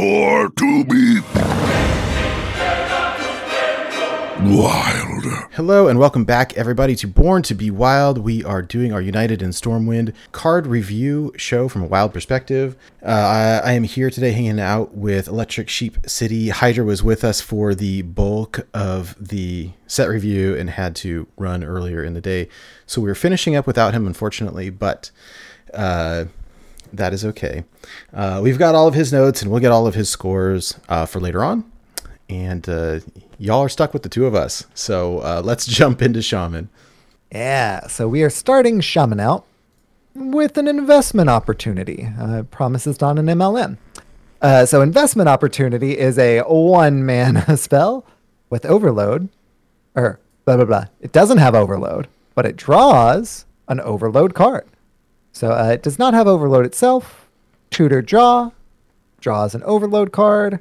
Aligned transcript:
More 0.00 0.48
to 0.48 0.84
be 0.86 1.20
wild. 4.50 5.24
Hello 5.52 5.88
and 5.88 5.98
welcome 5.98 6.24
back, 6.24 6.56
everybody, 6.56 6.96
to 6.96 7.06
Born 7.06 7.42
to 7.42 7.54
Be 7.54 7.70
Wild. 7.70 8.16
We 8.16 8.42
are 8.42 8.62
doing 8.62 8.94
our 8.94 9.02
United 9.02 9.42
in 9.42 9.50
Stormwind 9.50 10.14
card 10.32 10.66
review 10.66 11.34
show 11.36 11.68
from 11.68 11.82
a 11.82 11.86
wild 11.86 12.14
perspective. 12.14 12.76
Uh, 13.04 13.08
I, 13.62 13.68
I 13.68 13.72
am 13.72 13.82
here 13.82 14.08
today 14.08 14.32
hanging 14.32 14.58
out 14.58 14.94
with 14.94 15.28
Electric 15.28 15.68
Sheep 15.68 15.98
City. 16.06 16.48
Hydra 16.48 16.86
was 16.86 17.02
with 17.02 17.22
us 17.22 17.42
for 17.42 17.74
the 17.74 18.00
bulk 18.00 18.66
of 18.72 19.14
the 19.20 19.72
set 19.86 20.08
review 20.08 20.56
and 20.56 20.70
had 20.70 20.96
to 20.96 21.26
run 21.36 21.62
earlier 21.62 22.02
in 22.02 22.14
the 22.14 22.22
day. 22.22 22.48
So 22.86 23.02
we 23.02 23.08
were 23.08 23.14
finishing 23.14 23.54
up 23.54 23.66
without 23.66 23.92
him, 23.92 24.06
unfortunately, 24.06 24.70
but. 24.70 25.10
Uh, 25.74 26.24
that 26.92 27.12
is 27.12 27.24
okay. 27.24 27.64
Uh, 28.12 28.40
we've 28.42 28.58
got 28.58 28.74
all 28.74 28.86
of 28.86 28.94
his 28.94 29.12
notes 29.12 29.42
and 29.42 29.50
we'll 29.50 29.60
get 29.60 29.72
all 29.72 29.86
of 29.86 29.94
his 29.94 30.08
scores 30.08 30.78
uh, 30.88 31.06
for 31.06 31.20
later 31.20 31.42
on. 31.44 31.70
And 32.28 32.68
uh, 32.68 33.00
y'all 33.38 33.62
are 33.62 33.68
stuck 33.68 33.92
with 33.92 34.02
the 34.02 34.08
two 34.08 34.26
of 34.26 34.34
us. 34.34 34.66
So 34.74 35.18
uh, 35.18 35.42
let's 35.44 35.66
jump 35.78 36.02
into 36.02 36.22
Shaman. 36.22 36.68
Yeah, 37.32 37.86
so 37.86 38.08
we 38.08 38.22
are 38.22 38.30
starting 38.30 38.80
Shaman 38.80 39.20
out 39.20 39.44
with 40.14 40.58
an 40.58 40.66
investment 40.66 41.30
opportunity. 41.30 42.08
Uh, 42.18 42.42
promises 42.44 43.00
on 43.02 43.18
an 43.18 43.26
MLM. 43.26 43.78
Uh, 44.42 44.64
so 44.64 44.80
investment 44.80 45.28
opportunity 45.28 45.98
is 45.98 46.18
a 46.18 46.40
one-man 46.40 47.56
spell 47.56 48.04
with 48.48 48.64
overload, 48.64 49.28
or 49.94 50.18
blah 50.44 50.56
blah 50.56 50.64
blah. 50.64 50.84
It 51.00 51.12
doesn't 51.12 51.38
have 51.38 51.54
overload, 51.54 52.08
but 52.34 52.46
it 52.46 52.56
draws 52.56 53.44
an 53.68 53.80
overload 53.80 54.34
card. 54.34 54.66
So 55.32 55.52
uh, 55.52 55.70
it 55.72 55.82
does 55.82 55.98
not 55.98 56.14
have 56.14 56.26
overload 56.26 56.66
itself. 56.66 57.28
Tutor 57.70 58.02
draw 58.02 58.50
draws 59.20 59.54
an 59.54 59.62
overload 59.64 60.12
card. 60.12 60.60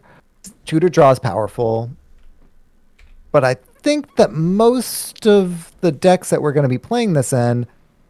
Tutor 0.65 0.89
draw 0.89 1.11
is 1.11 1.19
powerful, 1.19 1.89
but 3.31 3.43
I 3.43 3.55
think 3.81 4.15
that 4.17 4.31
most 4.31 5.25
of 5.25 5.73
the 5.81 5.91
decks 5.91 6.29
that 6.29 6.41
we're 6.41 6.51
going 6.51 6.63
to 6.63 6.69
be 6.69 6.77
playing 6.77 7.13
this 7.13 7.33
in, 7.33 7.65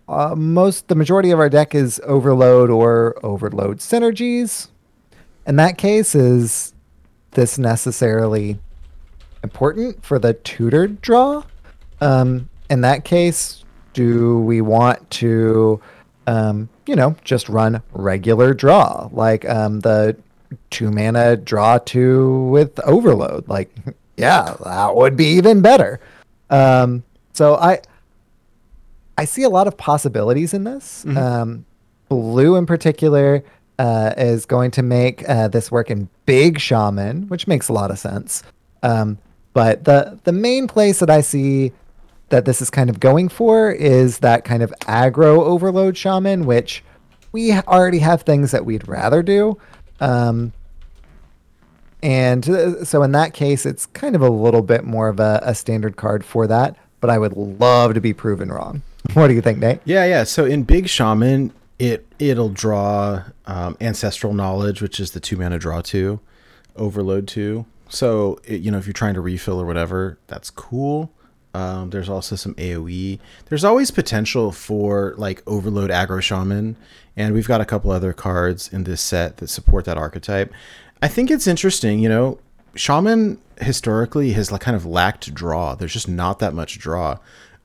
uh, 0.08 0.36
most 0.36 0.88
the 0.88 0.96
majority 0.96 1.32
of 1.32 1.40
our 1.40 1.50
deck 1.50 1.76
is 1.76 2.02
overload 2.04 2.70
or 2.70 3.20
overload 3.24 3.78
synergies. 3.78 4.70
In 5.46 5.56
that 5.58 5.78
case, 5.78 6.16
is 6.16 6.74
this 7.32 7.58
necessarily 7.58 8.60
important 9.44 10.04
for 10.04 10.20
the 10.20 10.34
tutor 10.34 10.88
draw? 10.88 11.44
Um, 12.02 12.50
in 12.70 12.82
that 12.82 13.06
case, 13.06 13.64
do 13.94 14.40
we 14.40 14.62
want 14.62 15.10
to 15.12 15.82
um, 16.30 16.70
you 16.86 16.96
know, 16.96 17.16
just 17.24 17.50
run 17.50 17.82
regular 17.92 18.54
draw, 18.54 19.10
like 19.12 19.50
um, 19.50 19.80
the 19.80 20.16
two 20.70 20.92
mana 20.92 21.36
draw 21.36 21.80
two 21.80 22.46
with 22.50 22.80
overload. 22.82 23.48
Like, 23.48 23.74
yeah, 24.18 24.56
that 24.64 24.96
would 24.96 25.18
be 25.18 25.26
even 25.26 25.62
better. 25.62 26.00
Um, 26.52 27.04
so 27.34 27.56
I, 27.56 27.80
I 29.18 29.26
see 29.26 29.42
a 29.42 29.50
lot 29.50 29.66
of 29.68 29.76
possibilities 29.76 30.54
in 30.54 30.66
this. 30.66 31.04
Mhm. 31.08 31.18
Um, 31.18 31.66
blue 32.10 32.56
in 32.58 32.66
particular 32.68 33.44
uh, 33.80 34.14
is 34.16 34.46
going 34.46 34.72
to 34.72 34.84
make 34.84 35.28
uh, 35.28 35.48
this 35.48 35.72
work 35.72 35.90
in 35.90 36.10
big 36.28 36.60
shaman, 36.60 37.28
which 37.28 37.48
makes 37.48 37.70
a 37.70 37.74
lot 37.74 37.90
of 37.90 37.98
sense. 37.98 38.44
Um, 38.84 39.18
but 39.54 39.84
the 39.86 40.20
the 40.26 40.32
main 40.32 40.68
place 40.68 41.00
that 41.00 41.10
I 41.10 41.22
see 41.22 41.72
that 42.30 42.46
this 42.46 42.62
is 42.62 42.70
kind 42.70 42.90
of 42.90 43.00
going 43.00 43.30
for 43.30 43.72
is 43.72 44.20
that 44.20 44.44
kind 44.44 44.64
of 44.64 44.74
aggro 44.82 45.42
overload 45.42 45.98
shaman, 45.98 46.46
which 46.46 46.84
we 47.32 47.54
already 47.54 48.00
have 48.00 48.24
things 48.24 48.52
that 48.52 48.66
we'd 48.66 48.88
rather 48.88 49.22
do. 49.22 49.58
Um, 50.00 50.54
and 52.02 52.48
uh, 52.50 52.86
so 52.86 53.04
in 53.04 53.12
that 53.12 53.34
case, 53.34 53.66
it's 53.66 53.86
kind 53.88 54.16
of 54.16 54.22
a 54.22 54.30
little 54.30 54.62
bit 54.62 54.86
more 54.86 55.10
of 55.10 55.20
a, 55.20 55.42
a 55.44 55.54
standard 55.54 55.98
card 55.98 56.24
for 56.24 56.48
that. 56.48 56.78
But 57.02 57.10
I 57.10 57.18
would 57.18 57.34
love 57.34 57.94
to 57.94 58.02
be 58.02 58.14
proven 58.14 58.50
wrong. 58.50 58.82
What 59.14 59.30
do 59.30 59.34
you 59.34 59.42
think, 59.42 59.60
Nate? 59.60 59.80
Yeah, 59.86 60.04
yeah. 60.06 60.26
So 60.26 60.44
in 60.44 60.64
Big 60.64 60.90
Shaman, 60.90 61.54
it 61.80 62.06
it'll 62.20 62.50
draw 62.50 63.24
um, 63.46 63.78
ancestral 63.80 64.34
knowledge, 64.34 64.82
which 64.82 65.00
is 65.00 65.12
the 65.12 65.22
two 65.22 65.38
mana 65.38 65.58
draw 65.58 65.80
two, 65.82 66.20
overload 66.76 67.28
two. 67.28 67.66
So 67.88 68.40
it, 68.44 68.60
you 68.60 68.70
know 68.70 68.78
if 68.78 68.86
you're 68.86 68.94
trying 68.94 69.14
to 69.14 69.22
refill 69.22 69.60
or 69.60 69.66
whatever, 69.66 70.20
that's 70.28 70.50
cool. 70.50 71.12
Um, 71.54 71.90
there's 71.90 72.10
also 72.10 72.36
some 72.36 72.54
AOE. 72.56 73.20
There's 73.46 73.64
always 73.64 73.92
potential 73.92 74.52
for 74.52 75.16
like 75.18 75.42
overload 75.48 75.90
aggro 75.90 76.22
shaman, 76.22 76.76
and 77.18 77.34
we've 77.34 77.48
got 77.48 77.62
a 77.62 77.66
couple 77.66 77.92
other 77.92 78.14
cards 78.14 78.72
in 78.72 78.84
this 78.84 79.02
set 79.02 79.38
that 79.38 79.48
support 79.48 79.86
that 79.86 79.98
archetype. 79.98 80.54
I 81.02 81.08
think 81.08 81.32
it's 81.32 81.48
interesting. 81.48 82.00
You 82.00 82.10
know, 82.10 82.40
shaman 82.76 83.40
historically 83.62 84.34
has 84.34 84.52
like 84.52 84.62
kind 84.62 84.76
of 84.76 84.86
lacked 84.86 85.34
draw. 85.34 85.76
There's 85.76 85.94
just 85.94 86.08
not 86.08 86.40
that 86.40 86.54
much 86.54 86.78
draw. 86.78 87.18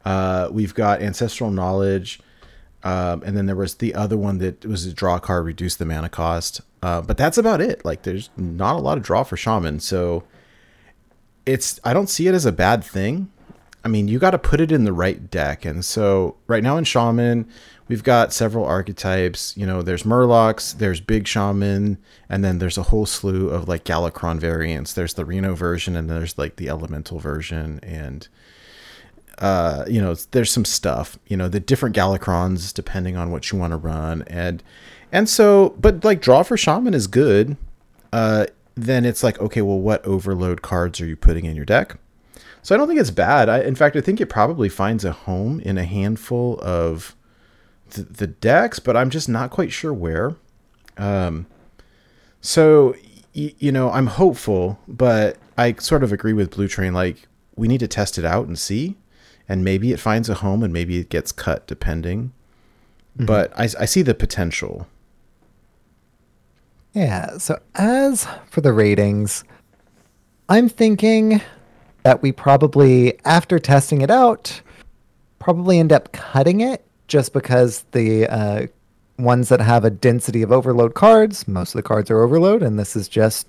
Uh, 0.04 0.48
we've 0.50 0.74
got 0.74 1.02
ancestral 1.02 1.50
knowledge, 1.50 2.20
um, 2.82 3.22
and 3.24 3.36
then 3.36 3.46
there 3.46 3.56
was 3.56 3.76
the 3.76 3.94
other 3.94 4.16
one 4.16 4.38
that 4.38 4.64
was 4.64 4.86
a 4.86 4.92
draw 4.92 5.18
card, 5.18 5.44
reduce 5.44 5.76
the 5.76 5.86
mana 5.86 6.08
cost. 6.08 6.60
Uh, 6.82 7.00
but 7.00 7.16
that's 7.16 7.38
about 7.38 7.62
it. 7.62 7.82
Like, 7.84 8.02
there's 8.02 8.28
not 8.36 8.76
a 8.76 8.78
lot 8.78 8.98
of 8.98 9.04
draw 9.04 9.22
for 9.22 9.36
shaman, 9.36 9.80
so 9.80 10.24
it's 11.46 11.80
I 11.84 11.92
don't 11.92 12.08
see 12.08 12.28
it 12.28 12.34
as 12.34 12.46
a 12.46 12.52
bad 12.52 12.84
thing. 12.84 13.30
I 13.84 13.88
mean, 13.88 14.08
you 14.08 14.18
got 14.18 14.30
to 14.30 14.38
put 14.38 14.60
it 14.60 14.72
in 14.72 14.84
the 14.84 14.92
right 14.92 15.30
deck, 15.30 15.64
and 15.64 15.84
so 15.84 16.36
right 16.46 16.62
now 16.62 16.76
in 16.76 16.84
shaman, 16.84 17.46
we've 17.86 18.02
got 18.02 18.32
several 18.32 18.64
archetypes. 18.64 19.54
You 19.56 19.66
know, 19.66 19.82
there's 19.82 20.04
Murlocs, 20.04 20.78
there's 20.78 21.00
Big 21.00 21.26
Shaman, 21.28 21.98
and 22.28 22.44
then 22.44 22.58
there's 22.58 22.78
a 22.78 22.84
whole 22.84 23.06
slew 23.06 23.50
of 23.50 23.68
like 23.68 23.84
Galakrond 23.84 24.40
variants. 24.40 24.94
There's 24.94 25.14
the 25.14 25.24
Reno 25.24 25.54
version, 25.54 25.96
and 25.96 26.08
there's 26.08 26.38
like 26.38 26.56
the 26.56 26.68
Elemental 26.68 27.18
version, 27.18 27.78
and 27.82 28.26
uh, 29.38 29.84
you 29.88 30.00
know, 30.00 30.14
there's 30.30 30.50
some 30.50 30.64
stuff, 30.64 31.18
you 31.26 31.36
know, 31.36 31.48
the 31.48 31.60
different 31.60 31.96
Galakronds 31.96 32.72
depending 32.72 33.16
on 33.16 33.30
what 33.30 33.50
you 33.50 33.58
want 33.58 33.72
to 33.72 33.76
run. 33.76 34.22
And, 34.26 34.62
and 35.10 35.28
so, 35.28 35.74
but 35.80 36.04
like 36.04 36.20
draw 36.20 36.42
for 36.42 36.56
shaman 36.56 36.94
is 36.94 37.06
good. 37.06 37.56
Uh, 38.12 38.46
then 38.76 39.04
it's 39.04 39.22
like, 39.22 39.40
okay, 39.40 39.62
well, 39.62 39.78
what 39.78 40.04
overload 40.04 40.62
cards 40.62 41.00
are 41.00 41.06
you 41.06 41.16
putting 41.16 41.44
in 41.44 41.56
your 41.56 41.64
deck? 41.64 41.96
So 42.64 42.74
I 42.74 42.78
don't 42.78 42.88
think 42.88 42.98
it's 42.98 43.10
bad. 43.12 43.48
I, 43.48 43.60
in 43.60 43.76
fact, 43.76 43.94
I 43.94 44.00
think 44.00 44.20
it 44.20 44.26
probably 44.26 44.68
finds 44.68 45.04
a 45.04 45.12
home 45.12 45.60
in 45.60 45.78
a 45.78 45.84
handful 45.84 46.58
of 46.60 47.14
the, 47.90 48.02
the 48.02 48.26
decks, 48.26 48.78
but 48.80 48.96
I'm 48.96 49.10
just 49.10 49.28
not 49.28 49.50
quite 49.50 49.70
sure 49.70 49.92
where. 49.94 50.34
Um, 50.98 51.46
so, 52.40 52.94
y- 53.36 53.54
you 53.58 53.70
know, 53.70 53.90
I'm 53.90 54.06
hopeful, 54.08 54.80
but 54.88 55.36
I 55.56 55.74
sort 55.74 56.02
of 56.02 56.10
agree 56.12 56.32
with 56.32 56.50
Blue 56.52 56.66
Train. 56.66 56.92
Like, 56.94 57.28
we 57.54 57.68
need 57.68 57.78
to 57.80 57.88
test 57.88 58.18
it 58.18 58.24
out 58.24 58.46
and 58.48 58.58
see 58.58 58.96
and 59.48 59.62
maybe 59.62 59.92
it 59.92 60.00
finds 60.00 60.28
a 60.30 60.34
home 60.34 60.62
and 60.62 60.72
maybe 60.72 60.98
it 60.98 61.08
gets 61.10 61.30
cut 61.30 61.66
depending 61.66 62.32
but 63.14 63.52
I, 63.56 63.64
I 63.78 63.84
see 63.84 64.02
the 64.02 64.14
potential 64.14 64.88
Yeah. 66.94 67.38
So 67.38 67.60
as 67.74 68.26
for 68.50 68.60
the 68.60 68.72
ratings, 68.72 69.44
I'm 70.48 70.68
thinking 70.68 71.40
that 72.04 72.22
we 72.22 72.30
probably, 72.32 73.18
after 73.24 73.58
testing 73.58 74.02
it 74.02 74.10
out, 74.10 74.60
probably 75.38 75.78
end 75.78 75.92
up 75.92 76.12
cutting 76.12 76.60
it 76.60 76.84
just 77.08 77.32
because 77.32 77.84
the 77.92 78.26
uh, 78.28 78.66
ones 79.18 79.48
that 79.48 79.60
have 79.60 79.84
a 79.84 79.90
density 79.90 80.42
of 80.42 80.52
overload 80.52 80.94
cards, 80.94 81.48
most 81.48 81.74
of 81.74 81.78
the 81.78 81.82
cards 81.82 82.10
are 82.10 82.22
overload, 82.22 82.62
and 82.62 82.78
this 82.78 82.94
is 82.94 83.08
just 83.08 83.48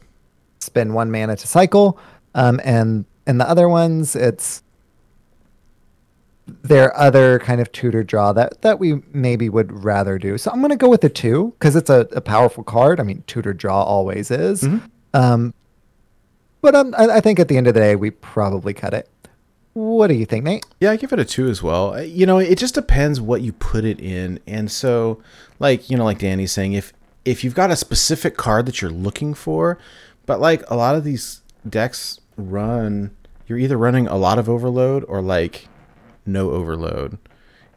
spend 0.59 0.93
one 0.95 1.11
mana 1.11 1.35
to 1.35 1.47
cycle. 1.47 1.99
Um, 2.33 2.59
and 2.63 3.05
and 3.27 3.39
the 3.39 3.49
other 3.49 3.67
ones, 3.69 4.15
it's 4.15 4.61
their 6.63 6.95
other 6.95 7.39
kind 7.39 7.59
of 7.59 7.71
tutor 7.71 8.03
draw 8.03 8.31
that 8.33 8.61
that 8.61 8.79
we 8.79 9.01
maybe 9.13 9.49
would 9.49 9.83
rather 9.83 10.17
do. 10.17 10.37
So 10.37 10.51
I'm 10.51 10.61
gonna 10.61 10.75
go 10.75 10.89
with 10.89 11.01
the 11.01 11.09
two 11.09 11.53
because 11.59 11.75
it's 11.75 11.89
a, 11.89 12.07
a 12.11 12.21
powerful 12.21 12.63
card. 12.63 12.99
I 12.99 13.03
mean, 13.03 13.23
tutor 13.27 13.53
draw 13.53 13.83
always 13.83 14.31
is. 14.31 14.61
Mhm. 14.61 14.81
Um, 15.13 15.53
but 16.65 16.73
um, 16.73 16.95
I, 16.97 17.17
I 17.17 17.21
think 17.21 17.39
at 17.39 17.47
the 17.47 17.57
end 17.57 17.67
of 17.67 17.75
the 17.75 17.79
day, 17.79 17.95
we 17.95 18.09
probably 18.09 18.73
cut 18.73 18.95
it. 18.95 19.07
What 19.73 20.07
do 20.07 20.15
you 20.15 20.25
think, 20.25 20.45
Nate? 20.45 20.65
yeah 20.79 20.89
i 20.89 20.95
give 20.95 21.13
it 21.13 21.19
a 21.19 21.25
two 21.25 21.47
as 21.47 21.61
well. 21.61 21.93
Uh, 21.93 22.01
you 22.01 22.25
know 22.25 22.39
it 22.39 22.57
just 22.57 22.73
depends 22.73 23.21
what 23.21 23.41
you 23.41 23.53
put 23.53 23.85
it 23.85 23.99
in. 23.99 24.39
And 24.47 24.71
so 24.71 25.21
like 25.59 25.89
you 25.89 25.97
know 25.97 26.05
like 26.05 26.17
danny's 26.17 26.51
saying 26.51 26.73
if 26.73 26.91
if 27.23 27.43
you've 27.43 27.53
got 27.53 27.69
a 27.69 27.75
specific 27.75 28.35
card 28.35 28.65
that 28.65 28.81
you're 28.81 28.89
looking 28.89 29.33
for 29.33 29.77
but 30.25 30.39
like 30.39 30.63
a 30.69 30.75
lot 30.75 30.95
of 30.95 31.03
these 31.03 31.41
decks 31.69 32.19
run 32.37 33.15
you're 33.47 33.59
either 33.59 33.77
running 33.77 34.07
a 34.07 34.15
lot 34.15 34.39
of 34.39 34.49
overload 34.49 35.03
or 35.07 35.21
like 35.21 35.67
no 36.25 36.49
overload. 36.51 37.19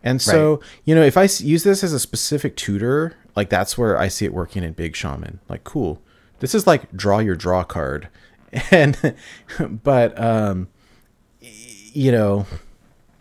And 0.03 0.23
so 0.23 0.61
you 0.85 0.95
know 0.95 1.03
if 1.03 1.17
I 1.19 1.29
use 1.41 1.63
this 1.63 1.85
as 1.85 1.93
a 1.93 2.01
specific 2.01 2.57
tutor 2.57 3.17
like 3.37 3.51
that's 3.51 3.77
where 3.77 3.99
i 3.99 4.09
see 4.09 4.25
it 4.25 4.33
working 4.33 4.63
in 4.63 4.73
big 4.73 4.97
shaman. 4.97 5.41
Like 5.49 5.65
cool. 5.65 6.01
This 6.39 6.55
is 6.55 6.67
like 6.67 6.93
draw 6.93 7.19
your 7.19 7.35
draw 7.35 7.65
card 7.65 8.09
and 8.71 9.15
but 9.83 10.19
um 10.21 10.69
you 11.93 12.13
know, 12.13 12.47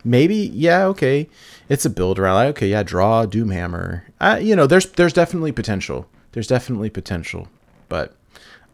maybe 0.03 0.35
yeah, 0.35 0.85
okay, 0.85 1.27
it's 1.69 1.85
a 1.85 1.89
build 1.89 2.19
around. 2.19 2.35
Like, 2.35 2.49
okay, 2.49 2.67
yeah, 2.67 2.83
draw 2.83 3.25
Doomhammer. 3.25 4.03
Uh, 4.19 4.39
you 4.41 4.55
know, 4.55 4.67
there's 4.67 4.91
there's 4.91 5.13
definitely 5.13 5.51
potential. 5.51 6.07
There's 6.33 6.47
definitely 6.47 6.89
potential, 6.89 7.47
but 7.89 8.15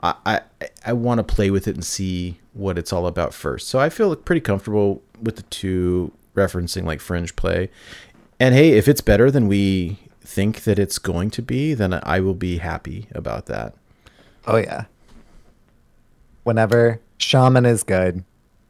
I 0.02 0.16
I, 0.26 0.42
I 0.86 0.94
want 0.94 1.20
to 1.20 1.24
play 1.24 1.50
with 1.50 1.68
it 1.68 1.76
and 1.76 1.86
see 1.86 2.40
what 2.54 2.78
it's 2.78 2.94
all 2.94 3.08
about 3.08 3.34
first. 3.34 3.68
So 3.68 3.80
I 3.80 3.90
feel 3.90 4.16
pretty 4.16 4.42
comfortable 4.42 5.02
with 5.22 5.38
the 5.38 5.44
two 5.44 6.12
referencing 6.36 6.84
like 6.84 7.00
fringe 7.00 7.36
play. 7.36 7.70
And 8.40 8.54
hey, 8.54 8.72
if 8.72 8.88
it's 8.88 9.02
better 9.02 9.32
than 9.32 9.48
we 9.48 10.00
think 10.22 10.64
that 10.64 10.80
it's 10.80 10.98
going 10.98 11.30
to 11.32 11.42
be, 11.42 11.74
then 11.74 12.00
I 12.04 12.20
will 12.20 12.34
be 12.34 12.58
happy 12.58 13.08
about 13.14 13.46
that. 13.46 13.74
Oh 14.46 14.58
yeah. 14.58 14.86
Whenever 16.44 17.00
shaman 17.18 17.66
is 17.66 17.84
good, 17.84 18.24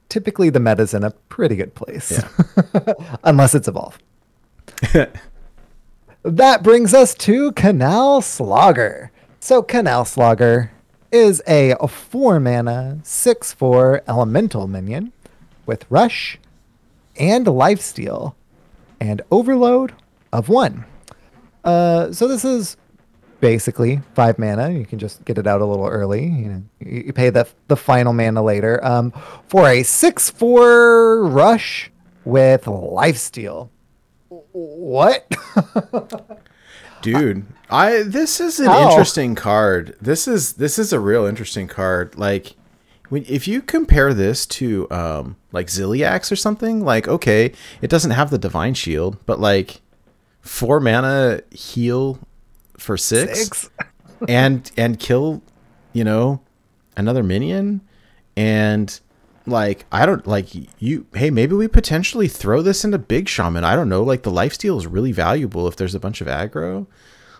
typically 0.09 0.49
the 0.49 0.59
meta's 0.59 0.93
in 0.93 1.03
a 1.03 1.11
pretty 1.11 1.55
good 1.55 1.73
place. 1.75 2.11
Yeah. 2.11 2.93
Unless 3.23 3.55
it's 3.55 3.67
evolve. 3.67 3.97
that 6.23 6.63
brings 6.63 6.93
us 6.93 7.15
to 7.15 7.51
Canal 7.53 8.21
Slogger. 8.21 9.11
So 9.39 9.61
Canal 9.61 10.05
Slogger 10.05 10.71
is 11.11 11.41
a 11.47 11.75
4 11.87 12.39
mana 12.39 12.99
6 13.03 13.53
4 13.53 14.01
elemental 14.07 14.67
minion 14.67 15.11
with 15.65 15.85
rush 15.89 16.39
and 17.17 17.45
lifesteal 17.45 18.35
and 18.99 19.21
overload 19.31 19.93
of 20.31 20.49
1. 20.49 20.85
Uh, 21.63 22.11
so 22.11 22.27
this 22.27 22.43
is 22.43 22.77
basically 23.43 23.99
five 24.13 24.39
mana. 24.39 24.69
You 24.69 24.85
can 24.85 24.99
just 24.99 25.25
get 25.25 25.37
it 25.37 25.45
out 25.45 25.59
a 25.59 25.65
little 25.65 25.85
early. 25.85 26.23
You 26.23 26.47
know, 26.47 26.63
you 26.79 27.11
pay 27.11 27.29
the 27.29 27.45
the 27.67 27.75
final 27.75 28.13
mana 28.13 28.41
later. 28.41 28.83
Um, 28.83 29.11
for 29.47 29.67
a 29.67 29.83
six 29.83 30.29
four 30.29 31.25
rush 31.25 31.91
with 32.23 32.63
lifesteal. 32.63 33.69
What? 34.29 35.29
Dude, 37.01 37.45
I 37.69 38.03
this 38.03 38.39
is 38.39 38.61
an 38.61 38.71
interesting 38.71 39.35
card. 39.35 39.97
This 39.99 40.25
is 40.25 40.53
this 40.53 40.79
is 40.79 40.93
a 40.93 41.01
real 41.01 41.25
interesting 41.25 41.67
card. 41.67 42.17
Like 42.17 42.55
when 43.09 43.25
if 43.27 43.45
you 43.45 43.61
compare 43.61 44.13
this 44.13 44.45
to 44.45 44.89
um 44.89 45.35
like 45.51 45.67
Ziliax 45.67 46.31
or 46.31 46.37
something, 46.37 46.85
like 46.85 47.09
okay, 47.09 47.51
it 47.81 47.89
doesn't 47.89 48.11
have 48.11 48.29
the 48.29 48.37
divine 48.37 48.73
shield, 48.73 49.17
but 49.25 49.41
like 49.41 49.81
four 50.39 50.79
mana 50.79 51.41
heal 51.51 52.19
for 52.83 52.97
six, 52.97 53.39
Six? 53.39 53.69
and 54.27 54.71
and 54.77 54.99
kill, 54.99 55.41
you 55.93 56.03
know, 56.03 56.41
another 56.95 57.23
minion 57.23 57.81
and 58.35 58.99
like 59.45 59.85
I 59.91 60.05
don't 60.05 60.25
like 60.25 60.49
you 60.81 61.05
hey 61.13 61.29
maybe 61.29 61.53
we 61.55 61.67
potentially 61.67 62.27
throw 62.27 62.61
this 62.61 62.85
into 62.85 62.97
big 62.97 63.27
shaman. 63.27 63.63
I 63.63 63.75
don't 63.75 63.89
know, 63.89 64.03
like 64.03 64.23
the 64.23 64.31
lifesteal 64.31 64.77
is 64.77 64.87
really 64.87 65.11
valuable 65.11 65.67
if 65.67 65.75
there's 65.75 65.95
a 65.95 65.99
bunch 65.99 66.21
of 66.21 66.27
aggro. 66.27 66.87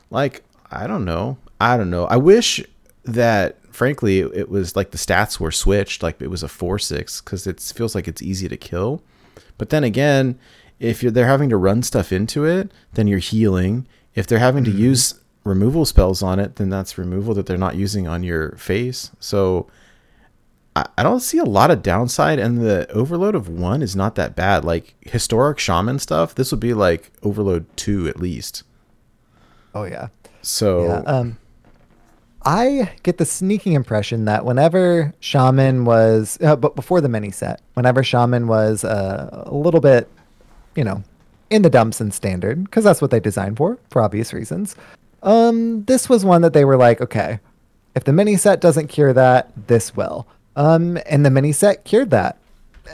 Like 0.10 0.44
I 0.72 0.88
don't 0.88 1.06
know. 1.06 1.38
I 1.62 1.78
don't 1.78 1.90
know. 1.90 2.06
I 2.06 2.18
wish 2.18 2.64
that 3.06 3.58
frankly 3.74 4.20
it, 4.20 4.50
was 4.50 4.76
like 4.76 4.92
the 4.92 4.98
stats 4.98 5.40
were 5.40 5.52
switched 5.52 6.04
like 6.04 6.22
it 6.22 6.30
was 6.30 6.44
a 6.44 6.48
4-6 6.48 7.24
cuz 7.24 7.48
it 7.48 7.60
feels 7.60 7.96
like 7.96 8.08
it's 8.08 8.22
easy 8.22 8.48
to 8.50 8.58
kill. 8.58 9.02
But 9.58 9.70
then 9.70 9.84
again, 9.84 10.38
if 10.80 11.02
you're 11.02 11.12
they're 11.12 11.28
having 11.28 11.50
to 11.50 11.58
run 11.58 11.84
stuff 11.84 12.12
into 12.12 12.46
it, 12.46 12.72
then 12.94 13.08
you're 13.08 13.20
healing. 13.20 13.88
If 14.14 14.28
they're 14.28 14.40
having 14.40 14.64
to 14.66 14.72
mm-hmm. 14.72 14.80
use 14.80 15.16
removal 15.44 15.86
spells 15.86 16.24
on 16.24 16.40
it, 16.40 16.56
then 16.56 16.70
that's 16.70 16.98
removal 16.98 17.34
that 17.34 17.46
they're 17.46 17.58
not 17.58 17.76
using 17.76 18.08
on 18.08 18.24
your 18.24 18.56
face. 18.58 19.12
So 19.20 19.68
I, 20.76 20.86
I 20.98 21.04
don't 21.04 21.20
see 21.20 21.38
a 21.38 21.46
lot 21.46 21.72
of 21.72 21.84
downside, 21.84 22.40
and 22.40 22.60
the 22.60 22.90
overload 22.92 23.36
of 23.36 23.50
one 23.50 23.82
is 23.82 23.96
not 23.96 24.16
that 24.16 24.36
bad. 24.36 24.66
Like 24.66 24.96
historic 25.02 25.60
shaman 25.60 26.00
stuff, 26.00 26.36
this 26.36 26.52
would 26.52 26.60
be 26.60 26.74
like 26.74 27.12
overload 27.24 27.66
two 27.76 28.08
at 28.08 28.20
least. 28.20 28.64
Oh 29.76 29.84
yeah. 29.84 30.08
So 30.42 30.86
Yeah. 30.86 31.00
Um, 31.06 31.38
I 32.46 32.92
get 33.04 33.18
the 33.18 33.26
sneaking 33.26 33.74
impression 33.74 34.26
that 34.26 34.44
whenever 34.44 35.14
Shaman 35.22 35.86
was, 35.86 36.38
uh, 36.42 36.58
but 36.58 36.76
before 36.76 37.00
the 37.00 37.08
mini 37.08 37.32
set, 37.32 37.62
whenever 37.74 38.04
Shaman 38.04 38.48
was 38.48 38.84
uh, 38.84 39.46
a 39.46 39.54
little 39.54 39.80
bit, 39.80 40.10
you 40.76 40.84
know, 40.84 41.04
in 41.50 41.62
the 41.62 41.70
dumps 41.70 42.02
in 42.02 42.12
standard, 42.12 42.66
because 42.66 42.84
that's 42.84 43.02
what 43.02 43.12
they 43.12 43.20
designed 43.22 43.58
for, 43.58 43.78
for 43.90 44.02
obvious 44.02 44.34
reasons. 44.34 44.76
Um, 45.24 45.86
this 45.86 46.08
was 46.10 46.24
one 46.26 46.42
that 46.44 46.54
they 46.54 46.66
were 46.66 46.78
like, 46.78 47.02
okay, 47.02 47.40
if 47.96 48.04
the 48.04 48.14
mini 48.14 48.36
set 48.38 48.60
doesn't 48.62 48.88
cure 48.88 49.14
that, 49.14 49.52
this 49.68 49.96
will. 49.96 50.28
Um, 50.56 50.98
and 51.08 51.26
the 51.26 51.32
mini 51.32 51.52
set 51.52 51.84
cured 51.86 52.10
that. 52.12 52.38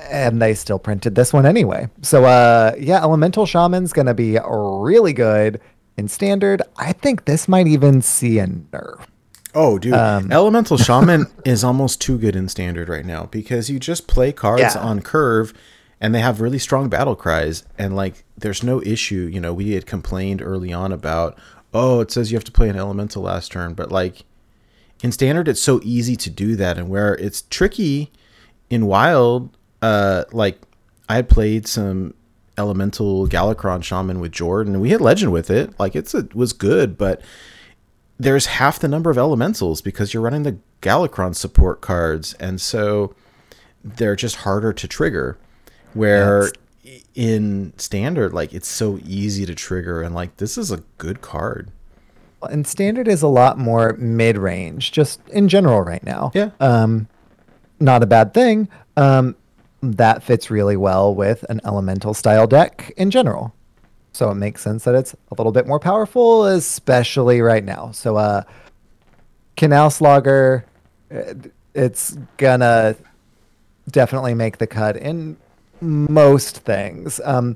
And 0.09 0.39
they 0.41 0.53
still 0.53 0.77
printed 0.79 1.15
this 1.15 1.33
one 1.33 1.45
anyway. 1.47 1.89
So, 2.03 2.25
uh, 2.25 2.75
yeah, 2.79 3.01
Elemental 3.01 3.45
Shaman's 3.47 3.91
going 3.91 4.05
to 4.05 4.13
be 4.13 4.37
really 4.47 5.13
good 5.13 5.59
in 5.97 6.07
standard. 6.07 6.61
I 6.77 6.93
think 6.93 7.25
this 7.25 7.47
might 7.47 7.65
even 7.67 8.01
see 8.03 8.37
a 8.39 8.45
nerf. 8.47 9.03
Oh, 9.55 9.79
dude, 9.79 9.93
Um, 9.95 10.31
Elemental 10.31 10.77
Shaman 10.85 11.25
is 11.43 11.63
almost 11.63 11.99
too 11.99 12.19
good 12.19 12.35
in 12.35 12.47
standard 12.49 12.87
right 12.87 13.05
now 13.05 13.25
because 13.31 13.67
you 13.71 13.79
just 13.79 14.07
play 14.07 14.31
cards 14.31 14.61
Yeah. 14.75 14.77
on 14.79 15.01
curve, 15.01 15.53
and 15.99 16.13
they 16.13 16.19
have 16.21 16.39
really 16.39 16.59
strong 16.59 16.87
battle 16.87 17.15
cries, 17.15 17.63
and 17.77 17.95
like 17.95 18.23
there's 18.37 18.61
no 18.61 18.83
issue. 18.83 19.27
You 19.33 19.41
know, 19.41 19.53
we 19.55 19.71
had 19.71 19.87
complained 19.87 20.43
early 20.43 20.71
on 20.71 20.91
about, 20.91 21.35
oh, 21.73 21.99
it 21.99 22.11
says 22.11 22.31
you 22.31 22.37
have 22.37 22.43
to 22.45 22.51
play 22.51 22.69
an 22.69 22.75
Elemental 22.75 23.21
last 23.23 23.51
turn, 23.51 23.73
but 23.73 23.91
like 23.91 24.23
in 25.03 25.11
standard, 25.11 25.47
it's 25.47 25.61
so 25.61 25.79
easy 25.83 26.15
to 26.17 26.29
do 26.29 26.55
that, 26.57 26.77
and 26.77 26.89
where 26.89 27.15
it's 27.15 27.43
tricky 27.43 28.11
in 28.69 28.85
wild, 28.85 29.55
uh, 29.81 30.25
like 30.31 30.59
I 31.07 31.15
had 31.15 31.29
played 31.29 31.67
some 31.67 32.13
Elemental 32.57 33.27
Galakrond 33.27 33.83
Shaman 33.83 34.19
with 34.19 34.31
Jordan, 34.33 34.73
and 34.73 34.81
we 34.81 34.89
had 34.89 34.99
Legend 35.01 35.31
with 35.31 35.49
it. 35.49 35.77
Like 35.79 35.95
it's 35.95 36.13
it 36.13 36.35
was 36.35 36.51
good, 36.53 36.97
but 36.97 37.21
there's 38.19 38.47
half 38.47 38.79
the 38.79 38.87
number 38.89 39.09
of 39.09 39.17
elementals 39.17 39.81
because 39.81 40.13
you're 40.13 40.21
running 40.23 40.43
the 40.43 40.57
Galakrond 40.81 41.35
support 41.35 41.79
cards, 41.81 42.33
and 42.33 42.59
so 42.59 43.15
they're 43.83 44.15
just 44.17 44.37
harder 44.37 44.73
to 44.73 44.87
trigger. 44.87 45.37
Where 45.93 46.43
i- 46.47 46.51
in 47.19 47.73
standard, 47.75 48.33
like 48.33 48.53
it's 48.53 48.69
so 48.69 48.97
easy 49.03 49.45
to 49.45 49.53
trigger, 49.53 50.01
and 50.01 50.15
like 50.15 50.37
this 50.37 50.57
is 50.57 50.71
a 50.71 50.77
good 50.97 51.19
card. 51.19 51.69
And 52.49 52.65
standard 52.65 53.09
is 53.09 53.21
a 53.21 53.27
lot 53.27 53.57
more 53.57 53.91
mid 53.97 54.37
range, 54.37 54.93
just 54.93 55.19
in 55.27 55.49
general 55.49 55.81
right 55.81 56.01
now. 56.01 56.31
Yeah. 56.33 56.51
Um, 56.61 57.09
not 57.77 58.03
a 58.03 58.05
bad 58.05 58.33
thing. 58.33 58.69
Um, 58.95 59.35
that 59.83 60.23
fits 60.23 60.49
really 60.49 60.77
well 60.77 61.13
with 61.13 61.43
an 61.49 61.59
elemental 61.65 62.13
style 62.13 62.47
deck 62.47 62.93
in 62.95 63.11
general. 63.11 63.53
So 64.13 64.31
it 64.31 64.35
makes 64.35 64.61
sense 64.61 64.85
that 64.85 64.95
it's 64.95 65.13
a 65.13 65.35
little 65.37 65.51
bit 65.51 65.67
more 65.67 65.79
powerful, 65.79 66.45
especially 66.45 67.41
right 67.41 67.65
now. 67.65 67.91
So, 67.91 68.15
uh, 68.15 68.43
Canal 69.57 69.89
Slogger, 69.89 70.63
uh, 71.13 71.33
it's 71.73 72.17
gonna 72.37 72.95
definitely 73.91 74.35
make 74.35 74.57
the 74.57 74.67
cut 74.67 74.95
in 74.95 75.35
most 75.81 76.57
things. 76.57 77.19
Um, 77.23 77.55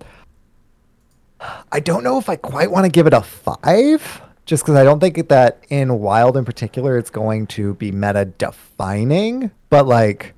I 1.72 1.80
don't 1.80 2.04
know 2.04 2.18
if 2.18 2.30
I 2.30 2.36
quite 2.36 2.72
want 2.72 2.86
to 2.86 2.92
give 2.92 3.08
it 3.08 3.14
a 3.14 3.22
five, 3.22 4.22
just 4.46 4.64
because 4.64 4.76
I 4.76 4.84
don't 4.84 5.00
think 5.00 5.28
that 5.30 5.64
in 5.70 6.00
Wild 6.00 6.38
in 6.38 6.46
particular 6.46 6.98
it's 6.98 7.10
going 7.10 7.48
to 7.48 7.74
be 7.76 7.92
meta 7.92 8.26
defining, 8.26 9.52
but 9.70 9.88
like 9.88 10.34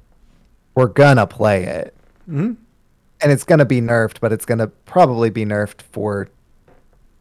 we're 0.75 0.88
gonna 0.88 1.27
play 1.27 1.63
it. 1.63 1.96
Mm-hmm. 2.30 2.54
And 3.22 3.32
it's 3.32 3.44
gonna 3.44 3.65
be 3.65 3.82
nerfed, 3.82 4.20
but 4.20 4.32
it's 4.32 4.46
gonna 4.46 4.68
probably 4.68 5.30
be 5.30 5.46
nerfed 5.46 5.82
for 5.92 6.30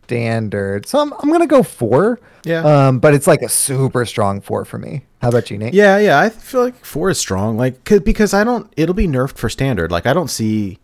standard. 0.04 0.86
So 0.86 1.00
I'm, 1.00 1.12
I'm 1.14 1.30
gonna 1.30 1.46
go 1.46 1.62
four. 1.62 2.20
Yeah. 2.44 2.62
Um, 2.62 2.98
but 2.98 3.14
it's 3.14 3.26
like 3.26 3.42
a 3.42 3.48
super 3.48 4.04
strong 4.04 4.40
four 4.40 4.64
for 4.64 4.78
me. 4.78 5.04
How 5.24 5.30
about 5.30 5.50
you, 5.50 5.56
Nate? 5.56 5.72
Yeah, 5.72 5.96
yeah, 5.96 6.20
I 6.20 6.28
feel 6.28 6.62
like 6.62 6.84
four 6.84 7.08
is 7.08 7.16
strong. 7.18 7.56
Like, 7.56 7.82
'cause- 7.84 8.00
because 8.00 8.34
I 8.34 8.44
don't, 8.44 8.70
it'll 8.76 8.94
be 8.94 9.08
nerfed 9.08 9.38
for 9.38 9.48
standard. 9.48 9.90
Like, 9.90 10.04
I 10.04 10.12
don't 10.12 10.28
see, 10.28 10.78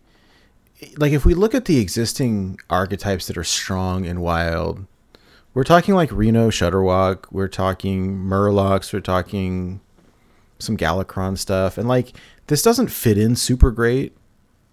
like, 0.97 1.13
if 1.13 1.25
we 1.25 1.35
look 1.35 1.53
at 1.53 1.65
the 1.65 1.77
existing 1.77 2.57
archetypes 2.67 3.27
that 3.27 3.37
are 3.37 3.43
strong 3.43 4.07
and 4.07 4.19
wild, 4.19 4.83
we're 5.53 5.63
talking 5.63 5.93
like 5.93 6.11
Reno 6.11 6.49
Shudderwock, 6.49 7.25
we're 7.31 7.47
talking 7.47 8.17
Murlocs, 8.17 8.91
we're 8.91 8.99
talking 8.99 9.79
some 10.57 10.75
Galakrond 10.75 11.37
stuff, 11.37 11.77
and 11.77 11.87
like, 11.87 12.11
this 12.47 12.63
doesn't 12.63 12.87
fit 12.87 13.19
in 13.19 13.35
super 13.35 13.69
great. 13.69 14.17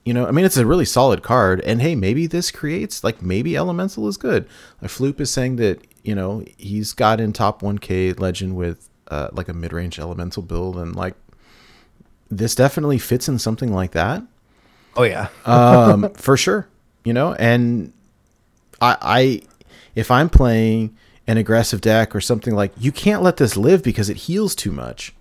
You 0.07 0.15
know, 0.15 0.27
I 0.27 0.31
mean, 0.31 0.47
it's 0.47 0.57
a 0.57 0.65
really 0.65 0.87
solid 0.87 1.23
card, 1.23 1.61
and 1.61 1.83
hey, 1.83 1.95
maybe 1.95 2.27
this 2.27 2.51
creates 2.51 3.05
like 3.05 3.21
maybe 3.21 3.55
Elemental 3.55 4.09
is 4.09 4.17
good. 4.17 4.49
Like 4.81 4.91
Floop 4.91 5.21
is 5.21 5.31
saying 5.31 5.57
that 5.57 5.87
you 6.03 6.15
know 6.15 6.43
he's 6.57 6.95
got 6.95 7.21
in 7.21 7.35
top 7.35 7.61
1K 7.61 8.19
Legend 8.19 8.57
with 8.57 8.88
uh, 9.09 9.29
like 9.33 9.49
a 9.49 9.55
mid-range 9.55 9.99
Elemental 9.99 10.43
build, 10.43 10.77
and 10.77 10.95
like 10.95 11.15
this 12.31 12.55
definitely 12.55 12.99
fits 12.99 13.29
in 13.29 13.39
something 13.39 13.73
like 13.73 13.93
that 13.93 14.23
Oh 14.99 15.05
yeah. 15.05 15.29
um, 15.47 16.13
for 16.15 16.37
sure. 16.37 16.69
You 17.05 17.15
know, 17.15 17.33
and 17.35 17.93
I, 18.83 18.97
I, 19.01 19.43
if 19.95 20.11
I'm 20.11 20.29
playing 20.29 20.97
an 21.27 21.39
aggressive 21.39 21.81
deck 21.81 22.15
or 22.15 22.21
something 22.21 22.55
like, 22.55 22.73
you 22.77 22.93
can't 22.93 23.23
let 23.23 23.39
this 23.39 23.57
live 23.57 23.83
because 23.83 24.11
it 24.11 24.17
heals 24.17 24.55
too 24.55 24.73
much. 24.73 25.15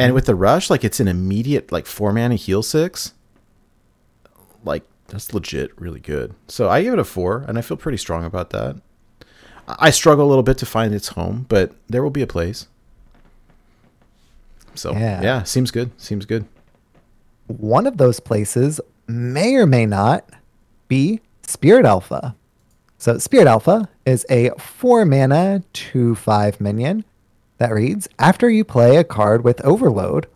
And 0.00 0.12
with 0.12 0.26
the 0.26 0.34
rush, 0.34 0.68
like 0.68 0.84
it's 0.84 0.98
an 0.98 1.06
immediate 1.06 1.70
like 1.70 1.86
four 1.86 2.12
mana 2.12 2.34
heal 2.34 2.62
six. 2.62 3.14
Like 4.64 4.82
that's 5.06 5.32
legit 5.32 5.80
really 5.80 6.00
good. 6.00 6.34
So 6.48 6.68
I 6.68 6.82
give 6.82 6.92
it 6.94 6.98
a 6.98 7.04
four, 7.04 7.44
and 7.46 7.56
I 7.56 7.60
feel 7.62 7.76
pretty 7.76 7.98
strong 7.98 8.24
about 8.24 8.50
that. 8.50 8.80
I 9.68 9.76
I 9.78 9.90
struggle 9.90 10.26
a 10.26 10.28
little 10.28 10.42
bit 10.42 10.58
to 10.58 10.66
find 10.66 10.92
its 10.92 11.08
home, 11.08 11.46
but 11.48 11.72
there 11.88 12.02
will 12.02 12.10
be 12.10 12.22
a 12.22 12.26
place. 12.26 12.66
So 14.74 14.92
Yeah. 14.92 15.22
yeah, 15.22 15.42
seems 15.42 15.70
good. 15.70 15.90
Seems 16.00 16.24
good. 16.26 16.44
One 17.46 17.86
of 17.86 17.96
those 17.98 18.20
places 18.20 18.80
may 19.06 19.54
or 19.56 19.66
may 19.66 19.86
not 19.86 20.24
be 20.88 21.20
Spirit 21.42 21.84
Alpha. 21.84 22.34
So 22.98 23.18
Spirit 23.18 23.46
Alpha 23.46 23.88
is 24.06 24.24
a 24.30 24.50
four 24.58 25.04
mana 25.04 25.62
two 25.72 26.14
five 26.14 26.60
minion 26.60 27.04
that 27.58 27.72
reads 27.72 28.08
after 28.18 28.48
you 28.48 28.64
play 28.64 28.96
a 28.96 29.04
card 29.04 29.44
with 29.44 29.60
Overload, 29.64 30.26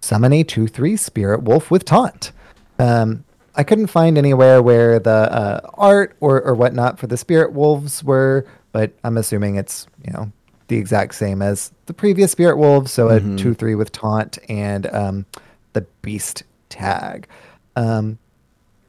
summon 0.00 0.32
a 0.32 0.42
two 0.44 0.66
three 0.66 0.96
Spirit 0.96 1.42
Wolf 1.44 1.70
with 1.70 1.84
Taunt. 1.84 2.32
Um, 2.78 3.24
I 3.54 3.62
couldn't 3.62 3.86
find 3.86 4.18
anywhere 4.18 4.60
where 4.60 4.98
the 4.98 5.10
uh, 5.10 5.60
art 5.74 6.16
or, 6.20 6.42
or 6.42 6.54
whatnot 6.54 6.98
for 6.98 7.06
the 7.06 7.16
Spirit 7.16 7.52
Wolves 7.52 8.02
were, 8.02 8.44
but 8.72 8.92
I'm 9.04 9.16
assuming 9.16 9.54
it's 9.54 9.86
you 10.04 10.12
know 10.12 10.32
the 10.68 10.76
exact 10.76 11.14
same 11.14 11.42
as 11.42 11.72
the 11.86 11.94
previous 11.94 12.32
Spirit 12.32 12.56
Wolves. 12.56 12.92
So 12.92 13.08
a 13.08 13.20
two 13.36 13.54
three 13.54 13.74
with 13.74 13.92
Taunt 13.92 14.38
and 14.48 14.86
um, 14.86 15.26
the 15.72 15.82
Beast 16.02 16.44
tag. 16.68 17.28
Um, 17.76 18.18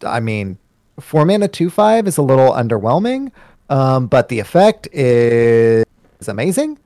I 0.04 0.20
mean, 0.20 0.58
four 1.00 1.26
mana 1.26 1.48
two 1.48 1.70
five 1.70 2.08
is 2.08 2.18
a 2.18 2.22
little 2.22 2.52
underwhelming, 2.52 3.32
um, 3.70 4.08
but 4.08 4.30
the 4.30 4.40
effect 4.40 4.88
is 4.94 5.86
amazing. 6.28 6.80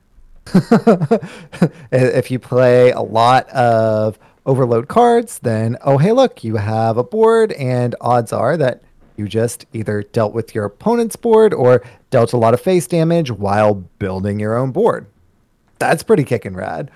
if 1.92 2.30
you 2.30 2.38
play 2.38 2.90
a 2.90 3.00
lot 3.00 3.48
of 3.50 4.18
overload 4.46 4.88
cards, 4.88 5.38
then 5.40 5.76
oh 5.82 5.98
hey 5.98 6.12
look, 6.12 6.42
you 6.42 6.56
have 6.56 6.96
a 6.96 7.04
board, 7.04 7.52
and 7.52 7.94
odds 8.00 8.32
are 8.32 8.56
that 8.56 8.82
you 9.16 9.28
just 9.28 9.66
either 9.72 10.02
dealt 10.02 10.32
with 10.32 10.54
your 10.54 10.64
opponent's 10.64 11.16
board 11.16 11.52
or 11.54 11.82
dealt 12.10 12.32
a 12.32 12.36
lot 12.36 12.54
of 12.54 12.60
face 12.60 12.86
damage 12.86 13.30
while 13.30 13.74
building 13.74 14.40
your 14.40 14.56
own 14.56 14.70
board. 14.72 15.06
That's 15.78 16.02
pretty 16.02 16.24
kicking 16.24 16.54
rad. 16.54 16.90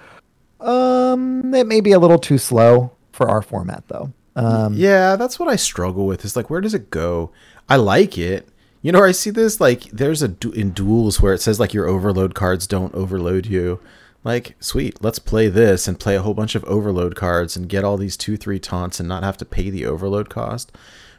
Um, 0.60 1.54
it 1.54 1.66
may 1.66 1.80
be 1.80 1.92
a 1.92 1.98
little 1.98 2.18
too 2.18 2.38
slow 2.38 2.92
for 3.12 3.28
our 3.28 3.42
format 3.42 3.84
though. 3.88 4.12
Um, 4.36 4.74
Yeah, 4.74 5.16
that's 5.16 5.38
what 5.38 5.48
I 5.48 5.56
struggle 5.56 6.06
with. 6.06 6.24
Is 6.24 6.36
like, 6.36 6.50
where 6.50 6.60
does 6.60 6.74
it 6.74 6.90
go? 6.90 7.30
I 7.68 7.76
like 7.76 8.18
it. 8.18 8.48
You 8.82 8.92
know, 8.92 9.02
I 9.02 9.12
see 9.12 9.30
this 9.30 9.60
like 9.60 9.84
there's 9.84 10.22
a 10.22 10.28
du- 10.28 10.52
in 10.52 10.70
duels 10.72 11.20
where 11.20 11.32
it 11.32 11.40
says 11.40 11.58
like 11.58 11.72
your 11.72 11.86
overload 11.86 12.34
cards 12.34 12.66
don't 12.66 12.94
overload 12.94 13.46
you. 13.46 13.80
Like, 14.24 14.56
sweet, 14.58 15.02
let's 15.02 15.18
play 15.18 15.48
this 15.48 15.86
and 15.86 16.00
play 16.00 16.16
a 16.16 16.22
whole 16.22 16.32
bunch 16.34 16.54
of 16.54 16.64
overload 16.64 17.14
cards 17.14 17.56
and 17.56 17.68
get 17.68 17.84
all 17.84 17.98
these 17.98 18.16
two 18.16 18.36
three 18.38 18.58
taunts 18.58 18.98
and 18.98 19.08
not 19.08 19.22
have 19.22 19.36
to 19.38 19.44
pay 19.44 19.68
the 19.70 19.84
overload 19.86 20.30
cost. 20.30 20.72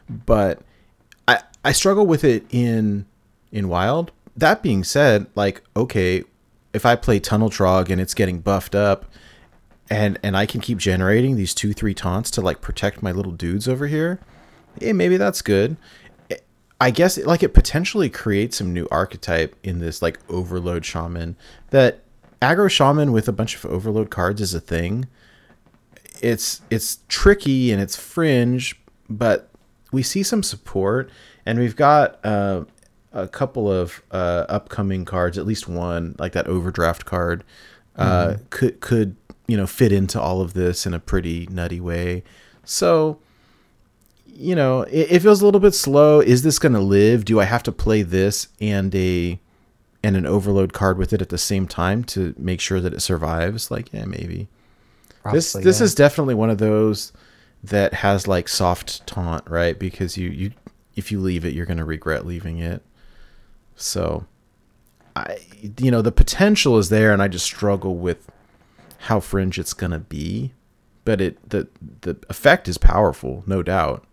But 0.08 0.60
I 1.66 1.72
struggle 1.72 2.06
with 2.06 2.22
it 2.22 2.46
in 2.50 3.06
in 3.50 3.68
wild. 3.68 4.12
That 4.36 4.62
being 4.62 4.84
said, 4.84 5.26
like 5.34 5.62
okay, 5.76 6.22
if 6.72 6.86
I 6.86 6.94
play 6.94 7.18
Tunnel 7.18 7.50
Trog 7.50 7.90
and 7.90 8.00
it's 8.00 8.14
getting 8.14 8.38
buffed 8.38 8.76
up, 8.76 9.04
and 9.90 10.16
and 10.22 10.36
I 10.36 10.46
can 10.46 10.60
keep 10.60 10.78
generating 10.78 11.34
these 11.34 11.52
two 11.52 11.72
three 11.72 11.92
taunts 11.92 12.30
to 12.32 12.40
like 12.40 12.60
protect 12.60 13.02
my 13.02 13.10
little 13.10 13.32
dudes 13.32 13.66
over 13.66 13.88
here, 13.88 14.20
yeah, 14.78 14.92
maybe 14.92 15.16
that's 15.16 15.42
good. 15.42 15.76
I 16.80 16.92
guess 16.92 17.18
like 17.18 17.42
it 17.42 17.52
potentially 17.52 18.10
creates 18.10 18.58
some 18.58 18.72
new 18.72 18.86
archetype 18.92 19.56
in 19.64 19.80
this 19.80 20.00
like 20.00 20.20
overload 20.28 20.84
shaman 20.84 21.34
that 21.70 22.04
aggro 22.40 22.70
shaman 22.70 23.10
with 23.10 23.26
a 23.26 23.32
bunch 23.32 23.56
of 23.56 23.66
overload 23.66 24.10
cards 24.10 24.40
is 24.40 24.54
a 24.54 24.60
thing. 24.60 25.08
It's 26.22 26.60
it's 26.70 27.00
tricky 27.08 27.72
and 27.72 27.82
it's 27.82 27.96
fringe, 27.96 28.80
but 29.10 29.50
we 29.90 30.04
see 30.04 30.22
some 30.22 30.44
support 30.44 31.10
and 31.46 31.58
we've 31.58 31.76
got 31.76 32.24
uh, 32.24 32.64
a 33.12 33.28
couple 33.28 33.70
of 33.70 34.02
uh, 34.10 34.44
upcoming 34.48 35.04
cards, 35.04 35.38
at 35.38 35.46
least 35.46 35.68
one 35.68 36.16
like 36.18 36.32
that 36.32 36.46
overdraft 36.46 37.06
card 37.06 37.44
uh, 37.96 38.36
could 38.50 38.80
could 38.80 39.16
you 39.46 39.56
know 39.56 39.66
fit 39.66 39.92
into 39.92 40.20
all 40.20 40.40
of 40.40 40.54
this 40.54 40.86
in 40.86 40.94
a 40.94 41.00
pretty 41.00 41.46
nutty 41.50 41.80
way. 41.80 42.22
So 42.64 43.18
you 44.26 44.54
know, 44.54 44.82
it, 44.82 45.12
it 45.12 45.22
feels 45.22 45.40
a 45.40 45.44
little 45.44 45.60
bit 45.60 45.74
slow. 45.74 46.20
Is 46.20 46.42
this 46.42 46.58
going 46.58 46.74
to 46.74 46.80
live? 46.80 47.24
Do 47.24 47.40
I 47.40 47.44
have 47.44 47.62
to 47.64 47.72
play 47.72 48.02
this 48.02 48.48
and 48.60 48.94
a 48.94 49.40
and 50.02 50.16
an 50.16 50.26
overload 50.26 50.72
card 50.72 50.98
with 50.98 51.12
it 51.12 51.22
at 51.22 51.30
the 51.30 51.38
same 51.38 51.66
time 51.66 52.04
to 52.04 52.34
make 52.36 52.60
sure 52.60 52.80
that 52.80 52.92
it 52.92 53.00
survives? 53.00 53.70
Like, 53.70 53.92
yeah, 53.92 54.04
maybe. 54.04 54.48
this 55.32 55.52
this 55.54 55.80
yeah. 55.80 55.84
is 55.84 55.94
definitely 55.94 56.34
one 56.34 56.50
of 56.50 56.58
those 56.58 57.12
that 57.64 57.94
has 57.94 58.28
like 58.28 58.48
soft 58.48 59.06
taunt, 59.06 59.48
right? 59.48 59.78
Because 59.78 60.18
you 60.18 60.28
you 60.28 60.52
if 60.96 61.12
you 61.12 61.20
leave 61.20 61.44
it, 61.44 61.54
you're 61.54 61.66
going 61.66 61.78
to 61.78 61.84
regret 61.84 62.26
leaving 62.26 62.58
it. 62.58 62.82
So, 63.76 64.26
I 65.14 65.38
you 65.78 65.90
know, 65.90 66.02
the 66.02 66.12
potential 66.12 66.78
is 66.78 66.88
there 66.88 67.12
and 67.12 67.22
I 67.22 67.28
just 67.28 67.44
struggle 67.44 67.96
with 67.96 68.30
how 69.00 69.20
fringe 69.20 69.58
it's 69.58 69.74
going 69.74 69.92
to 69.92 69.98
be. 69.98 70.52
But 71.04 71.20
it 71.20 71.50
the 71.50 71.68
the 72.00 72.16
effect 72.28 72.66
is 72.66 72.78
powerful, 72.78 73.44
no 73.46 73.62
doubt. 73.62 74.04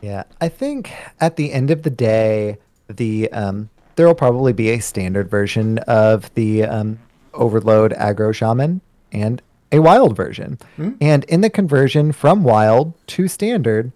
Yeah, 0.00 0.24
I 0.40 0.48
think 0.48 0.92
at 1.20 1.36
the 1.36 1.52
end 1.52 1.70
of 1.70 1.82
the 1.82 1.90
day, 1.90 2.58
the 2.88 3.30
um, 3.32 3.68
there 3.96 4.06
will 4.06 4.14
probably 4.14 4.52
be 4.52 4.70
a 4.70 4.80
standard 4.80 5.28
version 5.28 5.78
of 5.80 6.32
the 6.34 6.64
um, 6.64 6.98
Overload 7.34 7.92
Aggro 7.92 8.34
Shaman 8.34 8.80
and 9.12 9.42
a 9.72 9.80
wild 9.80 10.16
version. 10.16 10.58
And 11.00 11.24
in 11.24 11.40
the 11.40 11.50
conversion 11.50 12.12
from 12.12 12.44
wild 12.44 12.94
to 13.08 13.28
standard, 13.28 13.92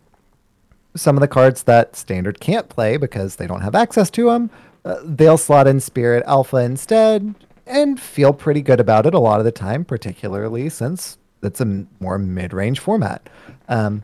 some 0.94 1.16
of 1.16 1.20
the 1.20 1.28
cards 1.28 1.62
that 1.64 1.96
standard 1.96 2.40
can't 2.40 2.68
play 2.68 2.96
because 2.96 3.36
they 3.36 3.46
don't 3.46 3.60
have 3.60 3.74
access 3.74 4.10
to 4.10 4.30
them, 4.30 4.50
uh, 4.84 4.96
they'll 5.04 5.38
slot 5.38 5.66
in 5.66 5.80
Spirit 5.80 6.24
Alpha 6.26 6.56
instead 6.58 7.34
and 7.66 8.00
feel 8.00 8.32
pretty 8.32 8.62
good 8.62 8.80
about 8.80 9.06
it 9.06 9.14
a 9.14 9.18
lot 9.18 9.38
of 9.38 9.44
the 9.44 9.52
time, 9.52 9.84
particularly 9.84 10.68
since 10.68 11.18
it's 11.42 11.60
a 11.60 11.64
m- 11.64 11.88
more 12.00 12.18
mid-range 12.18 12.80
format. 12.80 13.28
Um, 13.68 14.02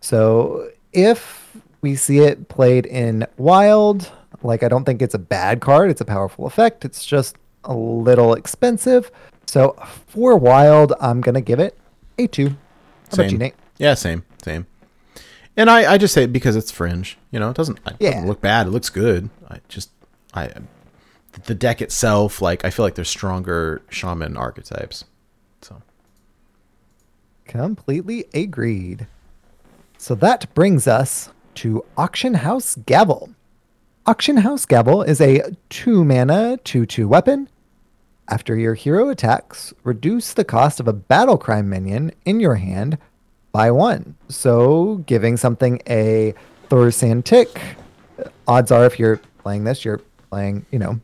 so 0.00 0.70
if 0.92 1.56
we 1.80 1.96
see 1.96 2.18
it 2.18 2.48
played 2.48 2.86
in 2.86 3.26
wild, 3.36 4.10
like 4.42 4.62
I 4.62 4.68
don't 4.68 4.84
think 4.84 5.02
it's 5.02 5.14
a 5.14 5.18
bad 5.18 5.60
card. 5.60 5.90
It's 5.90 6.00
a 6.00 6.04
powerful 6.04 6.46
effect. 6.46 6.84
It's 6.84 7.04
just 7.04 7.36
a 7.64 7.74
little 7.74 8.34
expensive. 8.34 9.10
So 9.46 9.76
for 10.06 10.36
wild, 10.36 10.92
I'm 11.00 11.20
gonna 11.20 11.40
give 11.40 11.58
it 11.58 11.78
a 12.18 12.26
two. 12.26 12.50
How 12.50 12.54
about 13.14 13.32
you, 13.32 13.38
Nate? 13.38 13.54
Yeah, 13.78 13.94
same, 13.94 14.24
same. 14.42 14.66
And 15.58 15.68
I, 15.68 15.92
I 15.94 15.98
just 15.98 16.14
say 16.14 16.22
it 16.22 16.32
because 16.32 16.56
it's 16.56 16.70
fringe. 16.70 17.18
You 17.32 17.40
know, 17.40 17.50
it 17.50 17.56
doesn't, 17.56 17.78
it 17.84 17.96
Yeah. 17.98 18.12
doesn't 18.12 18.28
look 18.28 18.40
bad. 18.40 18.68
It 18.68 18.70
looks 18.70 18.88
good. 18.88 19.28
I 19.50 19.58
just, 19.68 19.90
I, 20.32 20.50
the 21.44 21.54
deck 21.54 21.82
itself, 21.82 22.40
like 22.40 22.64
I 22.64 22.70
feel 22.70 22.84
like 22.86 22.94
there's 22.94 23.10
stronger 23.10 23.82
shaman 23.90 24.36
archetypes. 24.36 25.04
So 25.60 25.82
Completely 27.46 28.26
agreed. 28.32 29.06
So 29.96 30.14
that 30.14 30.52
brings 30.54 30.86
us 30.86 31.30
to 31.56 31.84
Auction 31.96 32.34
House 32.34 32.76
Gavel. 32.86 33.30
Auction 34.06 34.38
House 34.38 34.64
Gavel 34.64 35.02
is 35.02 35.20
a 35.20 35.42
2 35.70 36.04
mana 36.04 36.56
2 36.64 36.86
2 36.86 37.08
weapon. 37.08 37.48
After 38.30 38.56
your 38.56 38.74
hero 38.74 39.08
attacks, 39.08 39.72
reduce 39.82 40.34
the 40.34 40.44
cost 40.44 40.78
of 40.80 40.86
a 40.86 40.92
battle 40.92 41.38
cry 41.38 41.62
minion 41.62 42.12
in 42.24 42.38
your 42.40 42.56
hand 42.56 42.98
by 43.58 43.72
1. 43.72 44.14
So 44.28 45.02
giving 45.06 45.36
something 45.36 45.82
a 45.88 46.32
Thaurissan 46.68 47.24
tick. 47.24 47.60
Odds 48.46 48.70
are, 48.70 48.86
if 48.86 49.00
you're 49.00 49.16
playing 49.38 49.64
this, 49.64 49.84
you're 49.84 50.00
playing, 50.30 50.64
you 50.70 50.78
know, 50.78 51.00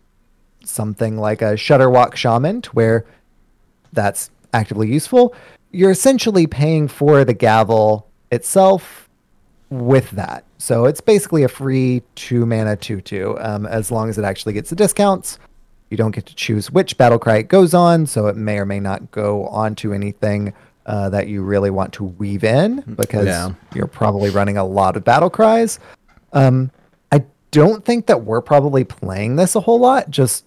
something 0.65 1.19
like 1.19 1.43
a 1.43 1.55
Shudderwock 1.55 2.15
Shaman, 2.15 2.63
where 2.73 3.07
that's 3.93 4.31
actively 4.53 4.89
useful. 4.89 5.35
You're 5.73 5.91
essentially 5.91 6.47
paying 6.47 6.87
for 6.87 7.25
the 7.25 7.35
gavel 7.35 8.07
itself 8.31 9.09
with 9.69 10.09
that. 10.13 10.45
So 10.59 10.85
it's 10.85 11.01
basically 11.01 11.43
a 11.43 11.49
free 11.49 12.05
two 12.15 12.47
mana 12.47 12.77
2 12.77 13.01
2, 13.01 13.37
um, 13.41 13.67
as 13.67 13.91
long 13.91 14.09
as 14.09 14.17
it 14.17 14.25
actually 14.25 14.53
gets 14.53 14.71
the 14.71 14.77
discounts. 14.77 15.41
You 15.91 15.97
don't 15.97 16.15
get 16.15 16.27
to 16.27 16.37
choose 16.37 16.71
which 16.71 16.97
battle 16.97 17.19
cry 17.19 17.39
it 17.39 17.49
goes 17.49 17.75
on, 17.75 18.07
so 18.07 18.29
it 18.29 18.37
may 18.37 18.61
or 18.61 18.65
may 18.65 18.79
not 18.79 19.11
go 19.11 19.49
on 19.49 19.75
to 19.77 19.93
anything 19.93 20.55
uh, 20.87 21.09
that 21.11 21.29
you 21.29 21.43
really 21.43 21.71
want 21.71 21.93
to 21.95 22.05
weave 22.05 22.45
in 22.45 22.81
because 22.97 23.27
Yeah. 23.27 23.53
you're 23.75 23.87
probably 23.87 24.31
running 24.31 24.57
a 24.57 24.65
lot 24.65 24.97
of 24.97 25.05
battle 25.05 25.31
cries. 25.31 25.79
Um, 26.33 26.71
I 27.13 27.25
don't 27.51 27.85
think 27.85 28.07
that 28.07 28.25
we're 28.25 28.41
probably 28.43 28.85
playing 28.85 29.37
this 29.37 29.55
a 29.55 29.61
whole 29.61 29.79
lot, 29.81 30.11
just 30.11 30.45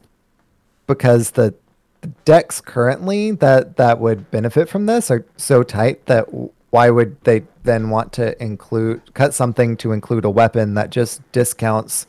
because 0.86 1.32
the, 1.32 1.54
the 2.02 2.08
decks 2.26 2.62
currently 2.62 3.32
that 3.32 3.78
that 3.78 4.00
would 4.00 4.30
benefit 4.32 4.70
from 4.70 4.86
this 4.86 5.10
are 5.10 5.26
so 5.38 5.64
tight 5.64 6.06
that 6.06 6.28
why 6.70 6.90
would 6.90 7.20
they 7.24 7.44
then 7.64 7.90
want 7.90 8.12
to 8.14 8.42
include 8.44 9.14
cut 9.14 9.34
something 9.34 9.76
to 9.78 9.92
include 9.94 10.26
a 10.26 10.30
weapon 10.30 10.74
that 10.76 10.90
just 10.90 11.22
discounts 11.32 12.06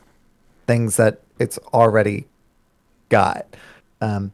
things 0.66 0.97
that 0.97 1.20
it's 1.38 1.58
already 1.73 2.26
got? 3.08 3.47
Um, 4.00 4.32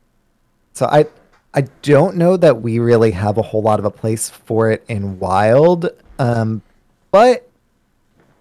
so 0.73 0.87
I 0.87 1.07
I 1.55 1.63
don't 1.83 2.17
know 2.17 2.37
that 2.37 2.63
we 2.63 2.81
really 2.81 3.13
have 3.13 3.39
a 3.39 3.43
whole 3.43 3.63
lot 3.63 3.79
of 3.79 3.85
a 3.85 3.91
place 3.91 4.29
for 4.29 4.71
it 4.73 4.85
in 4.89 5.21
wild, 5.21 5.89
um, 6.19 6.63
but 7.13 7.49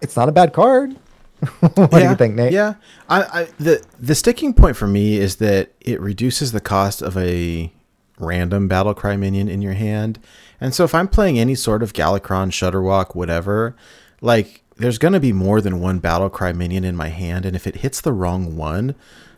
it's 0.00 0.16
not 0.16 0.28
a 0.28 0.32
bad 0.32 0.52
card. 0.52 0.96
what 1.60 1.90
do 1.90 2.02
you 2.02 2.16
think, 2.16 2.34
Nate? 2.34 2.52
Yeah, 2.52 2.74
I, 3.08 3.22
I 3.22 3.48
the 3.58 3.84
the 4.00 4.14
sticking 4.14 4.52
point 4.52 4.76
for 4.76 4.86
me 4.86 5.18
is 5.18 5.36
that 5.36 5.70
it 5.80 6.00
reduces 6.00 6.52
the 6.52 6.60
cost 6.60 7.02
of 7.02 7.16
a 7.16 7.72
random 8.18 8.66
battle 8.66 8.94
cry 8.94 9.16
minion 9.16 9.48
in 9.48 9.62
your 9.62 9.74
hand. 9.74 10.18
And 10.60 10.74
so 10.74 10.84
if 10.84 10.94
I'm 10.94 11.08
playing 11.08 11.38
any 11.38 11.54
sort 11.54 11.82
of 11.82 11.92
Galakrond, 11.92 12.50
Shudderwock, 12.52 13.14
whatever, 13.14 13.76
like 14.20 14.62
there's 14.76 14.98
gonna 14.98 15.20
be 15.20 15.32
more 15.32 15.60
than 15.60 15.80
one 15.80 15.98
battle 15.98 16.30
cry 16.30 16.52
minion 16.52 16.84
in 16.84 16.96
my 16.96 17.08
hand, 17.08 17.46
and 17.46 17.54
if 17.54 17.66
it 17.66 17.76
hits 17.76 18.00
the 18.00 18.12
wrong 18.12 18.56
one, 18.56 18.94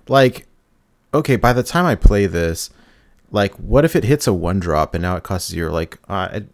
like 0.09 0.47
okay, 1.12 1.37
by 1.37 1.52
the 1.52 1.62
time 1.62 1.85
I 1.85 1.95
play 1.95 2.26
this, 2.26 2.71
like 3.30 3.54
what 3.54 3.85
if 3.85 3.97
it 3.97 4.04
hits 4.04 4.26
a 4.26 4.33
one 4.33 4.61
drop 4.61 4.95
and 4.95 5.02
now 5.02 5.16
it 5.16 5.23
costs 5.23 5.50
zero? 5.50 5.73
Like 5.73 5.99
uh, 6.09 6.28
it, 6.33 6.49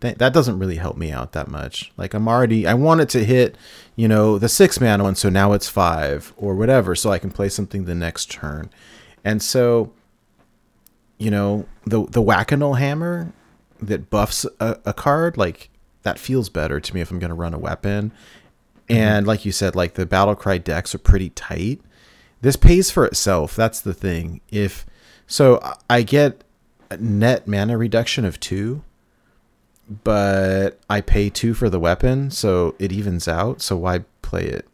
th- 0.00 0.16
that 0.18 0.32
doesn't 0.32 0.58
really 0.58 0.76
help 0.76 0.96
me 0.96 1.10
out 1.10 1.32
that 1.32 1.48
much. 1.48 1.92
Like 1.96 2.14
I'm 2.14 2.28
already 2.28 2.66
I 2.66 2.74
want 2.74 3.00
it 3.00 3.08
to 3.10 3.24
hit, 3.24 3.56
you 3.96 4.08
know, 4.08 4.38
the 4.38 4.48
six 4.48 4.80
mana 4.80 5.04
one, 5.04 5.14
so 5.14 5.28
now 5.28 5.52
it's 5.52 5.68
five 5.68 6.32
or 6.36 6.54
whatever, 6.54 6.94
so 6.94 7.10
I 7.10 7.18
can 7.18 7.30
play 7.30 7.48
something 7.48 7.84
the 7.84 7.94
next 7.94 8.30
turn. 8.30 8.70
And 9.24 9.42
so, 9.42 9.92
you 11.18 11.30
know, 11.30 11.66
the 11.84 12.04
the 12.06 12.22
Whack-A-Gnoll 12.22 12.78
hammer 12.78 13.32
that 13.80 14.10
buffs 14.10 14.44
a, 14.60 14.78
a 14.84 14.92
card, 14.92 15.36
like 15.36 15.70
that 16.02 16.18
feels 16.18 16.48
better 16.48 16.80
to 16.80 16.94
me 16.94 17.00
if 17.00 17.10
I'm 17.10 17.18
gonna 17.18 17.34
run 17.34 17.54
a 17.54 17.58
weapon. 17.58 18.12
And 18.90 19.26
like 19.26 19.44
you 19.44 19.52
said, 19.52 19.76
like 19.76 19.94
the 19.94 20.06
battle 20.06 20.34
cry 20.34 20.56
decks 20.56 20.94
are 20.94 20.98
pretty 20.98 21.30
tight. 21.30 21.80
This 22.40 22.56
pays 22.56 22.90
for 22.90 23.04
itself. 23.04 23.54
That's 23.54 23.80
the 23.80 23.92
thing. 23.92 24.40
If 24.50 24.86
so, 25.28 25.60
I 25.88 26.02
get 26.02 26.42
a 26.90 26.96
net 26.96 27.46
mana 27.46 27.78
reduction 27.78 28.24
of 28.24 28.40
two, 28.40 28.82
but 30.04 30.78
I 30.90 31.00
pay 31.00 31.30
two 31.30 31.54
for 31.54 31.70
the 31.70 31.78
weapon, 31.78 32.30
so 32.30 32.74
it 32.78 32.92
evens 32.92 33.28
out. 33.28 33.62
So 33.62 33.76
why 33.76 34.04
play 34.22 34.44
it 34.44 34.66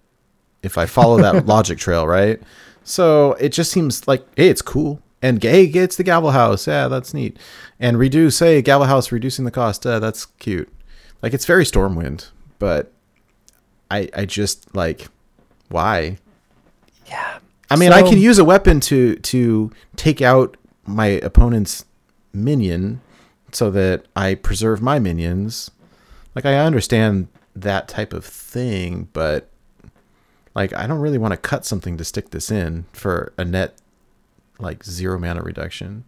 if 0.62 0.78
I 0.78 0.86
follow 0.86 1.18
that 1.18 1.46
logic 1.54 1.78
trail, 1.78 2.06
right? 2.06 2.40
So 2.82 3.32
it 3.34 3.50
just 3.50 3.70
seems 3.70 4.06
like 4.08 4.26
hey, 4.36 4.48
it's 4.48 4.62
cool. 4.62 5.00
And 5.22 5.42
hey, 5.42 5.64
it's 5.64 5.96
the 5.96 6.04
Gavel 6.04 6.32
House. 6.32 6.66
Yeah, 6.66 6.88
that's 6.88 7.14
neat. 7.14 7.38
And 7.80 7.98
reduce, 7.98 8.38
hey, 8.38 8.60
Gavel 8.60 8.86
House 8.86 9.10
reducing 9.10 9.44
the 9.44 9.50
cost. 9.50 9.86
Uh, 9.86 9.98
that's 9.98 10.26
cute. 10.26 10.68
Like 11.22 11.32
it's 11.32 11.46
very 11.46 11.64
Stormwind, 11.64 12.30
but 12.58 12.92
I 13.90 14.08
I 14.14 14.24
just 14.24 14.74
like 14.74 15.08
why? 15.68 16.18
Yeah. 17.06 17.38
I 17.74 17.76
mean, 17.76 17.92
I 17.92 18.02
can 18.02 18.18
use 18.18 18.38
a 18.38 18.44
weapon 18.44 18.80
to 18.80 19.16
to 19.16 19.70
take 19.96 20.22
out 20.22 20.56
my 20.86 21.06
opponent's 21.06 21.84
minion 22.32 23.00
so 23.52 23.70
that 23.70 24.06
I 24.16 24.34
preserve 24.34 24.82
my 24.82 24.98
minions. 24.98 25.70
Like 26.34 26.44
I 26.44 26.56
understand 26.56 27.28
that 27.54 27.88
type 27.88 28.12
of 28.12 28.24
thing, 28.24 29.08
but 29.12 29.48
like 30.54 30.72
I 30.72 30.86
don't 30.86 31.00
really 31.00 31.18
want 31.18 31.32
to 31.32 31.36
cut 31.36 31.64
something 31.64 31.96
to 31.96 32.04
stick 32.04 32.30
this 32.30 32.50
in 32.50 32.86
for 32.92 33.32
a 33.38 33.44
net 33.44 33.74
like 34.58 34.84
zero 34.84 35.18
mana 35.18 35.42
reduction. 35.42 36.04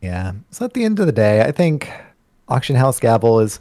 Yeah. 0.00 0.32
So 0.50 0.64
at 0.64 0.74
the 0.74 0.84
end 0.84 0.98
of 1.00 1.06
the 1.06 1.12
day, 1.12 1.42
I 1.42 1.52
think 1.52 1.90
Auction 2.48 2.76
House 2.76 2.98
Gavel 2.98 3.40
is 3.40 3.60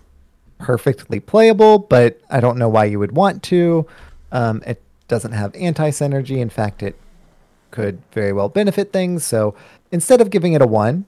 perfectly 0.57 1.19
playable, 1.19 1.79
but 1.79 2.19
I 2.29 2.39
don't 2.39 2.57
know 2.57 2.69
why 2.69 2.85
you 2.85 2.99
would 2.99 3.13
want 3.13 3.43
to. 3.43 3.85
Um, 4.31 4.63
it 4.65 4.81
doesn't 5.07 5.33
have 5.33 5.53
anti 5.55 5.89
synergy. 5.89 6.37
In 6.37 6.49
fact, 6.49 6.83
it 6.83 6.95
could 7.71 8.01
very 8.11 8.33
well 8.33 8.49
benefit 8.49 8.93
things. 8.93 9.25
So 9.25 9.55
instead 9.91 10.21
of 10.21 10.29
giving 10.29 10.53
it 10.53 10.61
a 10.61 10.67
one, 10.67 11.05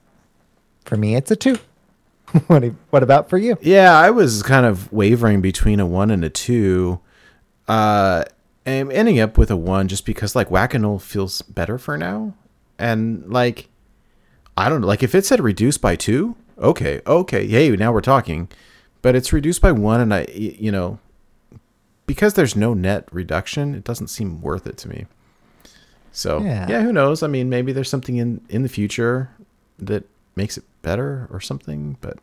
for 0.86 0.98
me, 0.98 1.16
it's 1.16 1.32
a 1.32 1.36
two. 1.36 1.60
what, 2.48 3.04
about 3.04 3.30
for 3.30 3.38
you? 3.38 3.58
Yeah, 3.62 3.98
I 3.98 4.10
was 4.10 4.42
kind 4.42 4.66
of 4.66 4.92
wavering 4.92 5.42
between 5.42 5.80
a 5.80 5.86
one 5.86 6.10
and 6.10 6.26
a 6.26 6.30
two. 6.30 7.00
Uh, 7.68 8.24
I'm 8.66 8.92
ending 8.92 9.20
up 9.20 9.38
with 9.38 9.52
a 9.52 9.58
one 9.58 9.88
just 9.88 10.06
because 10.06 10.36
like 10.36 10.50
Whack-A-Gnoll 10.50 11.02
feels 11.02 11.42
better 11.44 11.78
for 11.78 11.98
now, 11.98 12.34
and 12.80 13.30
like 13.32 13.70
I 14.58 14.70
don't 14.70 14.82
know, 14.82 14.88
like 14.88 15.04
if 15.04 15.14
it 15.14 15.26
said 15.26 15.42
reduced 15.42 15.82
by 15.82 15.96
two, 15.96 16.36
okay, 16.58 17.02
okay, 17.06 17.48
hey, 17.48 17.70
now 17.72 17.92
we're 17.92 18.02
talking, 18.02 18.50
but 19.02 19.16
it's 19.16 19.34
reduced 19.34 19.62
by 19.62 19.72
one, 19.72 20.00
and 20.00 20.14
I, 20.14 20.26
you 20.30 20.72
know, 20.72 21.00
because 22.06 22.34
there's 22.34 22.56
no 22.56 22.74
net 22.74 23.08
reduction, 23.12 23.76
it 23.76 23.84
doesn't 23.84 24.08
seem 24.08 24.42
worth 24.42 24.66
it 24.66 24.78
to 24.78 24.90
me. 24.90 25.06
So 26.14 26.42
Yeah. 26.42 26.68
yeah, 26.70 26.82
who 26.84 26.94
knows? 26.94 27.22
I 27.24 27.28
mean, 27.28 27.50
maybe 27.50 27.72
there's 27.74 27.90
something 27.90 28.16
in 28.18 28.40
in 28.50 28.62
the 28.64 28.70
future 28.70 29.30
that 29.80 30.06
makes 30.36 30.58
it 30.58 30.64
better 30.82 31.28
or 31.32 31.42
something, 31.42 31.98
but 32.02 32.18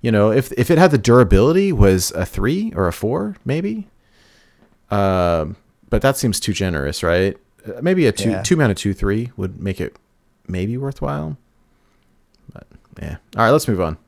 you 0.00 0.10
know, 0.10 0.32
if 0.32 0.50
if 0.52 0.70
it 0.70 0.78
had 0.78 0.90
the 0.90 0.98
durability 0.98 1.72
was 1.72 2.10
a 2.12 2.24
three 2.26 2.72
or 2.74 2.88
a 2.88 2.92
four, 2.92 3.36
maybe. 3.44 3.86
Um, 4.90 5.56
but 5.90 6.02
that 6.02 6.16
seems 6.16 6.40
too 6.40 6.52
generous, 6.52 7.02
right? 7.02 7.36
Uh, 7.66 7.80
Maybe 7.82 8.06
a 8.06 8.12
two 8.12 8.30
Yeah. 8.30 8.42
two 8.42 8.56
mana 8.56 8.74
two 8.74 8.94
three 8.94 9.30
would 9.36 9.60
make 9.60 9.80
it 9.80 9.96
maybe 10.46 10.76
worthwhile. 10.78 11.36
But 12.52 12.66
yeah, 13.02 13.16
all 13.36 13.44
right, 13.44 13.50
let's 13.50 13.68
move 13.68 13.80
on. 13.80 13.98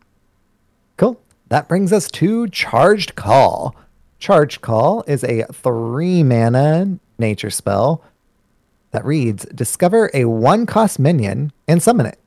Cool. 0.96 1.20
That 1.48 1.68
brings 1.68 1.92
us 1.92 2.08
to 2.12 2.48
Charged 2.48 3.14
Call. 3.14 3.74
Charged 4.18 4.60
Call 4.62 5.04
is 5.06 5.22
a 5.24 5.44
three 5.52 6.22
mana 6.22 6.98
nature 7.18 7.50
spell 7.50 8.02
that 8.92 9.04
reads 9.04 9.44
Discover 9.46 10.10
a 10.14 10.24
one 10.26 10.66
cost 10.66 10.98
minion 10.98 11.52
and 11.68 11.82
summon 11.82 12.06
it. 12.06 12.18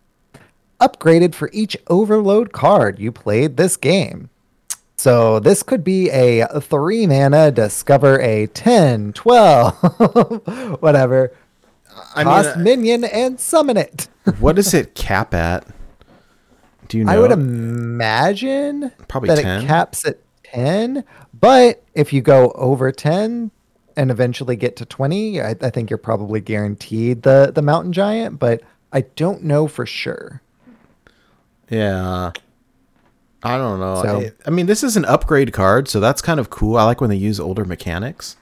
Upgraded 0.79 1.33
for 1.35 1.49
each 1.53 1.77
overload 1.87 2.51
card 2.51 2.99
you 2.99 3.11
played 3.11 3.57
this 3.57 3.77
game. 3.77 4.29
So 4.97 5.39
this 5.39 5.63
could 5.63 5.83
be 5.83 6.09
a 6.09 6.47
three 6.61 7.07
mana 7.07 7.51
discover 7.51 8.21
a 8.21 8.47
10, 8.47 9.13
12, 9.13 10.77
whatever. 10.81 11.33
I 12.15 12.23
cost 12.23 12.55
mean, 12.55 12.63
minion 12.63 13.03
and 13.03 13.39
summon 13.39 13.77
it. 13.77 14.07
what 14.39 14.55
does 14.55 14.73
it 14.73 14.95
cap 14.95 15.33
at? 15.33 15.67
Do 16.87 16.97
you 16.97 17.05
know? 17.05 17.11
I 17.11 17.19
would 17.19 17.31
imagine 17.31 18.91
Probably 19.07 19.29
that 19.29 19.41
10. 19.41 19.63
it 19.63 19.67
caps 19.67 20.05
at 20.05 20.19
10, 20.45 21.03
but 21.39 21.83
if 21.93 22.13
you 22.13 22.21
go 22.21 22.51
over 22.51 22.91
10 22.91 23.51
and 23.95 24.09
eventually 24.11 24.55
get 24.55 24.75
to 24.77 24.85
20, 24.85 25.41
I, 25.41 25.55
I 25.61 25.69
think 25.69 25.89
you're 25.89 25.97
probably 25.97 26.41
guaranteed 26.41 27.23
the, 27.23 27.51
the 27.53 27.61
mountain 27.61 27.93
giant, 27.93 28.39
but 28.39 28.61
I 28.91 29.01
don't 29.01 29.43
know 29.43 29.67
for 29.67 29.85
sure. 29.85 30.41
Yeah. 31.69 32.31
I 33.43 33.57
don't 33.57 33.79
know. 33.79 34.01
So- 34.03 34.19
I, 34.21 34.31
I 34.47 34.49
mean, 34.51 34.65
this 34.67 34.83
is 34.83 34.95
an 34.95 35.05
upgrade 35.05 35.53
card, 35.53 35.87
so 35.87 35.99
that's 35.99 36.21
kind 36.21 36.39
of 36.39 36.49
cool. 36.49 36.77
I 36.77 36.83
like 36.85 37.01
when 37.01 37.09
they 37.09 37.15
use 37.15 37.39
older 37.39 37.65
mechanics. 37.65 38.37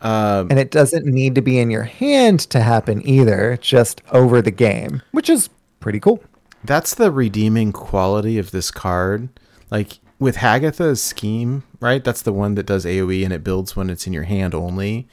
Um, 0.00 0.48
And 0.50 0.58
it 0.58 0.70
doesn't 0.70 1.06
need 1.06 1.34
to 1.36 1.40
be 1.40 1.58
in 1.58 1.70
your 1.70 1.84
hand 1.84 2.40
to 2.50 2.60
happen 2.60 3.06
either, 3.08 3.56
just 3.62 4.02
over 4.12 4.42
the 4.42 4.50
game, 4.50 5.00
which 5.12 5.30
is 5.30 5.48
pretty 5.80 6.00
cool. 6.00 6.22
that's 6.64 6.94
the 6.94 7.10
redeeming 7.10 7.72
quality 7.72 8.38
of 8.38 8.50
this 8.50 8.70
card. 8.70 9.28
Like 9.70 9.98
with 10.18 10.36
Hagatha's 10.36 11.02
scheme, 11.02 11.64
right? 11.80 12.02
That's 12.02 12.22
the 12.22 12.32
one 12.32 12.54
that 12.54 12.66
does 12.66 12.84
AoE 12.84 13.24
and 13.24 13.32
it 13.32 13.44
builds 13.44 13.76
when 13.76 13.90
it's 13.90 14.06
in 14.06 14.12
your 14.12 14.24
hand 14.24 14.54
only. 14.54 15.08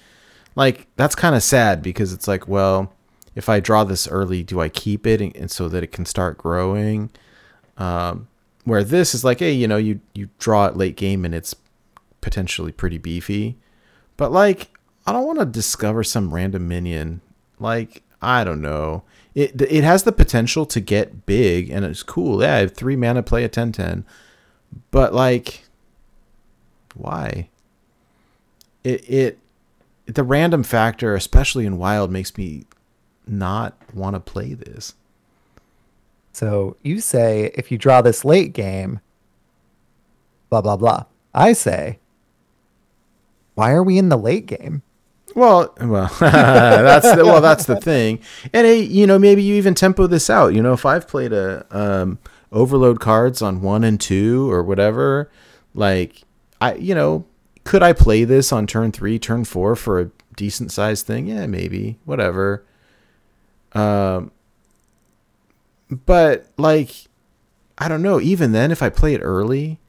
Like 0.55 0.87
that's 0.95 1.15
kind 1.15 1.35
of 1.35 1.43
sad 1.43 1.81
because 1.81 2.13
it's 2.13 2.27
like, 2.27 2.47
well, 2.47 2.93
if 3.35 3.49
I 3.49 3.59
draw 3.59 3.83
this 3.83 4.07
early, 4.07 4.43
do 4.43 4.59
I 4.59 4.69
keep 4.69 5.07
it 5.07 5.21
and, 5.21 5.35
and 5.35 5.49
so 5.51 5.69
that 5.69 5.83
it 5.83 5.91
can 5.91 6.05
start 6.05 6.37
growing? 6.37 7.09
Um, 7.77 8.27
where 8.65 8.83
this 8.83 9.15
is 9.15 9.23
like, 9.23 9.39
hey, 9.39 9.53
you 9.53 9.67
know, 9.67 9.77
you 9.77 10.01
you 10.13 10.29
draw 10.39 10.65
it 10.67 10.77
late 10.77 10.95
game 10.95 11.25
and 11.25 11.33
it's 11.33 11.55
potentially 12.19 12.71
pretty 12.71 12.97
beefy, 12.97 13.57
but 14.17 14.31
like 14.31 14.69
I 15.05 15.11
don't 15.13 15.25
want 15.25 15.39
to 15.39 15.45
discover 15.45 16.03
some 16.03 16.33
random 16.33 16.67
minion. 16.67 17.21
Like 17.59 18.03
I 18.21 18.43
don't 18.43 18.61
know. 18.61 19.03
It 19.33 19.61
it 19.61 19.83
has 19.83 20.03
the 20.03 20.11
potential 20.11 20.65
to 20.67 20.79
get 20.79 21.25
big 21.25 21.69
and 21.69 21.85
it's 21.85 22.03
cool. 22.03 22.41
Yeah, 22.41 22.55
I 22.55 22.59
have 22.59 22.75
three 22.75 22.95
mana 22.95 23.23
play 23.23 23.43
a 23.43 23.49
10-10. 23.49 24.03
But 24.91 25.13
like 25.13 25.63
why? 26.95 27.49
It 28.83 29.09
it 29.09 29.39
the 30.05 30.23
random 30.23 30.63
factor, 30.63 31.15
especially 31.15 31.65
in 31.65 31.77
wild, 31.77 32.11
makes 32.11 32.37
me 32.37 32.65
not 33.27 33.75
want 33.93 34.15
to 34.15 34.19
play 34.19 34.53
this. 34.53 34.95
So 36.33 36.77
you 36.81 36.99
say 36.99 37.51
if 37.55 37.71
you 37.71 37.77
draw 37.77 38.01
this 38.01 38.25
late 38.25 38.53
game, 38.53 38.99
blah, 40.49 40.61
blah, 40.61 40.77
blah. 40.77 41.05
I 41.33 41.53
say, 41.53 41.99
why 43.55 43.71
are 43.71 43.83
we 43.83 43.97
in 43.97 44.09
the 44.09 44.17
late 44.17 44.45
game? 44.45 44.81
Well, 45.33 45.73
well, 45.79 46.13
that's 46.19 47.15
the, 47.15 47.23
well, 47.23 47.41
that's 47.41 47.65
the 47.65 47.79
thing. 47.79 48.19
And 48.53 48.67
hey, 48.67 48.81
you 48.81 49.07
know, 49.07 49.17
maybe 49.17 49.43
you 49.43 49.55
even 49.55 49.75
tempo 49.75 50.07
this 50.07 50.29
out. 50.29 50.53
You 50.53 50.61
know, 50.61 50.73
if 50.73 50.85
I've 50.85 51.07
played 51.07 51.31
a 51.31 51.65
um, 51.71 52.19
overload 52.51 52.99
cards 52.99 53.41
on 53.41 53.61
one 53.61 53.83
and 53.83 53.99
two 53.99 54.51
or 54.51 54.61
whatever, 54.63 55.29
like 55.73 56.23
I, 56.59 56.75
you 56.75 56.93
know, 56.95 57.25
could 57.63 57.83
I 57.83 57.93
play 57.93 58.23
this 58.23 58.51
on 58.51 58.67
turn 58.67 58.91
three, 58.91 59.17
turn 59.19 59.45
four 59.45 59.75
for 59.75 59.99
a 59.99 60.09
decent 60.35 60.71
sized 60.71 61.05
thing? 61.05 61.27
Yeah, 61.27 61.45
maybe, 61.47 61.97
whatever. 62.05 62.63
Um, 63.73 64.31
but 65.89 66.47
like, 66.57 66.91
I 67.77 67.87
don't 67.87 68.01
know. 68.01 68.19
Even 68.19 68.51
then, 68.51 68.71
if 68.71 68.81
I 68.83 68.89
play 68.89 69.13
it 69.13 69.19
early, 69.21 69.79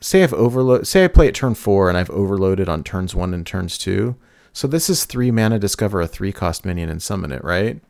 say 0.00 0.22
I've 0.22 0.34
overload, 0.34 0.86
say 0.86 1.04
I 1.04 1.08
play 1.08 1.28
it 1.28 1.34
turn 1.34 1.54
four 1.54 1.88
and 1.88 1.96
I've 1.96 2.10
overloaded 2.10 2.68
on 2.68 2.82
turns 2.84 3.14
one 3.14 3.32
and 3.32 3.46
turns 3.46 3.78
two. 3.78 4.16
So 4.52 4.66
this 4.68 4.90
is 4.90 5.04
three 5.04 5.30
mana, 5.30 5.58
discover 5.58 6.00
a 6.00 6.06
three 6.06 6.32
cost 6.32 6.64
minion 6.64 6.90
and 6.90 7.02
summon 7.02 7.32
it, 7.32 7.42
right? 7.44 7.80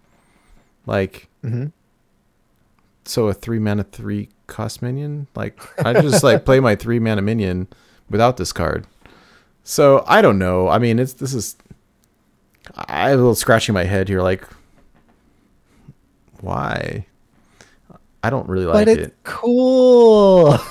Like, 0.86 1.28
Mhm. 1.44 1.72
So 3.04 3.28
a 3.28 3.34
three 3.34 3.58
mana 3.58 3.84
three 3.84 4.28
cost 4.46 4.82
minion. 4.82 5.26
Like 5.34 5.58
I 5.84 5.92
just 6.00 6.22
like 6.22 6.44
play 6.44 6.60
my 6.60 6.76
three 6.76 6.98
mana 6.98 7.22
minion 7.22 7.68
without 8.10 8.36
this 8.36 8.52
card. 8.52 8.86
So 9.64 10.04
I 10.06 10.22
don't 10.22 10.38
know. 10.38 10.68
I 10.68 10.78
mean, 10.78 10.98
it's 10.98 11.14
this 11.14 11.34
is. 11.34 11.56
I 12.76 13.10
have 13.10 13.18
a 13.18 13.22
little 13.22 13.34
scratching 13.34 13.74
my 13.74 13.84
head 13.84 14.08
here. 14.08 14.22
Like, 14.22 14.44
why? 16.40 17.06
I 18.24 18.30
don't 18.30 18.48
really 18.48 18.66
like 18.66 18.86
but 18.86 18.88
it's 18.88 19.08
it. 19.08 19.16
cool. 19.24 20.58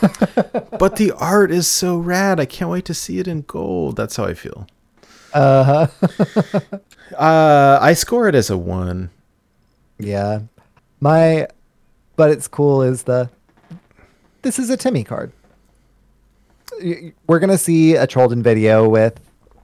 But 0.80 0.96
the 0.96 1.12
art 1.12 1.52
is 1.52 1.68
so 1.68 1.98
rad. 1.98 2.40
I 2.40 2.46
can't 2.46 2.72
wait 2.72 2.86
to 2.86 2.94
see 2.96 3.20
it 3.20 3.28
in 3.28 3.42
gold. 3.42 3.98
That's 3.98 4.16
how 4.16 4.26
I 4.26 4.34
feel. 4.34 4.68
uh 5.34 5.88
huh. 5.88 6.58
Uh, 7.18 7.78
I 7.82 7.92
score 7.94 8.30
it 8.30 8.36
as 8.36 8.50
a 8.50 8.58
one. 8.58 9.10
Yeah. 10.00 10.44
My 11.02 11.48
but 12.16 12.30
it's 12.30 12.48
cool 12.48 12.82
is 12.82 13.04
the 13.04 13.30
this 14.42 14.58
is 14.58 14.70
a 14.70 14.78
Timmy 14.78 15.04
card. 15.04 15.32
We're 17.28 17.40
going 17.40 17.50
to 17.50 17.58
see 17.58 17.96
a 17.96 18.08
Cholden 18.08 18.42
video 18.42 18.90
with 18.90 19.20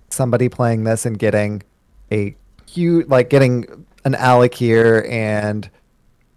somebody 0.10 0.50
playing 0.50 0.84
this 0.84 1.06
and 1.06 1.18
getting 1.18 1.64
a 2.12 2.36
cute 2.68 3.10
like 3.10 3.30
getting 3.30 3.86
an 4.06 4.14
Al'Akir 4.14 5.10
and 5.10 5.70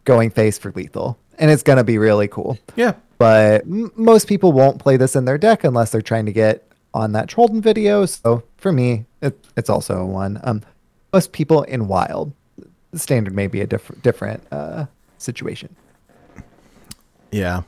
going 0.05 0.31
face 0.31 0.59
for 0.59 0.73
lethal. 0.73 1.19
And 1.39 1.51
it's 1.51 1.63
going 1.63 1.77
to 1.77 1.85
be 1.85 1.99
really 1.99 2.29
cool. 2.29 2.59
Yeah. 2.77 2.95
But 3.19 3.63
m- 3.63 3.93
most 3.95 4.27
people 4.27 4.53
won't 4.53 4.79
play 4.79 4.97
this 4.97 5.17
in 5.17 5.25
their 5.25 5.39
deck 5.39 5.65
unless 5.65 5.91
they're 5.91 6.03
trying 6.03 6.27
to 6.27 6.33
get 6.33 6.67
on 6.95 7.13
that 7.13 7.29
Cholden 7.29 7.61
video. 7.63 8.07
So 8.07 8.43
for 8.57 8.73
me, 8.73 9.05
it, 9.21 9.39
it's 9.57 9.71
also 9.71 9.99
a 9.99 10.07
one. 10.07 10.41
Um, 10.45 10.63
most 11.13 11.33
people 11.33 11.63
in 11.65 11.89
Wild, 11.89 12.33
standard 12.95 13.35
may 13.35 13.47
be 13.47 13.61
a 13.61 13.67
different 13.67 14.03
different 14.03 14.43
uh, 14.51 14.87
situation. 15.19 15.75
Yeah. 17.31 17.63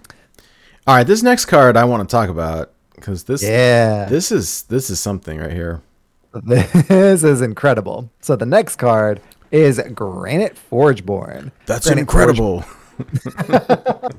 All 0.87 0.97
right. 0.97 1.07
This 1.07 1.23
next 1.23 1.47
card 1.47 1.77
I 1.77 1.85
want 1.85 2.09
to 2.09 2.13
talk 2.13 2.29
about 2.29 2.73
because 2.95 3.25
this 3.25 3.43
Yeah, 3.43 4.07
this 4.07 4.33
is 4.33 4.63
this 4.65 4.91
is 4.91 5.01
something 5.01 5.39
right 5.39 5.53
here. 5.53 5.83
this 6.33 7.25
is 7.25 7.43
incredible. 7.43 8.11
So 8.21 8.37
the 8.37 8.47
next 8.47 8.77
card 8.77 9.21
is 9.51 9.81
Granite 9.95 10.57
Forgeborn. 10.57 11.53
That's 11.67 11.87
Granite 11.87 12.01
incredible. 12.01 12.65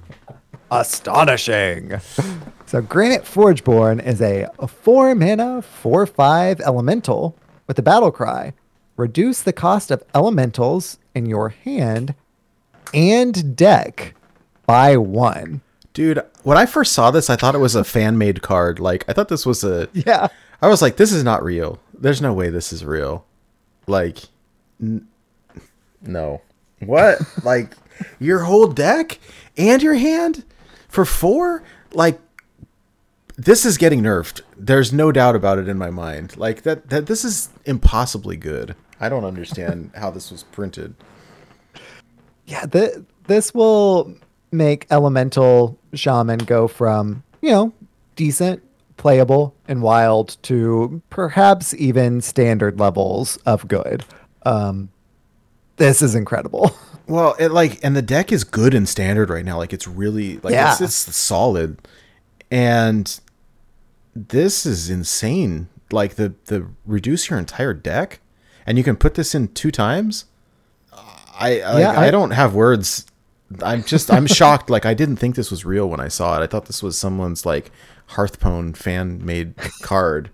astonishing. 0.72 2.00
So 2.66 2.82
Granite 2.82 3.26
Forgeborn 3.26 4.00
is 4.00 4.22
a, 4.22 4.48
a 4.60 4.68
four 4.68 5.14
mana, 5.16 5.62
four 5.62 6.06
five 6.06 6.60
elemental 6.62 7.36
with 7.68 7.80
a 7.80 7.84
battle 7.84 8.12
cry. 8.12 8.54
Reduce 8.98 9.42
the 9.42 9.54
cost 9.54 9.92
of 9.92 10.04
elementals 10.14 11.00
in 11.16 11.26
your 11.26 11.50
hand 11.50 12.14
and 12.94 13.56
deck 13.56 14.14
by 14.66 14.98
one. 14.98 15.62
Dude, 15.94 16.24
when 16.44 16.58
I 16.58 16.66
first 16.66 16.94
saw 16.94 17.12
this, 17.12 17.30
I 17.30 17.36
thought 17.36 17.56
it 17.56 17.60
was 17.60 17.76
a 17.76 17.84
fan 17.84 18.18
made 18.18 18.42
card. 18.42 18.80
Like 18.80 19.06
I 19.08 19.14
thought 19.14 19.28
this 19.30 19.46
was 19.46 19.64
a 19.64 19.88
Yeah. 19.94 20.28
I 20.62 20.68
was 20.68 20.82
like, 20.82 20.96
this 20.96 21.12
is 21.12 21.24
not 21.24 21.44
real. 21.44 21.80
There's 21.94 22.22
no 22.22 22.34
way 22.34 22.50
this 22.50 22.72
is 22.72 22.86
real. 22.86 23.26
Like, 23.86 24.20
n- 24.82 25.08
no. 26.02 26.42
What? 26.80 27.20
like, 27.44 27.76
your 28.20 28.40
whole 28.40 28.68
deck 28.68 29.20
and 29.58 29.84
your 29.84 29.96
hand 29.96 30.46
for 30.88 31.04
four? 31.06 31.64
Like, 31.92 32.18
this 33.36 33.66
is 33.66 33.78
getting 33.78 34.02
nerfed. 34.02 34.42
There's 34.58 34.94
no 34.94 35.12
doubt 35.12 35.36
about 35.36 35.60
it 35.60 35.68
in 35.68 35.78
my 35.78 35.90
mind. 35.90 36.38
Like 36.38 36.62
that. 36.64 36.90
That 36.90 37.08
this 37.08 37.26
is 37.26 37.50
impossibly 37.66 38.38
good. 38.38 38.74
I 39.02 39.10
don't 39.10 39.26
understand 39.26 39.92
how 39.96 40.12
this 40.12 40.32
was 40.32 40.44
printed. 40.44 40.96
Yeah, 42.46 42.66
th- 42.68 42.96
this 43.28 43.54
will 43.54 44.16
make 44.54 44.86
Elemental 44.92 45.78
Shaman 45.94 46.40
go 46.40 46.68
from, 46.68 47.24
you 47.42 47.50
know, 47.52 47.74
decent, 48.16 48.62
playable, 48.98 49.56
and 49.68 49.82
wild 49.82 50.38
to 50.44 51.02
perhaps 51.10 51.74
even 51.74 52.22
standard 52.22 52.80
levels 52.80 53.38
of 53.46 53.68
good. 53.68 54.06
Um, 54.44 54.90
this 55.78 56.02
is 56.02 56.16
incredible. 56.16 56.76
Well, 57.06 57.36
it 57.38 57.50
like 57.52 57.84
and 57.84 57.98
the 57.98 58.02
deck 58.02 58.32
is 58.32 58.46
good 58.46 58.74
in 58.74 58.86
standard 58.86 59.30
right 59.30 59.44
now. 59.44 59.58
Like 59.58 59.74
it's 59.74 59.86
really 59.90 60.36
like 60.38 60.54
it's, 60.54 60.80
Yeah. 60.80 60.86
it's 60.86 60.96
solid, 60.96 61.78
and 62.50 63.20
this 64.16 64.66
is 64.66 64.90
insane. 64.90 65.68
Like 65.92 66.16
the 66.16 66.34
the 66.46 66.66
reduce 66.86 67.30
your 67.30 67.38
entire 67.38 67.74
deck, 67.74 68.22
and 68.66 68.78
you 68.78 68.86
can 68.86 68.96
put 68.96 69.16
this 69.16 69.36
in 69.36 69.50
two 69.50 69.70
times. 69.70 70.24
I 70.94 71.60
I, 71.60 71.80
Yeah, 71.82 71.92
I, 71.92 72.06
I- 72.08 72.12
don't 72.12 72.32
have 72.32 72.56
words. 72.56 73.06
I'm 73.62 73.84
just 73.84 74.12
I'm 74.12 74.26
shocked. 74.28 74.70
Like 74.70 74.86
I 74.86 74.94
didn't 74.94 75.18
think 75.18 75.36
this 75.36 75.52
was 75.52 75.66
real 75.66 75.90
when 75.90 76.00
I 76.00 76.08
saw 76.08 76.40
it. 76.40 76.44
I 76.44 76.48
thought 76.48 76.66
this 76.66 76.82
was 76.82 76.98
someone's 76.98 77.46
like 77.46 77.72
Hearthpwn 78.12 78.76
fan 78.78 79.24
made 79.26 79.56
card. 79.82 80.30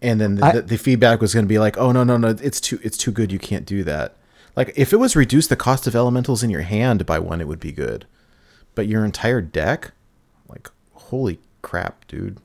And 0.00 0.20
then 0.20 0.36
the, 0.36 0.44
I- 0.46 0.52
the, 0.52 0.62
the 0.62 0.78
feedback 0.78 1.20
was 1.20 1.34
going 1.34 1.44
to 1.44 1.48
be 1.48 1.58
like, 1.58 1.76
"Oh 1.76 1.92
no, 1.92 2.04
no, 2.04 2.16
no! 2.16 2.28
It's 2.28 2.60
too, 2.60 2.78
it's 2.82 2.96
too 2.96 3.10
good. 3.12 3.32
You 3.32 3.38
can't 3.38 3.66
do 3.66 3.82
that." 3.84 4.14
Like 4.56 4.72
if 4.76 4.92
it 4.92 4.96
was 4.96 5.14
reduce 5.16 5.46
the 5.46 5.56
cost 5.56 5.86
of 5.86 5.94
elementals 5.94 6.42
in 6.42 6.50
your 6.50 6.62
hand 6.62 7.04
by 7.06 7.18
one, 7.18 7.40
it 7.40 7.48
would 7.48 7.60
be 7.60 7.72
good. 7.72 8.06
But 8.74 8.86
your 8.86 9.04
entire 9.04 9.40
deck, 9.40 9.90
like, 10.48 10.70
holy 10.92 11.40
crap, 11.62 12.06
dude! 12.06 12.38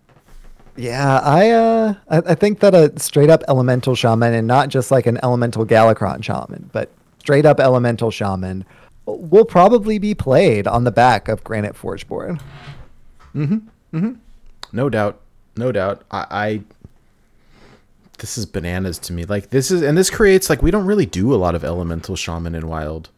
Yeah, 0.76 1.20
I 1.20 1.52
uh 1.52 1.94
I, 2.10 2.18
I 2.32 2.36
think 2.36 2.60
that 2.62 2.74
a 2.74 2.92
straight 3.00 3.30
up 3.30 3.44
elemental 3.48 3.94
shaman 3.94 4.34
and 4.34 4.48
not 4.48 4.70
just 4.70 4.90
like 4.90 5.06
an 5.06 5.20
elemental 5.22 5.64
Galakrond 5.66 6.24
shaman, 6.24 6.70
but 6.74 6.90
straight 7.20 7.46
up 7.46 7.60
elemental 7.60 8.10
shaman 8.10 8.66
will 9.06 9.46
probably 9.46 9.98
be 10.00 10.13
played 10.13 10.68
on 10.68 10.84
the 10.84 10.92
back 10.92 11.28
of 11.28 11.44
Granite 11.44 11.76
Forgeborn. 11.76 12.39
Mhm. 13.36 13.63
Mm-hmm. 13.94 14.12
No 14.72 14.89
doubt, 14.89 15.20
no 15.58 15.72
doubt. 15.72 16.04
I, 16.12 16.26
I 16.32 16.62
this 18.20 18.38
is 18.38 18.46
bananas 18.46 18.98
to 19.00 19.13
me. 19.13 19.26
Like 19.26 19.50
this 19.50 19.70
is, 19.72 19.82
and 19.82 19.98
this 19.98 20.10
creates 20.10 20.50
like 20.50 20.62
we 20.62 20.72
don't 20.72 20.86
really 20.86 21.06
do 21.06 21.34
a 21.34 21.36
lot 21.38 21.56
of 21.56 21.63
elemental 21.63 22.16
shaman 22.16 22.56
in 22.56 22.68
wild. 22.68 23.10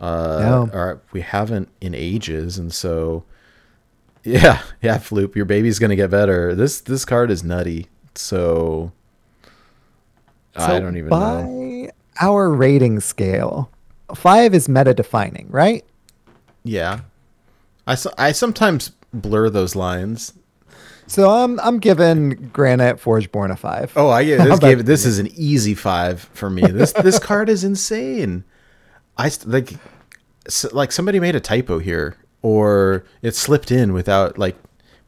Uh, 0.00 0.38
No. 0.40 0.70
or 0.72 1.00
we 1.12 1.20
haven't 1.20 1.68
in 1.80 1.94
ages, 1.94 2.58
and 2.58 2.72
so 2.72 3.24
yeah, 4.24 4.60
yeah, 4.82 4.98
Floop, 4.98 5.34
your 5.36 5.44
baby's 5.44 5.78
gonna 5.78 5.96
get 5.96 6.10
better. 6.10 6.54
This 6.54 6.80
this 6.80 7.04
card 7.04 7.30
is 7.30 7.44
nutty. 7.44 7.86
So, 8.14 8.92
I 10.56 10.78
don't 10.80 10.96
even 10.98 11.08
by 11.08 11.42
know. 11.42 11.90
our 12.20 12.50
rating 12.52 13.00
scale, 13.00 13.70
five 14.14 14.54
is 14.54 14.68
meta 14.68 14.94
defining, 14.94 15.48
right? 15.50 15.84
Yeah, 16.64 17.00
I 17.86 17.94
so- 17.96 18.12
I 18.18 18.32
sometimes 18.32 18.92
blur 19.12 19.50
those 19.50 19.74
lines. 19.74 20.32
So 21.06 21.28
I'm 21.30 21.58
I'm 21.60 21.78
giving 21.78 22.50
Granite 22.52 23.00
Forgeborn 23.00 23.50
a 23.50 23.56
five. 23.56 23.92
Oh, 23.96 24.08
I 24.08 24.24
How 24.38 24.44
this 24.44 24.58
gave 24.60 24.80
it. 24.80 24.86
This 24.86 25.04
is 25.04 25.18
an 25.18 25.28
easy 25.34 25.74
five 25.74 26.30
for 26.32 26.48
me. 26.48 26.62
This 26.62 26.92
this 26.92 27.18
card 27.30 27.48
is 27.48 27.64
insane. 27.64 28.44
I 29.18 29.30
like 29.44 29.74
s 30.46 30.64
like 30.72 30.92
somebody 30.92 31.20
made 31.20 31.34
a 31.34 31.40
typo 31.40 31.78
here, 31.80 32.16
or 32.40 33.04
it 33.20 33.34
slipped 33.34 33.70
in 33.70 33.92
without 33.92 34.38
like. 34.38 34.56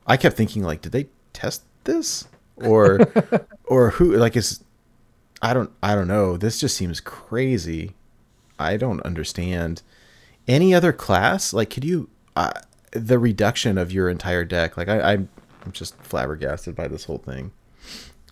I 0.06 0.18
kept 0.18 0.36
thinking 0.36 0.62
like, 0.62 0.82
did 0.82 0.92
they 0.92 1.06
test 1.32 1.62
this, 1.84 2.26
or 2.56 2.98
or 3.64 3.90
who? 3.90 4.16
Like, 4.16 4.36
is 4.36 4.62
I 5.40 5.54
don't 5.54 5.70
I 5.82 5.94
don't 5.94 6.08
know. 6.08 6.36
This 6.36 6.60
just 6.60 6.76
seems 6.76 7.00
crazy. 7.00 7.94
I 8.58 8.76
don't 8.76 9.00
understand. 9.02 9.82
Any 10.46 10.74
other 10.74 10.92
class? 10.92 11.52
Like, 11.52 11.70
could 11.70 11.84
you 11.84 12.08
uh, 12.36 12.52
the 12.92 13.18
reduction 13.18 13.78
of 13.78 13.92
your 13.92 14.08
entire 14.08 14.44
deck? 14.44 14.76
Like, 14.76 14.88
I, 14.88 15.00
I'm 15.12 15.28
I'm 15.64 15.72
just 15.72 15.96
flabbergasted 16.02 16.74
by 16.74 16.88
this 16.88 17.04
whole 17.04 17.18
thing. 17.18 17.52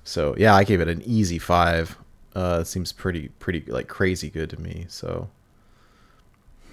So 0.04 0.34
yeah, 0.36 0.54
I 0.54 0.64
gave 0.64 0.80
it 0.80 0.88
an 0.88 1.02
easy 1.02 1.38
five. 1.38 1.96
Uh, 2.34 2.58
it 2.62 2.66
seems 2.66 2.92
pretty 2.92 3.28
pretty 3.38 3.60
like 3.66 3.88
crazy 3.88 4.30
good 4.30 4.50
to 4.50 4.60
me. 4.60 4.86
So 4.88 5.28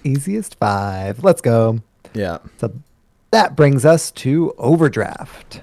Easiest 0.02 0.54
five. 0.58 1.22
Let's 1.22 1.40
go. 1.42 1.80
yeah, 2.14 2.38
So 2.58 2.72
that 3.32 3.54
brings 3.54 3.84
us 3.84 4.10
to 4.12 4.52
Overdraft. 4.56 5.60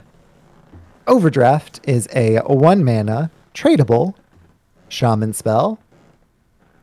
Overdraft 1.08 1.80
is 1.84 2.08
a 2.14 2.38
one 2.46 2.84
mana 2.84 3.32
tradable 3.56 4.14
shaman 4.90 5.34
spell 5.34 5.80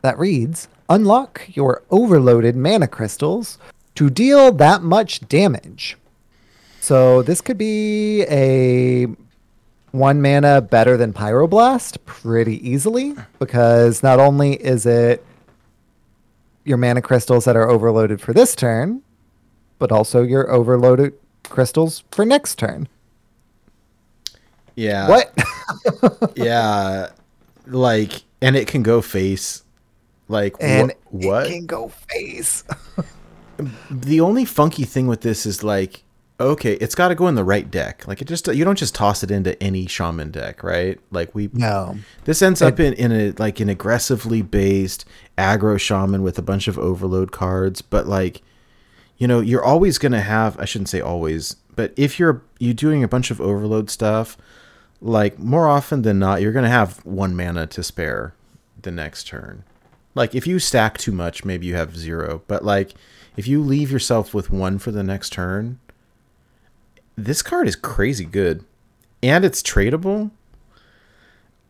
that 0.01 0.19
reads 0.19 0.67
Unlock 0.89 1.55
your 1.55 1.83
overloaded 1.89 2.55
mana 2.55 2.87
crystals 2.87 3.57
to 3.95 4.09
deal 4.09 4.51
that 4.51 4.81
much 4.81 5.27
damage. 5.27 5.97
So 6.79 7.23
this 7.23 7.41
could 7.41 7.57
be 7.57 8.23
a 8.23 9.07
one 9.91 10.21
mana 10.21 10.61
better 10.61 10.97
than 10.97 11.13
Pyroblast 11.13 11.97
pretty 12.05 12.67
easily 12.69 13.15
because 13.39 14.03
not 14.03 14.19
only 14.19 14.53
is 14.53 14.85
it 14.85 15.25
your 16.65 16.77
mana 16.77 17.01
crystals 17.01 17.45
that 17.45 17.55
are 17.55 17.69
overloaded 17.69 18.19
for 18.19 18.33
this 18.33 18.55
turn, 18.55 19.01
but 19.79 19.91
also 19.91 20.21
your 20.21 20.51
overloaded 20.51 21.13
crystals 21.43 22.03
for 22.11 22.25
next 22.25 22.59
turn. 22.59 22.87
yeah. 24.75 25.07
what? 25.07 25.33
yeah, 26.35 27.09
like, 27.67 28.23
and 28.41 28.55
it 28.55 28.67
can 28.67 28.83
go 28.83 29.01
face. 29.01 29.63
Like 30.27 30.55
and 30.59 30.91
wh- 31.09 31.13
what? 31.13 31.47
it 31.47 31.51
can 31.51 31.65
go 31.65 31.89
face. 32.09 32.63
the 33.89 34.19
only 34.21 34.45
funky 34.45 34.83
thing 34.83 35.07
with 35.07 35.21
this 35.21 35.45
is 35.45 35.63
like 35.63 36.03
okay 36.37 36.73
it's 36.73 36.95
got 36.95 37.07
to 37.07 37.15
go 37.15 37.29
in 37.29 37.35
the 37.35 37.43
right 37.45 37.71
deck 37.71 38.05
like 38.05 38.21
it 38.21 38.25
just 38.27 38.45
you 38.47 38.65
don't 38.65 38.77
just 38.77 38.93
toss 38.93 39.23
it 39.23 39.31
into 39.31 39.61
any 39.63 39.87
shaman 39.87 40.29
deck 40.31 40.61
right 40.61 40.99
like 41.11 41.33
we 41.33 41.49
No. 41.53 41.97
this 42.25 42.41
ends 42.41 42.61
up 42.61 42.77
in, 42.81 42.91
in 42.95 43.13
a 43.13 43.31
like 43.37 43.61
an 43.61 43.69
aggressively 43.69 44.41
based 44.41 45.05
aggro 45.37 45.79
shaman 45.79 46.21
with 46.23 46.37
a 46.37 46.41
bunch 46.41 46.67
of 46.67 46.77
overload 46.77 47.31
cards 47.31 47.81
but 47.81 48.05
like 48.05 48.41
you 49.17 49.25
know 49.29 49.39
you're 49.39 49.63
always 49.63 49.97
going 49.97 50.11
to 50.11 50.19
have 50.19 50.59
i 50.59 50.65
shouldn't 50.65 50.89
say 50.89 50.99
always 50.99 51.55
but 51.77 51.93
if 51.95 52.19
you're 52.19 52.41
you're 52.59 52.73
doing 52.73 53.01
a 53.01 53.07
bunch 53.07 53.31
of 53.31 53.39
overload 53.39 53.89
stuff 53.89 54.37
like 54.99 55.39
more 55.39 55.69
often 55.69 56.01
than 56.01 56.19
not 56.19 56.41
you're 56.41 56.51
going 56.51 56.63
to 56.63 56.69
have 56.69 56.97
one 57.05 57.33
mana 57.33 57.65
to 57.67 57.81
spare 57.81 58.33
the 58.81 58.91
next 58.91 59.25
turn 59.27 59.63
like 60.15 60.33
if 60.33 60.47
you 60.47 60.57
stack 60.59 60.97
too 60.97 61.11
much 61.11 61.45
maybe 61.45 61.67
you 61.67 61.75
have 61.75 61.95
zero. 61.95 62.41
But 62.47 62.65
like 62.65 62.93
if 63.37 63.47
you 63.47 63.61
leave 63.61 63.91
yourself 63.91 64.33
with 64.33 64.49
one 64.49 64.79
for 64.79 64.91
the 64.91 65.03
next 65.03 65.31
turn 65.33 65.79
this 67.17 67.41
card 67.41 67.67
is 67.67 67.75
crazy 67.75 68.25
good. 68.25 68.65
And 69.23 69.45
it's 69.45 69.61
tradable. 69.61 70.31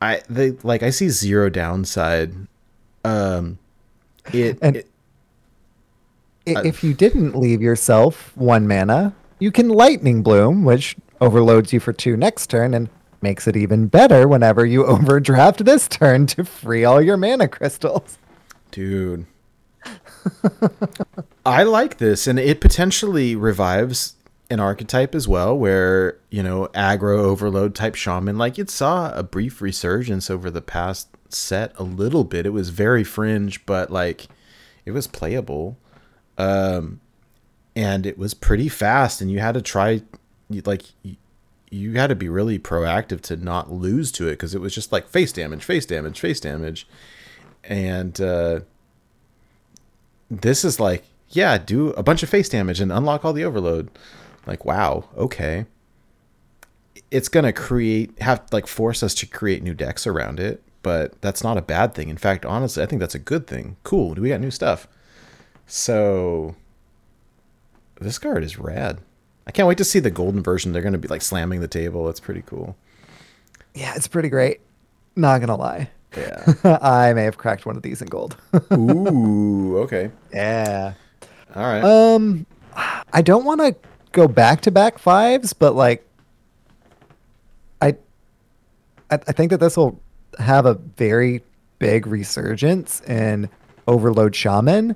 I 0.01 0.21
they 0.29 0.51
like 0.63 0.83
i 0.83 0.89
see 0.89 1.09
zero 1.09 1.49
downside. 1.49 2.33
Um 3.03 3.59
it, 4.33 4.57
And- 4.61 4.77
it 4.77 4.87
if 6.47 6.83
you 6.83 6.93
didn't 6.93 7.35
leave 7.35 7.61
yourself 7.61 8.31
one 8.35 8.67
mana, 8.67 9.15
you 9.39 9.51
can 9.51 9.69
Lightning 9.69 10.21
Bloom, 10.21 10.63
which 10.63 10.95
overloads 11.19 11.73
you 11.73 11.79
for 11.79 11.91
two 11.91 12.15
next 12.15 12.47
turn 12.51 12.73
and 12.75 12.87
makes 13.21 13.47
it 13.47 13.57
even 13.57 13.87
better 13.87 14.27
whenever 14.27 14.63
you 14.65 14.85
overdraft 14.85 15.65
this 15.65 15.87
turn 15.87 16.27
to 16.27 16.43
free 16.45 16.85
all 16.85 17.01
your 17.01 17.17
mana 17.17 17.47
crystals. 17.47 18.19
Dude. 18.75 19.25
I 21.45 21.63
like 21.63 21.97
this, 21.97 22.27
and 22.27 22.37
it 22.37 22.59
potentially 22.59 23.37
revives 23.37 24.15
an 24.49 24.59
archetype 24.59 25.15
as 25.15 25.29
well, 25.29 25.57
where, 25.57 26.17
you 26.29 26.43
know, 26.43 26.67
aggro 26.73 27.19
overload 27.19 27.73
type 27.73 27.95
shaman, 27.95 28.37
like 28.37 28.59
it 28.59 28.69
saw 28.69 29.13
a 29.13 29.23
brief 29.23 29.61
resurgence 29.61 30.29
over 30.29 30.51
the 30.51 30.61
past 30.61 31.07
set 31.29 31.71
a 31.79 31.83
little 31.83 32.25
bit. 32.25 32.45
It 32.45 32.49
was 32.49 32.67
very 32.67 33.05
fringe, 33.05 33.65
but 33.65 33.91
like 33.91 34.27
it 34.83 34.91
was 34.91 35.07
playable. 35.07 35.77
Um, 36.37 36.99
and 37.77 38.05
it 38.05 38.17
was 38.17 38.33
pretty 38.33 38.67
fast, 38.67 39.21
and 39.21 39.31
you 39.31 39.39
had 39.39 39.53
to 39.53 39.61
try, 39.61 40.01
like, 40.49 40.83
you, 41.71 41.93
had 41.93 42.07
to 42.07 42.15
be 42.15 42.27
really 42.27 42.59
proactive 42.59 43.21
to 43.21 43.37
not 43.37 43.71
lose 43.71 44.11
to 44.11 44.27
it 44.27 44.31
because 44.31 44.53
it 44.53 44.59
was 44.59 44.75
just 44.75 44.91
like 44.91 45.07
face 45.07 45.31
damage, 45.31 45.63
face 45.63 45.85
damage, 45.85 46.19
face 46.19 46.41
damage 46.41 46.85
and 47.67 48.19
uh, 48.21 48.61
this 50.29 50.63
is 50.63 50.79
like 50.79 51.03
yeah 51.29 51.57
do 51.57 51.89
a 51.91 52.03
bunch 52.03 52.23
of 52.23 52.29
face 52.29 52.49
damage 52.49 52.79
and 52.79 52.91
unlock 52.91 53.25
all 53.25 53.33
the 53.33 53.45
overload. 53.45 53.89
Like 54.45 54.65
wow 54.65 55.05
okay. 55.17 55.65
It's 57.11 57.29
gonna 57.29 57.53
create 57.53 58.19
have 58.21 58.43
like 58.51 58.67
force 58.67 59.03
us 59.03 59.13
to 59.15 59.25
create 59.25 59.63
new 59.63 59.73
decks 59.73 60.07
around 60.07 60.39
it 60.39 60.61
but 60.81 61.19
that's 61.21 61.43
not 61.43 61.57
a 61.57 61.61
bad 61.61 61.93
thing. 61.95 62.09
In 62.09 62.17
fact 62.17 62.45
honestly 62.45 62.83
i 62.83 62.85
think 62.85 62.99
that's 62.99 63.15
a 63.15 63.19
good 63.19 63.47
thing. 63.47 63.77
Cool 63.83 64.15
do 64.15 64.21
we 64.21 64.29
got 64.29 64.41
new 64.41 64.51
stuff. 64.51 64.87
So 65.67 66.55
this 67.99 68.19
card 68.19 68.43
is 68.43 68.59
rad. 68.59 68.99
I 69.47 69.51
can't 69.51 69.67
wait 69.67 69.77
to 69.77 69.83
see 69.83 69.99
the 69.99 70.11
golden 70.11 70.41
version. 70.41 70.71
They're 70.71 70.81
gonna 70.81 70.97
be 70.97 71.07
like 71.07 71.21
slamming 71.21 71.61
the 71.61 71.67
table. 71.67 72.09
It's 72.09 72.19
pretty 72.19 72.43
cool. 72.45 72.75
Yeah, 73.73 73.93
it's 73.95 74.07
pretty 74.07 74.29
great. 74.29 74.61
Not 75.15 75.39
gonna 75.39 75.55
lie. 75.55 75.89
Yeah 76.17 76.79
I 76.81 77.13
may 77.13 77.23
have 77.23 77.37
cracked 77.37 77.65
one 77.65 77.75
of 77.75 77.81
these 77.83 78.01
in 78.01 78.07
gold. 78.07 78.37
ooh 78.73 79.77
okay 79.79 80.11
yeah. 80.33 80.93
all 81.55 81.63
right 81.63 81.83
Um, 81.83 82.45
I 83.13 83.21
don't 83.21 83.45
want 83.45 83.61
to 83.61 83.75
go 84.11 84.27
back 84.27 84.61
to 84.61 84.71
back 84.71 84.97
fives, 84.97 85.53
but 85.53 85.75
like, 85.75 86.05
I, 87.81 87.95
I, 89.09 89.15
I 89.15 89.31
think 89.31 89.51
that 89.51 89.59
this 89.59 89.77
will 89.77 89.99
have 90.39 90.65
a 90.65 90.73
very 90.73 91.43
big 91.79 92.07
resurgence 92.07 93.01
in 93.01 93.49
Overload 93.87 94.35
Shaman, 94.35 94.95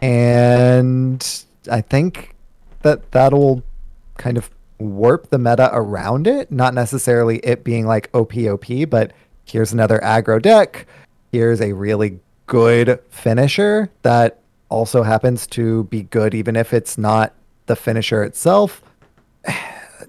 and 0.00 1.44
I 1.70 1.80
think 1.80 2.34
that 2.82 3.12
that'll 3.12 3.62
kind 4.16 4.36
of 4.38 4.50
warp 4.78 5.28
the 5.28 5.38
meta 5.38 5.68
around 5.72 6.26
it. 6.26 6.50
Not 6.50 6.72
necessarily 6.74 7.38
it 7.38 7.64
being 7.64 7.86
like 7.86 8.08
OP 8.14 8.36
OP, 8.36 8.66
but 8.88 9.12
here's 9.50 9.72
another 9.72 9.98
aggro 10.00 10.40
deck. 10.40 10.86
Here's 11.32 11.60
a 11.60 11.72
really 11.72 12.20
good 12.46 13.00
finisher 13.10 13.90
that 14.02 14.38
also 14.68 15.02
happens 15.02 15.46
to 15.48 15.84
be 15.84 16.02
good, 16.04 16.34
even 16.34 16.56
if 16.56 16.72
it's 16.72 16.96
not 16.96 17.34
the 17.66 17.76
finisher 17.76 18.22
itself. 18.22 18.82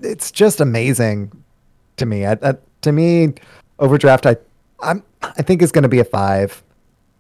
It's 0.04 0.32
just 0.32 0.60
amazing 0.60 1.32
to 1.98 2.08
me. 2.08 2.26
I, 2.26 2.32
I, 2.42 2.54
to 2.82 2.92
me, 2.92 3.34
overdraft, 3.78 4.26
I, 4.26 4.38
I'm, 4.82 5.04
I 5.22 5.44
think 5.44 5.62
is 5.62 5.72
going 5.72 5.84
to 5.84 5.90
be 5.90 6.00
a 6.00 6.04
five. 6.06 6.64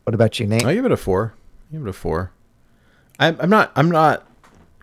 What 0.05 0.15
about 0.15 0.39
you, 0.39 0.47
Nate? 0.47 0.65
I 0.65 0.73
give 0.73 0.85
it 0.85 0.91
a 0.91 0.97
four. 0.97 1.35
I 1.69 1.73
give 1.73 1.85
it 1.85 1.89
a 1.89 1.93
four. 1.93 2.31
I'm 3.19 3.37
I'm 3.39 3.49
not 3.51 3.71
I'm 3.75 3.91
not 3.91 4.25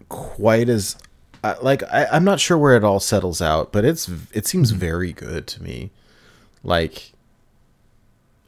quite 0.09 0.69
as 0.69 0.97
uh, 1.43 1.57
like 1.61 1.83
I, 1.85 2.07
I'm 2.13 2.23
not 2.23 2.39
sure 2.39 2.57
where 2.57 2.77
it 2.77 2.85
all 2.85 3.01
settles 3.01 3.43
out, 3.43 3.73
but 3.73 3.85
it's 3.85 4.09
it 4.33 4.47
seems 4.47 4.71
very 4.71 5.13
good 5.13 5.49
to 5.49 5.63
me. 5.63 5.91
Like 6.63 7.13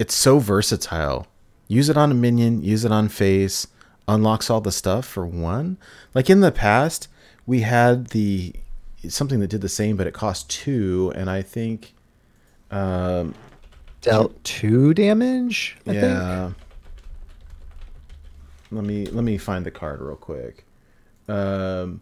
it's 0.00 0.14
so 0.14 0.38
versatile. 0.38 1.26
Use 1.68 1.90
it 1.90 1.96
on 1.96 2.10
a 2.10 2.14
minion, 2.14 2.62
use 2.62 2.86
it 2.86 2.90
on 2.90 3.08
face, 3.10 3.66
unlocks 4.08 4.48
all 4.48 4.62
the 4.62 4.72
stuff 4.72 5.06
for 5.06 5.26
one. 5.26 5.76
Like 6.14 6.30
in 6.30 6.40
the 6.40 6.50
past, 6.50 7.06
we 7.46 7.60
had 7.60 8.08
the 8.08 8.54
something 9.08 9.40
that 9.40 9.48
did 9.48 9.60
the 9.60 9.68
same, 9.68 9.96
but 9.98 10.06
it 10.06 10.14
cost 10.14 10.48
two, 10.48 11.12
and 11.14 11.28
I 11.28 11.42
think 11.42 11.92
um, 12.70 13.34
Dealt 14.00 14.42
two 14.42 14.94
damage. 14.94 15.76
I 15.86 15.90
think. 15.90 16.02
yeah. 16.02 16.52
Let 18.70 18.84
me 18.84 19.04
let 19.06 19.22
me 19.22 19.36
find 19.36 19.66
the 19.66 19.70
card 19.70 20.00
real 20.00 20.16
quick. 20.16 20.64
Um, 21.28 22.00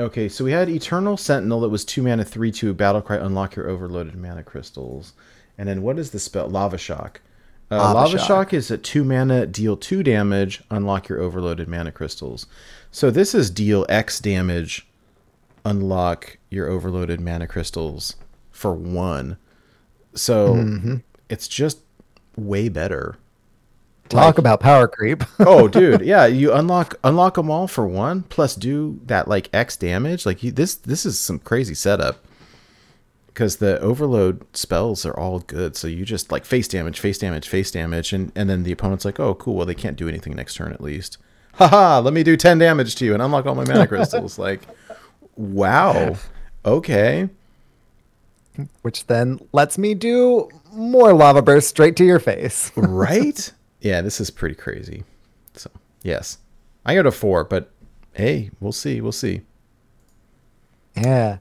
okay, 0.00 0.28
so 0.28 0.44
we 0.44 0.50
had 0.50 0.68
Eternal 0.68 1.16
Sentinel 1.16 1.60
that 1.60 1.68
was 1.68 1.84
two 1.84 2.02
mana, 2.02 2.24
three 2.24 2.50
two 2.50 2.74
battle 2.74 3.00
cry, 3.00 3.16
unlock 3.16 3.54
your 3.54 3.68
overloaded 3.68 4.16
mana 4.16 4.42
crystals, 4.42 5.12
and 5.58 5.68
then 5.68 5.82
what 5.82 5.98
is 5.98 6.10
the 6.10 6.18
spell? 6.18 6.48
Lava 6.48 6.78
Shock. 6.78 7.20
Uh, 7.70 7.76
Lava 7.78 7.94
Lava, 7.94 8.18
Shock. 8.18 8.26
Shock. 8.26 8.54
is 8.54 8.70
a 8.70 8.78
two 8.78 9.02
mana, 9.04 9.46
deal 9.46 9.76
two 9.76 10.02
damage, 10.02 10.62
unlock 10.70 11.08
your 11.08 11.20
overloaded 11.20 11.66
mana 11.68 11.90
crystals. 11.92 12.46
So 12.90 13.10
this 13.10 13.34
is 13.34 13.50
deal 13.50 13.84
X 13.88 14.20
damage, 14.20 14.86
unlock 15.64 16.38
your 16.50 16.68
overloaded 16.68 17.20
mana 17.20 17.46
crystals 17.46 18.16
for 18.50 18.72
one. 18.74 19.36
So 20.14 20.54
Mm-hmm. 20.54 20.96
it's 21.28 21.48
just 21.48 21.80
way 22.36 22.68
better. 22.68 23.16
Talk 24.08 24.38
about 24.38 24.60
power 24.60 24.86
creep. 24.86 25.24
oh, 25.40 25.66
dude, 25.66 26.02
yeah, 26.02 26.26
you 26.26 26.52
unlock 26.52 26.94
unlock 27.02 27.34
them 27.34 27.50
all 27.50 27.66
for 27.66 27.86
one, 27.86 28.22
plus 28.22 28.54
do 28.54 29.00
that 29.06 29.26
like 29.26 29.50
X 29.52 29.76
damage. 29.76 30.24
Like 30.24 30.44
you, 30.44 30.52
this, 30.52 30.76
this 30.76 31.04
is 31.04 31.18
some 31.18 31.40
crazy 31.40 31.74
setup. 31.74 32.24
Because 33.36 33.56
the 33.56 33.78
overload 33.80 34.46
spells 34.56 35.04
are 35.04 35.14
all 35.14 35.40
good, 35.40 35.76
so 35.76 35.88
you 35.88 36.06
just 36.06 36.32
like 36.32 36.46
face 36.46 36.66
damage, 36.66 36.98
face 36.98 37.18
damage, 37.18 37.46
face 37.46 37.70
damage, 37.70 38.14
and 38.14 38.32
and 38.34 38.48
then 38.48 38.62
the 38.62 38.72
opponent's 38.72 39.04
like, 39.04 39.20
oh, 39.20 39.34
cool, 39.34 39.56
well 39.56 39.66
they 39.66 39.74
can't 39.74 39.98
do 39.98 40.08
anything 40.08 40.34
next 40.34 40.54
turn 40.54 40.72
at 40.72 40.80
least. 40.80 41.18
Haha, 41.52 42.00
let 42.00 42.14
me 42.14 42.22
do 42.22 42.34
ten 42.38 42.56
damage 42.56 42.94
to 42.94 43.04
you 43.04 43.12
and 43.12 43.22
unlock 43.22 43.44
all 43.44 43.54
my 43.54 43.66
mana 43.66 43.86
crystals. 43.88 44.38
like, 44.38 44.62
wow, 45.36 46.16
okay, 46.64 47.28
which 48.80 49.06
then 49.06 49.38
lets 49.52 49.76
me 49.76 49.92
do 49.92 50.48
more 50.72 51.12
lava 51.12 51.42
bursts 51.42 51.68
straight 51.68 51.94
to 51.96 52.06
your 52.06 52.18
face. 52.20 52.72
right? 52.76 53.52
yeah, 53.82 54.00
this 54.00 54.18
is 54.18 54.30
pretty 54.30 54.54
crazy. 54.54 55.04
So 55.52 55.70
yes, 56.02 56.38
I 56.86 56.94
go 56.94 57.02
to 57.02 57.12
four, 57.12 57.44
but 57.44 57.70
hey, 58.14 58.48
we'll 58.60 58.72
see, 58.72 59.02
we'll 59.02 59.12
see. 59.12 59.42
Yeah. 60.96 61.36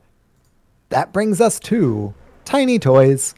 That 0.90 1.12
brings 1.12 1.42
us 1.42 1.60
to 1.62 2.14
Tiny 2.46 2.80
Toys. 2.80 3.36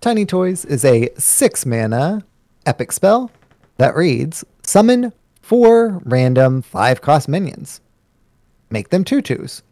Tiny 0.00 0.24
Toys 0.24 0.64
is 0.64 0.84
a 0.84 1.08
six 1.18 1.66
mana 1.66 2.24
epic 2.66 2.92
spell 2.92 3.30
that 3.78 3.96
reads 3.96 4.44
Summon 4.62 5.12
four 5.42 6.00
random 6.04 6.62
five 6.62 7.00
cost 7.00 7.28
minions. 7.28 7.80
Make 8.70 8.90
them 8.90 9.04
two 9.04 9.22
twos. 9.22 9.62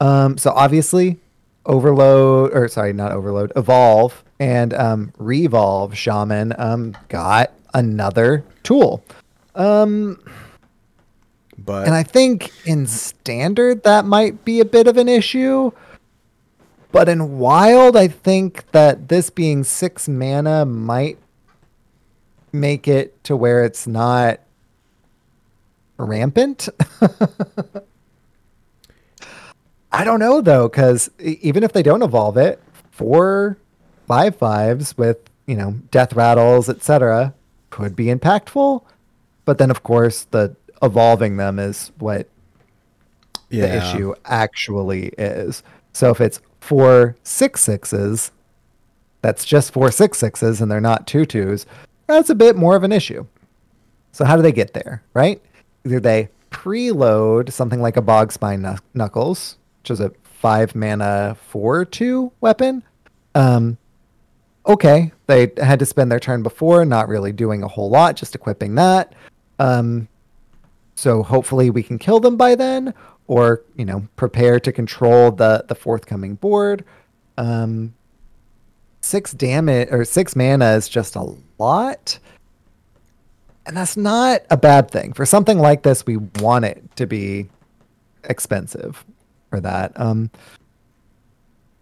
Um, 0.00 0.38
so 0.38 0.50
obviously, 0.52 1.18
Overload, 1.66 2.52
or 2.54 2.66
sorry, 2.68 2.92
not 2.92 3.12
Overload, 3.12 3.52
Evolve 3.54 4.24
and 4.40 4.72
um, 4.72 5.12
Revolve 5.18 5.96
Shaman 5.96 6.54
um, 6.58 6.96
got 7.08 7.52
another 7.74 8.42
tool. 8.62 9.04
But 11.58 11.86
And 11.86 11.94
I 11.94 12.02
think 12.02 12.50
in 12.64 12.86
standard 12.86 13.82
that 13.82 14.06
might 14.06 14.44
be 14.44 14.60
a 14.60 14.64
bit 14.64 14.86
of 14.88 14.96
an 14.96 15.08
issue. 15.08 15.70
But 16.92 17.08
in 17.08 17.38
wild, 17.38 17.96
I 17.96 18.08
think 18.08 18.70
that 18.72 19.08
this 19.08 19.30
being 19.30 19.62
six 19.64 20.08
mana 20.08 20.64
might 20.64 21.18
make 22.52 22.88
it 22.88 23.22
to 23.24 23.36
where 23.36 23.64
it's 23.64 23.86
not 23.86 24.40
rampant. 25.98 26.68
I 29.92 30.04
don't 30.04 30.20
know 30.20 30.40
though, 30.40 30.68
because 30.68 31.10
even 31.18 31.62
if 31.62 31.72
they 31.72 31.82
don't 31.82 32.02
evolve 32.02 32.36
it, 32.36 32.60
four 32.90 33.56
five 34.06 34.36
fives 34.36 34.96
with 34.98 35.18
you 35.46 35.56
know 35.56 35.72
death 35.90 36.12
rattles, 36.14 36.68
etc., 36.68 37.34
could 37.70 37.94
be 37.96 38.06
impactful. 38.06 38.82
But 39.44 39.58
then, 39.58 39.70
of 39.70 39.82
course, 39.82 40.24
the 40.30 40.54
evolving 40.82 41.36
them 41.36 41.58
is 41.58 41.90
what 41.98 42.28
Yeah. 43.48 43.66
the 43.66 43.76
issue 43.78 44.14
actually 44.24 45.08
is. 45.18 45.62
So 45.92 46.10
if 46.10 46.20
it's 46.20 46.40
four 46.60 47.16
six 47.22 47.62
sixes, 47.62 48.32
that's 49.22 49.44
just 49.44 49.72
four 49.72 49.90
six 49.90 50.18
sixes, 50.18 50.60
and 50.60 50.70
they're 50.70 50.80
not 50.80 51.06
two 51.06 51.24
twos. 51.26 51.66
That's 52.06 52.30
a 52.30 52.34
bit 52.34 52.56
more 52.56 52.76
of 52.76 52.82
an 52.82 52.92
issue. 52.92 53.26
So 54.12 54.24
how 54.24 54.36
do 54.36 54.42
they 54.42 54.52
get 54.52 54.74
there, 54.74 55.02
right? 55.14 55.40
Either 55.84 56.00
they 56.00 56.28
preload 56.50 57.52
something 57.52 57.80
like 57.80 57.96
a 57.96 58.02
bog 58.02 58.32
spine 58.32 58.66
knuckles, 58.94 59.56
which 59.82 59.90
is 59.90 60.00
a 60.00 60.12
five 60.22 60.74
mana 60.74 61.36
four 61.48 61.84
two 61.84 62.32
weapon. 62.40 62.82
Um, 63.34 63.78
okay, 64.66 65.12
they 65.26 65.52
had 65.58 65.78
to 65.78 65.86
spend 65.86 66.10
their 66.10 66.20
turn 66.20 66.42
before, 66.42 66.84
not 66.84 67.08
really 67.08 67.32
doing 67.32 67.62
a 67.62 67.68
whole 67.68 67.90
lot, 67.90 68.16
just 68.16 68.34
equipping 68.34 68.74
that. 68.74 69.14
Um, 69.58 70.08
so 71.00 71.22
hopefully 71.22 71.70
we 71.70 71.82
can 71.82 71.98
kill 71.98 72.20
them 72.20 72.36
by 72.36 72.54
then, 72.54 72.92
or 73.26 73.62
you 73.74 73.86
know, 73.86 74.06
prepare 74.16 74.60
to 74.60 74.70
control 74.70 75.30
the 75.30 75.64
the 75.66 75.74
forthcoming 75.74 76.34
board. 76.34 76.84
Um, 77.38 77.94
six 79.00 79.32
damage 79.32 79.88
or 79.90 80.04
six 80.04 80.36
mana 80.36 80.72
is 80.72 80.90
just 80.90 81.16
a 81.16 81.34
lot, 81.58 82.18
and 83.64 83.78
that's 83.78 83.96
not 83.96 84.42
a 84.50 84.58
bad 84.58 84.90
thing 84.90 85.14
for 85.14 85.24
something 85.24 85.58
like 85.58 85.84
this. 85.84 86.04
We 86.04 86.18
want 86.18 86.66
it 86.66 86.84
to 86.96 87.06
be 87.06 87.48
expensive 88.24 89.02
for 89.48 89.58
that. 89.60 89.98
Um, 89.98 90.30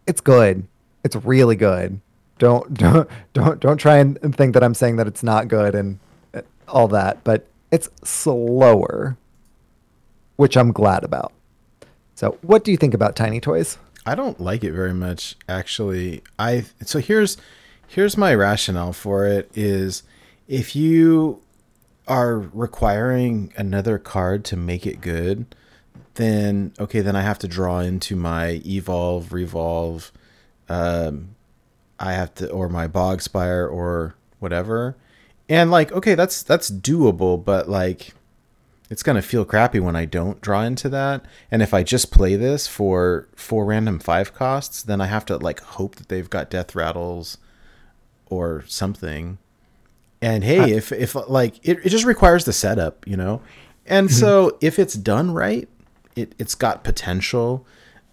it's 0.07 0.21
good. 0.21 0.65
It's 1.03 1.17
really 1.17 1.57
good. 1.57 2.01
Don't 2.39 2.73
don't 2.79 3.11
don't 3.33 3.59
don't 3.59 3.79
try 3.79 3.97
and 3.97 4.37
think 4.37 4.55
that 4.55 4.63
I'm 4.63 4.75
saying 4.75 4.95
that 4.95 5.09
it's 5.09 5.25
not 5.25 5.49
good 5.49 5.75
and 5.75 5.99
uh, 6.35 6.43
all 6.69 6.87
that, 6.87 7.25
but 7.25 7.48
it's 7.71 7.89
slower, 8.05 9.17
which 10.37 10.57
I'm 10.57 10.73
glad 10.73 11.05
about. 11.05 11.33
So, 12.15 12.39
what 12.43 12.65
do 12.65 12.71
you 12.71 12.77
think 12.77 12.95
about 12.95 13.17
Tiny 13.17 13.41
Toys? 13.41 13.79
I 14.09 14.15
don't 14.15 14.41
like 14.41 14.65
it 14.65 14.73
very 14.73 14.95
much 14.95 15.37
actually. 15.49 16.23
I 16.39 16.65
so 16.83 16.99
here's 16.99 17.37
here's 17.87 18.17
my 18.17 18.35
rationale 18.35 18.93
for 18.93 19.27
it 19.27 19.51
is 19.55 20.03
if 20.47 20.75
you 20.75 21.43
are 22.07 22.39
requiring 22.39 23.53
another 23.57 23.99
card 23.99 24.45
to 24.47 24.57
make 24.57 24.87
it 24.87 25.03
good, 25.03 25.55
then 26.15 26.73
okay, 26.81 27.01
then 27.01 27.17
I 27.17 27.23
have 27.23 27.39
to 27.41 27.49
draw 27.49 27.81
into 27.81 28.17
my 28.17 28.63
evolve, 28.65 29.33
revolve, 29.33 30.11
um, 30.71 31.37
I 32.01 32.15
have 32.15 32.35
to 32.37 32.51
or 32.51 32.69
my 32.69 32.89
Bogspine 32.89 33.71
or 33.71 34.15
whatever. 34.39 34.97
And 35.49 35.71
like, 35.71 35.93
okay, 35.93 36.15
that's 36.15 36.43
that's 36.43 36.71
doable, 36.71 37.43
but 37.43 37.69
like 37.69 38.13
it's 38.91 39.03
gonna 39.03 39.23
feel 39.23 39.45
crappy 39.45 39.81
when 39.81 39.97
I 39.97 40.05
don't 40.05 40.41
draw 40.41 40.63
into 40.63 40.89
that. 40.91 41.25
And 41.51 41.63
if 41.63 41.73
I 41.73 41.83
just 41.83 42.11
play 42.11 42.37
this 42.37 42.67
for 42.67 43.29
four 43.35 43.65
random 43.65 43.99
five 43.99 44.35
costs, 44.35 44.83
then 44.83 45.01
I 45.01 45.07
have 45.07 45.25
to 45.27 45.37
like 45.37 45.61
hope 45.61 45.97
that 45.97 46.09
they've 46.09 46.29
got 46.29 46.51
death 46.51 46.75
rattles 46.75 47.39
or 48.27 48.65
something. 48.67 49.39
And 50.21 50.45
hey, 50.45 50.73
if 50.73 50.93
if 50.93 51.15
like 51.29 51.57
it, 51.63 51.79
it 51.85 51.91
just 51.91 52.05
requires 52.05 52.45
the 52.45 52.53
setup, 52.53 53.07
you 53.07 53.17
know? 53.17 53.41
And 53.87 54.09
mm-hmm. 54.09 54.19
so 54.19 54.59
if 54.61 54.79
it's 54.79 54.95
done 54.95 55.33
right, 55.33 55.69
it, 56.17 56.35
it's 56.39 56.55
got 56.55 56.85
potential. 56.85 57.67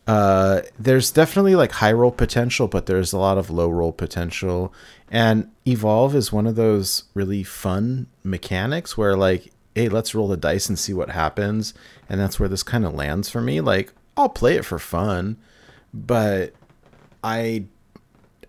Uh, 0.07 0.61
there's 0.77 1.11
definitely 1.11 1.55
like 1.55 1.71
high 1.71 1.91
roll 1.91 2.11
potential, 2.11 2.67
but 2.67 2.85
there's 2.85 3.11
a 3.11 3.17
lot 3.17 3.37
of 3.37 3.49
low 3.49 3.69
roll 3.69 3.91
potential. 3.91 4.73
And 5.09 5.51
evolve 5.65 6.15
is 6.15 6.31
one 6.31 6.47
of 6.47 6.55
those 6.55 7.03
really 7.13 7.43
fun 7.43 8.07
mechanics 8.23 8.97
where 8.97 9.15
like, 9.15 9.51
hey, 9.73 9.89
let's 9.89 10.15
roll 10.15 10.27
the 10.27 10.37
dice 10.37 10.69
and 10.69 10.77
see 10.77 10.93
what 10.93 11.09
happens. 11.09 11.73
And 12.07 12.19
that's 12.19 12.39
where 12.39 12.49
this 12.49 12.63
kind 12.63 12.85
of 12.85 12.93
lands 12.93 13.29
for 13.29 13.41
me. 13.41 13.61
Like, 13.61 13.93
I'll 14.15 14.29
play 14.29 14.55
it 14.55 14.65
for 14.65 14.79
fun, 14.79 15.37
but 15.93 16.53
I 17.23 17.65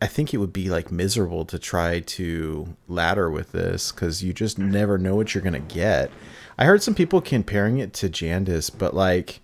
I 0.00 0.06
think 0.06 0.34
it 0.34 0.38
would 0.38 0.52
be 0.52 0.68
like 0.68 0.92
miserable 0.92 1.46
to 1.46 1.58
try 1.58 2.00
to 2.00 2.76
ladder 2.86 3.30
with 3.30 3.52
this 3.52 3.92
because 3.92 4.22
you 4.22 4.32
just 4.32 4.58
never 4.58 4.98
know 4.98 5.16
what 5.16 5.34
you're 5.34 5.42
gonna 5.42 5.58
get. 5.58 6.10
I 6.58 6.66
heard 6.66 6.82
some 6.82 6.94
people 6.94 7.20
comparing 7.20 7.78
it 7.78 7.92
to 7.94 8.08
Jandice, 8.08 8.70
but 8.76 8.94
like, 8.94 9.40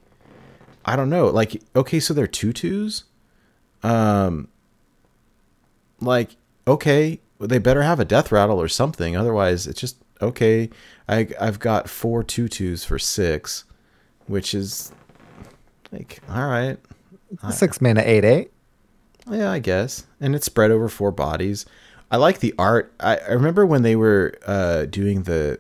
I 0.85 0.97
don't 0.97 1.11
know. 1.11 1.27
Like, 1.27 1.63
okay, 1.77 2.01
so 2.01 2.15
they're 2.15 2.27
tutus. 2.27 3.05
Um, 3.83 4.49
like, 6.01 6.37
okay, 6.67 7.21
they 7.41 7.59
better 7.59 7.83
have 7.83 8.01
a 8.01 8.05
death 8.05 8.33
rattle 8.33 8.61
or 8.61 8.69
something. 8.69 9.17
Otherwise, 9.17 9.67
it's 9.67 9.81
just 9.81 9.97
okay. 10.21 10.71
I 11.09 11.29
I've 11.41 11.59
got 11.59 11.89
four 11.89 12.23
tutus 12.23 12.85
for 12.85 12.99
six, 12.99 13.65
which 14.27 14.55
is 14.55 14.93
like 15.91 16.21
all 16.29 16.47
right. 16.47 16.79
Six 17.51 17.81
mana, 17.81 18.03
eight 18.05 18.25
eight. 18.25 18.53
Yeah, 19.31 19.51
I 19.51 19.59
guess. 19.59 20.07
And 20.21 20.35
it's 20.35 20.47
spread 20.47 20.71
over 20.71 20.89
four 20.89 21.13
bodies. 21.13 21.65
I 22.11 22.17
like 22.17 22.41
the 22.41 22.55
art. 22.59 22.93
I, 23.01 23.17
I 23.17 23.33
remember 23.33 23.65
when 23.65 23.83
they 23.83 23.97
were 23.97 24.35
uh, 24.47 24.85
doing 24.87 25.23
the 25.23 25.59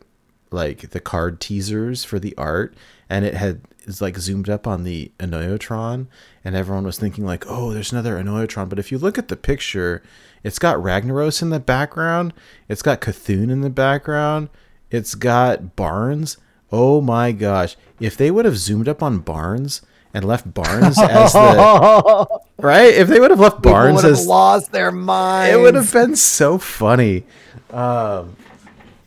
like 0.51 0.91
the 0.91 1.01
card 1.01 1.41
teasers 1.41 2.05
for 2.05 2.19
the 2.19 2.35
art, 2.37 2.75
and 3.09 3.25
it 3.25 3.35
had 3.35 3.63
is 3.85 4.01
like 4.01 4.18
zoomed 4.18 4.49
up 4.49 4.66
on 4.66 4.85
the 4.85 5.12
Annoy-o-Tron, 5.21 6.09
and 6.45 6.57
everyone 6.57 6.85
was 6.85 6.99
thinking 6.99 7.25
like, 7.25 7.45
"Oh, 7.47 7.73
there's 7.73 7.92
another 7.92 8.16
Annoy-o-Tron." 8.16 8.68
But 8.68 8.79
if 8.79 8.90
you 8.90 8.99
look 8.99 9.18
at 9.18 9.29
the 9.29 9.37
picture, 9.37 10.03
it's 10.42 10.59
got 10.59 10.77
Ragnaros 10.77 11.42
in 11.42 11.51
the 11.51 11.61
background. 11.61 12.33
It's 12.68 12.83
got 12.83 13.01
Cthulhu 13.01 13.51
in 13.51 13.61
the 13.61 13.71
background. 13.71 14.49
It's 14.90 15.14
got 15.14 15.77
Barnes. 15.77 16.37
Oh 16.71 17.01
my 17.01 17.33
gosh! 17.33 17.77
If 18.01 18.16
they 18.16 18.31
would 18.31 18.45
have 18.45 18.59
zoomed 18.59 18.88
up 18.88 19.03
on 19.03 19.18
Barnes 19.18 19.83
and 20.14 20.25
left 20.25 20.53
Barnes 20.53 20.99
as 21.01 21.33
the 21.33 22.40
right, 22.59 22.95
if 22.95 23.09
they 23.09 23.21
would 23.21 23.31
have 23.31 23.40
left 23.40 23.62
Barnes 23.62 23.97
would 23.97 24.05
have 24.05 24.12
as 24.12 24.27
lost 24.27 24.73
their 24.73 24.92
mind, 24.92 25.53
it 25.53 25.59
would 25.59 25.75
have 25.75 25.92
been 25.92 26.16
so 26.16 26.59
funny. 26.59 27.25
Um, 27.71 28.37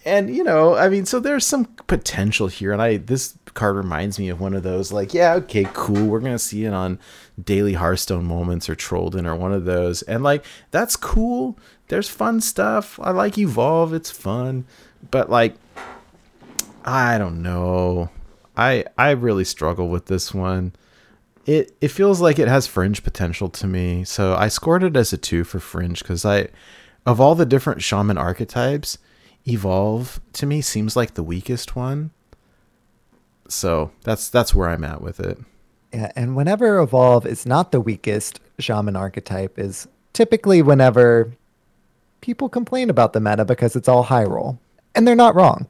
and 0.05 0.35
you 0.35 0.43
know, 0.43 0.75
I 0.75 0.89
mean, 0.89 1.05
so 1.05 1.19
there's 1.19 1.45
some 1.45 1.65
potential 1.87 2.47
here, 2.47 2.71
and 2.71 2.81
I 2.81 2.97
this 2.97 3.37
card 3.55 3.75
reminds 3.75 4.19
me 4.19 4.29
of 4.29 4.39
one 4.39 4.53
of 4.53 4.61
those 4.61 4.91
like, 4.91 5.13
yeah, 5.13 5.33
okay, 5.33 5.67
cool, 5.73 6.05
we're 6.05 6.19
gonna 6.19 6.37
see 6.37 6.65
it 6.65 6.73
on 6.73 6.99
Daily 7.43 7.73
Hearthstone 7.73 8.25
Moments 8.25 8.69
or 8.69 8.75
Trolden 8.75 9.25
or 9.25 9.35
one 9.35 9.51
of 9.51 9.65
those, 9.65 10.03
and 10.03 10.23
like 10.23 10.45
that's 10.69 10.95
cool. 10.95 11.57
There's 11.87 12.09
fun 12.09 12.41
stuff. 12.41 12.99
I 13.01 13.11
like 13.11 13.37
Evolve. 13.37 13.93
It's 13.93 14.11
fun, 14.11 14.65
but 15.11 15.29
like, 15.29 15.55
I 16.83 17.17
don't 17.17 17.41
know. 17.41 18.09
I 18.55 18.85
I 18.97 19.11
really 19.11 19.45
struggle 19.45 19.89
with 19.89 20.05
this 20.05 20.33
one. 20.33 20.73
It 21.45 21.75
it 21.81 21.89
feels 21.89 22.21
like 22.21 22.39
it 22.39 22.47
has 22.47 22.67
fringe 22.67 23.03
potential 23.03 23.49
to 23.49 23.67
me, 23.67 24.03
so 24.03 24.35
I 24.35 24.47
scored 24.47 24.83
it 24.83 24.95
as 24.95 25.13
a 25.13 25.17
two 25.17 25.43
for 25.43 25.59
fringe 25.59 25.99
because 26.01 26.25
I, 26.25 26.49
of 27.05 27.21
all 27.21 27.35
the 27.35 27.45
different 27.45 27.83
shaman 27.83 28.17
archetypes, 28.17 28.97
evolve 29.47 30.19
to 30.33 30.45
me 30.45 30.61
seems 30.61 30.95
like 30.95 31.13
the 31.13 31.23
weakest 31.23 31.75
one. 31.75 32.11
So 33.47 33.91
that's 34.03 34.29
that's 34.29 34.53
where 34.55 34.69
I'm 34.69 34.83
at 34.83 35.01
with 35.01 35.19
it. 35.19 35.37
Yeah, 35.93 36.11
and 36.15 36.35
whenever 36.35 36.79
evolve 36.79 37.25
is 37.25 37.45
not 37.45 37.71
the 37.71 37.79
weakest 37.79 38.39
shaman 38.59 38.95
archetype 38.95 39.57
is 39.57 39.87
typically 40.13 40.61
whenever 40.61 41.31
people 42.21 42.49
complain 42.49 42.89
about 42.89 43.13
the 43.13 43.19
meta 43.19 43.45
because 43.45 43.75
it's 43.75 43.87
all 43.87 44.03
high 44.03 44.23
roll. 44.23 44.59
And 44.95 45.07
they're 45.07 45.15
not 45.15 45.35
wrong. 45.35 45.67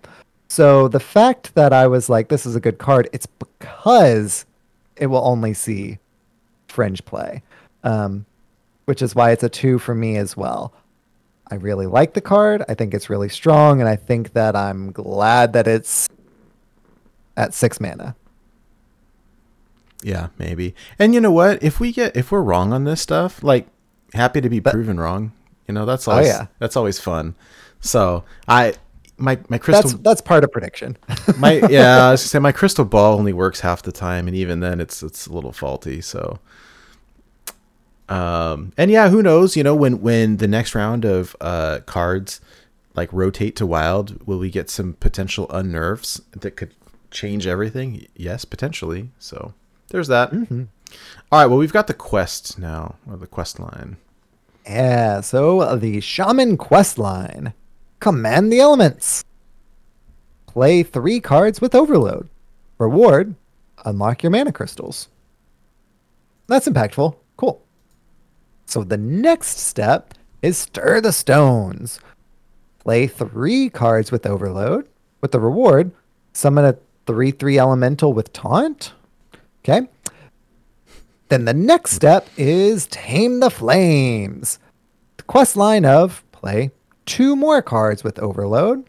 So 0.47 0.87
the 0.87 0.99
fact 0.99 1.55
that 1.55 1.73
I 1.73 1.87
was 1.87 2.09
like, 2.09 2.29
this 2.29 2.45
is 2.45 2.55
a 2.55 2.59
good 2.59 2.77
card, 2.77 3.09
it's 3.11 3.25
because 3.25 4.45
it 4.95 5.07
will 5.07 5.25
only 5.25 5.53
see 5.53 5.97
fringe 6.67 7.03
play. 7.05 7.41
Um, 7.83 8.25
which 8.85 9.01
is 9.01 9.15
why 9.15 9.31
it's 9.31 9.43
a 9.43 9.49
two 9.49 9.79
for 9.79 9.93
me 9.93 10.15
as 10.17 10.37
well. 10.37 10.73
I 11.51 11.55
really 11.55 11.85
like 11.85 12.13
the 12.13 12.21
card. 12.21 12.63
I 12.67 12.73
think 12.73 12.93
it's 12.93 13.09
really 13.09 13.29
strong, 13.29 13.79
and 13.79 13.89
I 13.89 13.95
think 13.95 14.33
that 14.33 14.55
I'm 14.55 14.91
glad 14.91 15.53
that 15.53 15.67
it's 15.67 16.07
at 17.37 17.53
six 17.53 17.79
mana. 17.79 18.15
Yeah, 20.03 20.27
maybe. 20.37 20.75
And 20.99 21.13
you 21.13 21.21
know 21.21 21.31
what? 21.31 21.63
If 21.63 21.79
we 21.79 21.91
get 21.91 22.15
if 22.15 22.31
we're 22.31 22.41
wrong 22.41 22.73
on 22.73 22.83
this 22.83 23.01
stuff, 23.01 23.43
like 23.43 23.67
happy 24.13 24.41
to 24.41 24.49
be 24.49 24.61
proven 24.61 24.99
wrong. 24.99 25.31
You 25.67 25.73
know, 25.73 25.85
that's 25.85 26.07
always 26.07 26.27
yeah. 26.27 26.47
that's 26.59 26.75
always 26.75 26.99
fun. 26.99 27.35
So 27.79 28.23
I 28.47 28.75
my 29.17 29.39
my 29.49 29.57
crystal 29.57 29.89
That's 29.89 30.01
that's 30.01 30.21
part 30.21 30.43
of 30.43 30.51
prediction. 30.51 30.97
my 31.37 31.53
yeah, 31.69 32.07
I 32.07 32.11
was 32.11 32.21
gonna 32.21 32.27
say 32.29 32.39
my 32.39 32.51
crystal 32.51 32.85
ball 32.85 33.17
only 33.17 33.33
works 33.33 33.61
half 33.61 33.81
the 33.81 33.91
time, 33.91 34.27
and 34.27 34.35
even 34.35 34.59
then, 34.59 34.79
it's 34.79 35.01
it's 35.01 35.27
a 35.27 35.33
little 35.33 35.51
faulty. 35.51 36.01
So, 36.01 36.39
um, 38.09 38.73
and 38.77 38.91
yeah, 38.91 39.09
who 39.09 39.23
knows? 39.23 39.55
You 39.55 39.63
know, 39.63 39.75
when 39.75 40.01
when 40.01 40.37
the 40.37 40.47
next 40.47 40.75
round 40.75 41.05
of 41.05 41.35
uh 41.41 41.79
cards 41.85 42.41
like 42.95 43.11
rotate 43.11 43.55
to 43.57 43.65
wild, 43.65 44.25
will 44.27 44.39
we 44.39 44.49
get 44.49 44.69
some 44.69 44.93
potential 44.93 45.47
unnerves 45.49 46.21
that 46.31 46.51
could 46.51 46.73
change 47.15 47.47
everything? 47.47 48.05
Yes, 48.15 48.45
potentially. 48.45 49.09
So 49.17 49.53
there's 49.89 50.07
that. 50.09 50.31
Mm-hmm. 50.31 50.63
All 51.31 51.39
right. 51.39 51.45
Well, 51.47 51.57
we've 51.57 51.73
got 51.73 51.87
the 51.87 51.93
quest 51.93 52.59
now, 52.59 52.95
or 53.09 53.17
the 53.17 53.27
quest 53.27 53.59
line. 53.59 53.97
Yeah, 54.65 55.21
so 55.21 55.61
uh, 55.61 55.75
the 55.75 56.01
Shaman 56.01 56.57
quest 56.57 56.97
line. 56.97 57.53
Command 57.99 58.51
the 58.51 58.59
elements. 58.59 59.23
Play 60.47 60.83
three 60.83 61.19
cards 61.19 61.61
with 61.61 61.75
Overload. 61.75 62.29
Reward, 62.77 63.35
unlock 63.83 64.23
your 64.23 64.31
mana 64.31 64.51
crystals. 64.51 65.09
That's 66.47 66.67
impactful. 66.67 67.15
Cool. 67.37 67.61
So 68.65 68.83
the 68.83 68.97
next 68.97 69.59
step 69.59 70.13
is 70.41 70.57
Stir 70.57 71.01
the 71.01 71.11
Stones. 71.11 71.99
Play 72.79 73.07
three 73.07 73.69
cards 73.69 74.11
with 74.11 74.25
Overload. 74.25 74.87
With 75.21 75.31
the 75.31 75.39
reward, 75.39 75.91
summon 76.33 76.65
a 76.65 76.77
3 77.05 77.31
3 77.31 77.59
elemental 77.59 78.13
with 78.13 78.33
Taunt. 78.33 78.93
Okay. 79.63 79.87
Then 81.29 81.45
the 81.45 81.53
next 81.53 81.91
step 81.91 82.27
is 82.37 82.87
Tame 82.87 83.39
the 83.39 83.49
Flames. 83.49 84.59
The 85.17 85.23
quest 85.23 85.55
line 85.57 85.85
of 85.85 86.23
play 86.31 86.71
two 87.05 87.35
more 87.35 87.61
cards 87.61 88.03
with 88.03 88.19
Overload. 88.19 88.87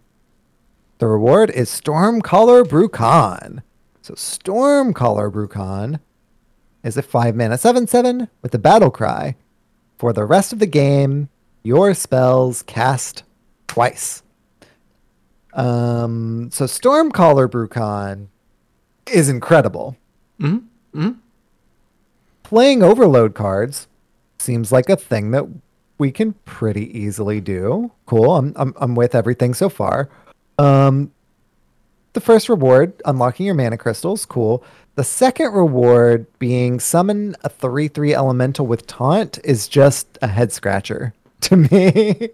The 0.99 1.07
reward 1.07 1.51
is 1.51 1.71
Stormcaller 1.71 2.65
Bru'kan. 2.65 3.63
So 4.03 4.15
Stormcaller 4.15 5.31
Bru'kan 5.31 6.01
is 6.83 6.97
a 6.97 7.03
5 7.03 7.35
mana 7.35 7.59
7 7.59 7.87
7 7.87 8.29
with 8.43 8.55
a 8.55 8.59
battle 8.59 8.91
cry. 8.91 9.37
For 9.99 10.13
the 10.13 10.25
rest 10.25 10.53
of 10.53 10.59
the 10.59 10.67
game, 10.67 11.29
your 11.63 11.95
spells 11.95 12.63
cast 12.63 13.25
twice. 13.67 14.23
Um, 15.57 16.51
so 16.53 16.67
Stormcaller 16.67 17.49
Bru'kan 17.49 18.29
is 19.11 19.29
incredible. 19.29 19.97
Playing 22.43 22.83
Overload 22.83 23.35
cards 23.35 23.89
seems 24.39 24.71
like 24.71 24.89
a 24.89 24.97
thing 24.97 25.33
that 25.33 25.47
we 25.99 26.13
can 26.13 26.35
pretty 26.45 26.97
easily 26.97 27.41
do. 27.41 27.91
Cool. 28.05 28.37
I'm 28.37 28.53
I'm 28.57 28.75
I'm 28.77 28.95
with 28.95 29.15
everything 29.15 29.55
so 29.55 29.69
far. 29.69 30.09
Um 30.59 31.11
the 32.13 32.21
first 32.21 32.49
reward, 32.49 32.95
unlocking 33.05 33.47
your 33.47 33.55
mana 33.55 33.77
crystals, 33.77 34.25
cool. 34.25 34.63
The 34.95 35.05
second 35.05 35.53
reward 35.53 36.27
being 36.39 36.81
summon 36.81 37.37
a 37.45 37.51
3-3 37.51 38.15
elemental 38.15 38.67
with 38.67 38.87
taunt 38.87 39.39
is 39.45 39.69
just 39.69 40.17
a 40.23 40.29
head 40.29 40.53
scratcher 40.53 41.13
to 41.43 41.57
me. 41.57 42.31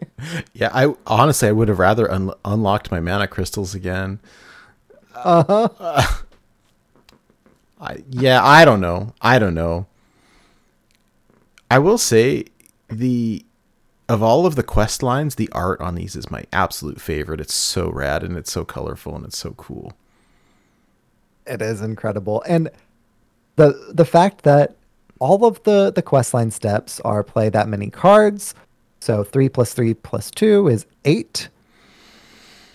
Yeah, 0.54 0.70
I 0.72 0.94
honestly 1.06 1.48
I 1.48 1.52
would 1.52 1.68
have 1.68 1.78
rather 1.78 2.10
un- 2.10 2.32
unlocked 2.44 2.90
my 2.90 3.00
mana 3.00 3.26
crystals 3.26 3.74
again. 3.74 4.20
uh-huh. 5.14 6.02
I 7.80 8.02
yeah, 8.08 8.44
I 8.44 8.64
don't 8.64 8.80
know. 8.80 9.12
I 9.20 9.38
don't 9.38 9.54
know. 9.54 9.86
I 11.70 11.78
will 11.78 11.98
say 11.98 12.44
the 12.88 13.44
of 14.08 14.22
all 14.22 14.46
of 14.46 14.56
the 14.56 14.62
quest 14.62 15.02
lines, 15.02 15.34
the 15.36 15.48
art 15.52 15.80
on 15.80 15.94
these 15.94 16.14
is 16.14 16.30
my 16.30 16.44
absolute 16.52 17.00
favorite. 17.00 17.40
It's 17.40 17.54
so 17.54 17.90
rad 17.90 18.22
and 18.22 18.36
it's 18.36 18.52
so 18.52 18.64
colorful 18.64 19.16
and 19.16 19.24
it's 19.24 19.38
so 19.38 19.52
cool. 19.52 19.94
It 21.46 21.62
is 21.62 21.80
incredible. 21.80 22.42
And 22.46 22.70
the 23.56 23.92
the 23.92 24.04
fact 24.04 24.42
that 24.42 24.76
all 25.18 25.44
of 25.44 25.62
the 25.64 25.90
the 25.90 26.02
quest 26.02 26.34
line 26.34 26.50
steps 26.50 27.00
are 27.00 27.22
play 27.22 27.48
that 27.48 27.68
many 27.68 27.90
cards. 27.90 28.54
So 29.02 29.24
three 29.24 29.48
plus 29.48 29.74
three 29.74 29.94
plus 29.94 30.30
two 30.30 30.68
is 30.68 30.86
eight. 31.04 31.48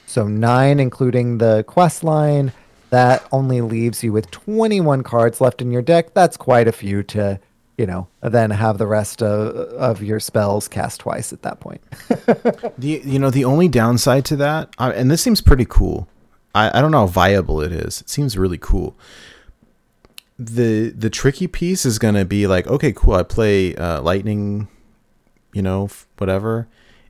So 0.07 0.27
nine, 0.27 0.77
including 0.77 1.37
the 1.37 1.63
quest 1.65 2.03
line. 2.03 2.51
That 2.89 3.25
only 3.31 3.61
leaves 3.61 4.03
you 4.03 4.11
with 4.11 4.29
21 4.31 5.03
cards 5.03 5.39
left 5.39 5.61
in 5.61 5.71
your 5.71 5.81
deck. 5.81 6.13
That's 6.13 6.35
quite 6.35 6.67
a 6.67 6.73
few 6.73 7.01
to, 7.03 7.39
you 7.77 7.85
know, 7.85 8.09
then 8.21 8.49
have 8.49 8.77
the 8.77 8.87
rest 8.87 9.23
of, 9.23 9.55
of 9.55 10.03
your 10.03 10.19
spells 10.19 10.67
cast 10.67 10.99
twice 10.99 11.31
at 11.31 11.43
that 11.43 11.61
point. 11.61 11.81
The 12.77 13.01
you 13.05 13.19
know 13.19 13.29
the 13.29 13.45
only 13.45 13.69
downside 13.69 14.25
to 14.25 14.35
that, 14.35 14.75
and 14.77 15.09
this 15.09 15.21
seems 15.21 15.39
pretty 15.39 15.65
cool. 15.65 16.09
I, 16.53 16.77
I 16.77 16.81
don't 16.81 16.91
know 16.91 16.99
how 16.99 17.07
viable 17.07 17.61
it 17.61 17.71
is. 17.71 18.01
It 18.01 18.09
seems 18.09 18.37
really 18.37 18.57
cool. 18.57 18.97
the 20.37 20.89
The 20.89 21.09
tricky 21.09 21.47
piece 21.47 21.85
is 21.85 21.97
gonna 21.99 22.25
be 22.25 22.47
like, 22.47 22.67
okay, 22.67 22.91
cool. 22.91 23.13
I 23.13 23.23
play 23.23 23.75
uh, 23.75 24.01
lightning, 24.01 24.67
you 25.57 25.63
know, 25.63 25.89
whatever, 26.19 26.67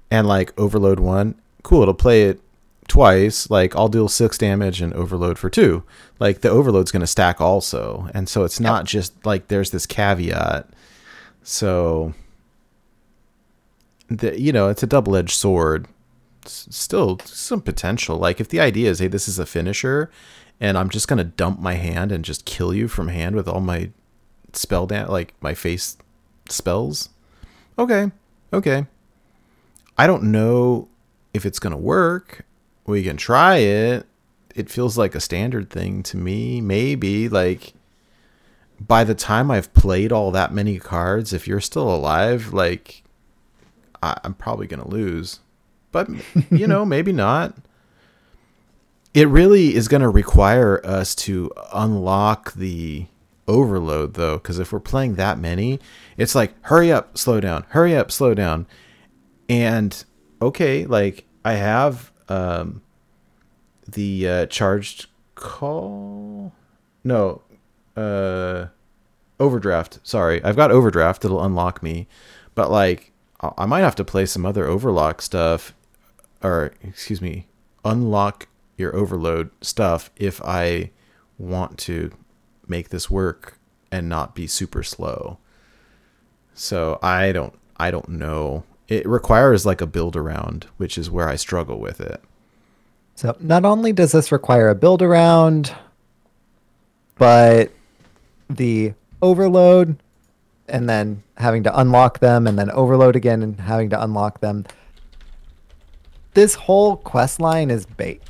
and 0.09 0.25
like 0.25 0.57
overload 0.57 0.99
one. 1.01 1.35
Cool. 1.63 1.81
It'll 1.81 1.93
play 1.93 2.23
it 2.23 2.39
twice. 2.87 3.49
Like 3.49 3.75
I'll 3.75 3.89
deal 3.89 4.07
six 4.07 4.37
damage 4.37 4.79
and 4.81 4.93
overload 4.93 5.37
for 5.37 5.49
two. 5.49 5.83
Like 6.17 6.39
the 6.39 6.49
overload's 6.49 6.91
gonna 6.91 7.05
stack 7.07 7.41
also, 7.41 8.09
and 8.13 8.29
so 8.29 8.45
it's 8.45 8.59
not 8.61 8.85
just 8.85 9.25
like 9.25 9.49
there's 9.49 9.71
this 9.71 9.85
caveat. 9.85 10.69
So 11.43 12.13
the, 14.09 14.39
you 14.39 14.51
know, 14.53 14.69
it's 14.69 14.83
a 14.83 14.87
double 14.87 15.15
edged 15.15 15.35
sword. 15.35 15.87
S- 16.45 16.67
Still 16.71 17.19
some 17.25 17.61
potential. 17.61 18.17
Like 18.17 18.39
if 18.39 18.47
the 18.49 18.61
idea 18.61 18.89
is, 18.89 18.99
hey, 18.99 19.07
this 19.07 19.27
is 19.27 19.39
a 19.39 19.45
finisher, 19.45 20.09
and 20.61 20.77
I'm 20.77 20.89
just 20.89 21.07
gonna 21.09 21.23
dump 21.25 21.59
my 21.59 21.73
hand 21.73 22.11
and 22.13 22.23
just 22.23 22.45
kill 22.45 22.73
you 22.73 22.87
from 22.87 23.09
hand 23.09 23.35
with 23.35 23.47
all 23.47 23.59
my 23.61 23.89
spell 24.53 24.87
down, 24.87 25.09
like 25.09 25.33
my 25.41 25.53
face 25.53 25.97
spells. 26.49 27.09
Okay, 27.77 28.11
okay. 28.53 28.85
I 29.97 30.07
don't 30.07 30.23
know 30.23 30.89
if 31.33 31.45
it's 31.45 31.59
gonna 31.59 31.77
work. 31.77 32.45
We 32.85 33.03
can 33.03 33.17
try 33.17 33.57
it. 33.57 34.05
It 34.55 34.69
feels 34.69 34.97
like 34.97 35.15
a 35.15 35.19
standard 35.19 35.69
thing 35.69 36.03
to 36.03 36.17
me. 36.17 36.61
Maybe 36.61 37.29
like 37.29 37.73
by 38.79 39.03
the 39.03 39.15
time 39.15 39.49
I've 39.49 39.73
played 39.73 40.11
all 40.11 40.31
that 40.31 40.53
many 40.53 40.79
cards, 40.79 41.33
if 41.33 41.47
you're 41.47 41.61
still 41.61 41.93
alive, 41.93 42.53
like 42.53 43.03
I, 44.01 44.19
I'm 44.23 44.33
probably 44.33 44.67
gonna 44.67 44.87
lose. 44.87 45.39
But 45.91 46.09
you 46.51 46.67
know, 46.67 46.85
maybe 46.95 47.11
not. 47.11 47.55
It 49.13 49.27
really 49.27 49.75
is 49.75 49.87
gonna 49.87 50.09
require 50.09 50.79
us 50.85 51.15
to 51.15 51.51
unlock 51.73 52.53
the 52.53 53.07
overload 53.47 54.15
though, 54.15 54.37
because 54.37 54.59
if 54.59 54.71
we're 54.71 54.79
playing 54.79 55.15
that 55.15 55.39
many, 55.39 55.79
it's 56.17 56.35
like 56.35 56.53
hurry 56.63 56.91
up, 56.91 57.17
slow 57.17 57.39
down, 57.39 57.65
hurry 57.69 57.95
up, 57.95 58.11
slow 58.11 58.33
down. 58.33 58.67
And 59.49 60.03
okay, 60.41 60.85
like 60.85 61.25
I 61.45 61.53
have 61.53 62.11
um 62.29 62.81
the 63.87 64.27
uh, 64.27 64.45
charged 64.47 65.07
call. 65.35 66.51
No, 67.03 67.41
uh 67.97 68.67
overdraft 69.39 69.99
sorry 70.03 70.43
i've 70.43 70.55
got 70.55 70.71
overdraft 70.71 71.21
that'll 71.21 71.43
unlock 71.43 71.83
me 71.83 72.07
but 72.55 72.71
like 72.71 73.11
i 73.41 73.51
I 73.57 73.65
might 73.65 73.81
have 73.81 73.95
to 73.95 74.03
play 74.03 74.25
some 74.25 74.45
other 74.45 74.65
overlock 74.65 75.21
stuff 75.21 75.75
or 76.41 76.73
excuse 76.81 77.21
me 77.21 77.47
unlock 77.85 78.47
your 78.77 78.95
overload 78.95 79.51
stuff 79.61 80.09
if 80.15 80.41
i 80.43 80.91
want 81.37 81.77
to 81.79 82.11
make 82.69 82.89
this 82.89 83.09
work 83.09 83.57
and 83.91 84.07
not 84.09 84.35
be 84.35 84.47
super 84.47 84.83
slow 84.83 85.37
so 86.53 86.99
i 87.01 87.31
don't 87.31 87.53
i 87.77 87.89
don't 87.91 88.09
know 88.09 88.63
it 88.87 89.05
requires 89.07 89.65
like 89.65 89.81
a 89.81 89.87
build 89.87 90.15
around 90.15 90.67
which 90.77 90.97
is 90.97 91.09
where 91.11 91.27
i 91.29 91.35
struggle 91.35 91.79
with 91.79 91.99
it 92.01 92.21
So 93.15 93.35
not 93.39 93.65
only 93.65 93.93
does 93.93 94.11
this 94.11 94.31
require 94.31 94.69
a 94.69 94.75
build 94.75 95.01
around, 95.01 95.73
but 97.17 97.71
the 98.47 98.93
overload 99.23 99.97
and 100.69 100.87
then 100.87 101.23
having 101.37 101.63
to 101.63 101.79
unlock 101.79 102.19
them 102.19 102.45
and 102.45 102.59
then 102.59 102.69
overload 102.71 103.15
again 103.15 103.41
and 103.41 103.59
having 103.59 103.89
to 103.89 104.03
unlock 104.03 104.39
them. 104.41 104.65
This 106.35 106.53
whole 106.53 106.97
quest 106.97 107.39
line 107.39 107.71
is 107.71 107.87
bait. 107.87 108.21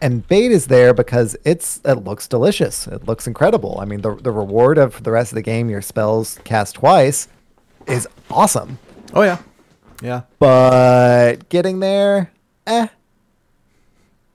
And 0.00 0.26
bait 0.28 0.50
is 0.52 0.66
there 0.66 0.92
because 0.94 1.36
it's 1.44 1.80
it 1.84 2.04
looks 2.04 2.28
delicious. 2.28 2.86
It 2.86 3.06
looks 3.06 3.26
incredible. 3.26 3.78
I 3.80 3.84
mean 3.84 4.00
the 4.02 4.14
the 4.14 4.32
reward 4.32 4.78
of 4.78 5.02
the 5.02 5.10
rest 5.10 5.32
of 5.32 5.36
the 5.36 5.42
game, 5.42 5.70
your 5.70 5.82
spells 5.82 6.38
cast 6.44 6.74
twice, 6.76 7.28
is 7.86 8.06
awesome. 8.30 8.78
oh 9.14 9.22
yeah 9.22 9.38
yeah 10.02 10.22
But 10.38 11.48
getting 11.48 11.80
there, 11.80 12.30
eh. 12.66 12.88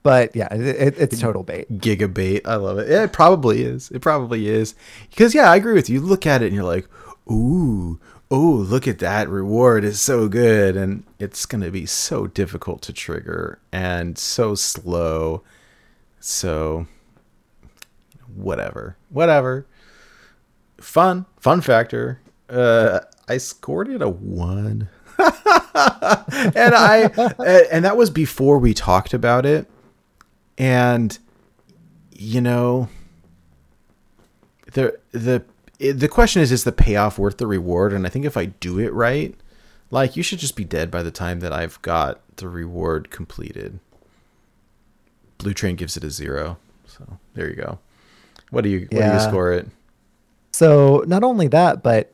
But 0.02 0.34
yeah, 0.34 0.52
it, 0.52 0.60
it, 0.66 0.98
it's 0.98 1.20
total 1.20 1.44
bait. 1.44 1.70
gigabait. 1.78 2.40
I 2.44 2.56
love 2.56 2.78
it. 2.78 2.88
Yeah, 2.88 3.04
it 3.04 3.12
probably 3.12 3.62
is. 3.62 3.88
It 3.92 4.00
probably 4.00 4.48
is. 4.48 4.74
Because 5.10 5.32
yeah, 5.32 5.48
I 5.50 5.54
agree 5.56 5.74
with 5.74 5.88
you. 5.88 6.00
You 6.00 6.06
look 6.06 6.26
at 6.26 6.42
it 6.42 6.46
and 6.46 6.54
you're 6.56 6.64
like, 6.64 6.88
ooh, 7.30 8.00
ooh, 8.32 8.56
look 8.56 8.88
at 8.88 8.98
that 9.00 9.28
reward 9.28 9.84
is 9.84 10.00
so 10.00 10.28
good, 10.28 10.76
and 10.76 11.04
it's 11.18 11.46
gonna 11.46 11.70
be 11.70 11.86
so 11.86 12.26
difficult 12.26 12.82
to 12.82 12.92
trigger 12.92 13.58
and 13.70 14.16
so 14.18 14.54
slow. 14.54 15.42
So 16.20 16.86
whatever, 18.34 18.96
whatever. 19.10 19.66
Fun, 20.80 21.26
fun 21.38 21.60
factor. 21.60 22.20
Uh, 22.48 23.00
I 23.28 23.38
scored 23.38 23.88
it 23.88 24.02
a 24.02 24.08
one. 24.08 24.88
and 25.18 26.74
I 26.74 27.10
and 27.70 27.84
that 27.84 27.96
was 27.96 28.10
before 28.10 28.58
we 28.58 28.74
talked 28.74 29.14
about 29.14 29.46
it 29.46 29.70
and 30.58 31.18
you 32.10 32.40
know 32.40 32.88
the 34.72 34.98
the 35.12 35.44
the 35.90 36.08
question 36.08 36.42
is 36.42 36.52
is 36.52 36.64
the 36.64 36.72
payoff 36.72 37.18
worth 37.18 37.38
the 37.38 37.46
reward? 37.46 37.92
And 37.92 38.06
i 38.06 38.10
think 38.10 38.24
if 38.24 38.36
i 38.36 38.46
do 38.46 38.78
it 38.78 38.92
right 38.92 39.34
like 39.90 40.16
you 40.16 40.22
should 40.22 40.38
just 40.38 40.56
be 40.56 40.64
dead 40.64 40.90
by 40.90 41.02
the 41.02 41.10
time 41.10 41.40
that 41.40 41.52
i've 41.52 41.80
got 41.82 42.20
the 42.36 42.48
reward 42.48 43.10
completed. 43.10 43.78
Blue 45.38 45.54
train 45.54 45.76
gives 45.76 45.96
it 45.96 46.04
a 46.04 46.10
zero. 46.10 46.58
So 46.86 47.18
there 47.34 47.48
you 47.48 47.56
go. 47.56 47.78
What 48.50 48.64
do 48.64 48.70
you 48.70 48.88
what 48.90 49.02
do 49.02 49.12
you 49.12 49.20
score 49.20 49.52
it? 49.52 49.68
So 50.52 51.04
not 51.06 51.24
only 51.24 51.48
that, 51.48 51.82
but 51.82 52.12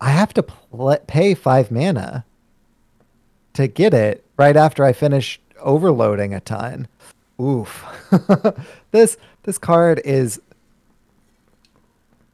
I 0.00 0.10
have 0.10 0.34
to 0.34 0.42
pl- 0.42 0.98
pay 1.06 1.34
five 1.34 1.70
mana 1.70 2.24
to 3.54 3.66
get 3.66 3.94
it 3.94 4.24
right 4.36 4.56
after 4.56 4.84
I 4.84 4.92
finish 4.92 5.40
overloading 5.60 6.34
a 6.34 6.40
ton. 6.40 6.88
Oof. 7.40 7.84
this 8.90 9.16
this 9.44 9.58
card 9.58 10.00
is 10.04 10.40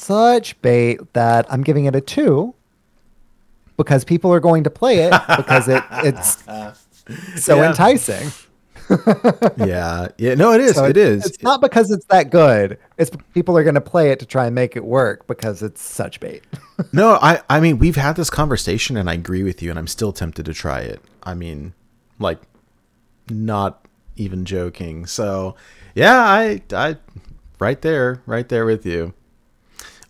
such 0.00 0.60
bait 0.62 1.12
that 1.12 1.46
I'm 1.52 1.62
giving 1.62 1.84
it 1.84 1.94
a 1.94 2.00
two 2.00 2.54
because 3.76 4.04
people 4.04 4.32
are 4.32 4.40
going 4.40 4.64
to 4.64 4.70
play 4.70 4.98
it 4.98 5.14
because 5.36 5.68
it 5.68 5.82
it's 6.04 6.42
so 7.44 7.56
Yeah. 7.56 7.68
enticing. 7.70 8.30
yeah 9.56 10.08
yeah 10.18 10.34
no 10.34 10.52
it 10.52 10.60
is 10.60 10.74
So 10.74 10.84
it 10.84 10.96
is 10.96 11.24
It's 11.24 11.42
not 11.44 11.60
because 11.60 11.90
it's 11.92 12.04
that 12.06 12.30
good. 12.30 12.76
It's 12.98 13.10
people 13.34 13.56
are 13.56 13.62
going 13.62 13.76
to 13.76 13.80
play 13.80 14.10
it 14.10 14.18
to 14.18 14.26
try 14.26 14.46
and 14.46 14.54
make 14.54 14.74
it 14.74 14.84
work 14.84 15.26
because 15.28 15.62
it's 15.62 15.80
such 15.82 16.18
bait. 16.20 16.42
No, 16.92 17.18
I 17.20 17.42
I 17.50 17.60
mean 17.60 17.78
we've 17.78 17.96
had 17.96 18.16
this 18.16 18.30
conversation 18.30 18.96
and 18.96 19.08
I 19.08 19.12
agree 19.14 19.42
with 19.42 19.60
you 19.62 19.68
and 19.70 19.78
I'm 19.78 19.86
still 19.86 20.12
tempted 20.12 20.46
to 20.46 20.54
try 20.54 20.80
it. 20.80 21.00
I 21.22 21.34
mean, 21.34 21.74
like 22.18 22.40
not 23.28 23.86
even 24.16 24.44
joking. 24.46 25.04
So, 25.06 25.54
yeah, 25.94 26.18
I 26.18 26.62
I 26.72 26.96
right 27.58 27.80
there, 27.82 28.22
right 28.26 28.48
there 28.48 28.64
with 28.64 28.86
you. 28.86 29.12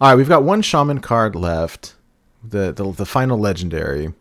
All 0.01 0.09
right, 0.09 0.15
we've 0.15 0.31
got 0.31 0.45
one 0.45 0.63
shaman 0.63 1.01
card 1.01 1.37
left. 1.37 1.95
The 2.43 2.73
the, 2.73 2.91
the 2.91 3.05
final 3.05 3.39
legendary. 3.39 4.15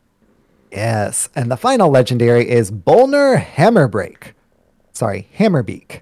Yes, 0.73 1.29
and 1.35 1.49
the 1.49 1.55
final 1.55 1.89
legendary 1.89 2.49
is 2.49 2.69
Bolner 2.69 3.41
Hammerbreak. 3.41 4.33
Sorry, 4.91 5.29
Hammerbeak. 5.37 6.01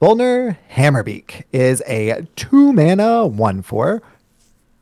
Bolner 0.00 0.56
Hammerbeak 0.70 1.42
is 1.52 1.82
a 1.88 2.28
two 2.36 2.72
mana 2.72 3.26
one 3.26 3.62
four 3.62 4.02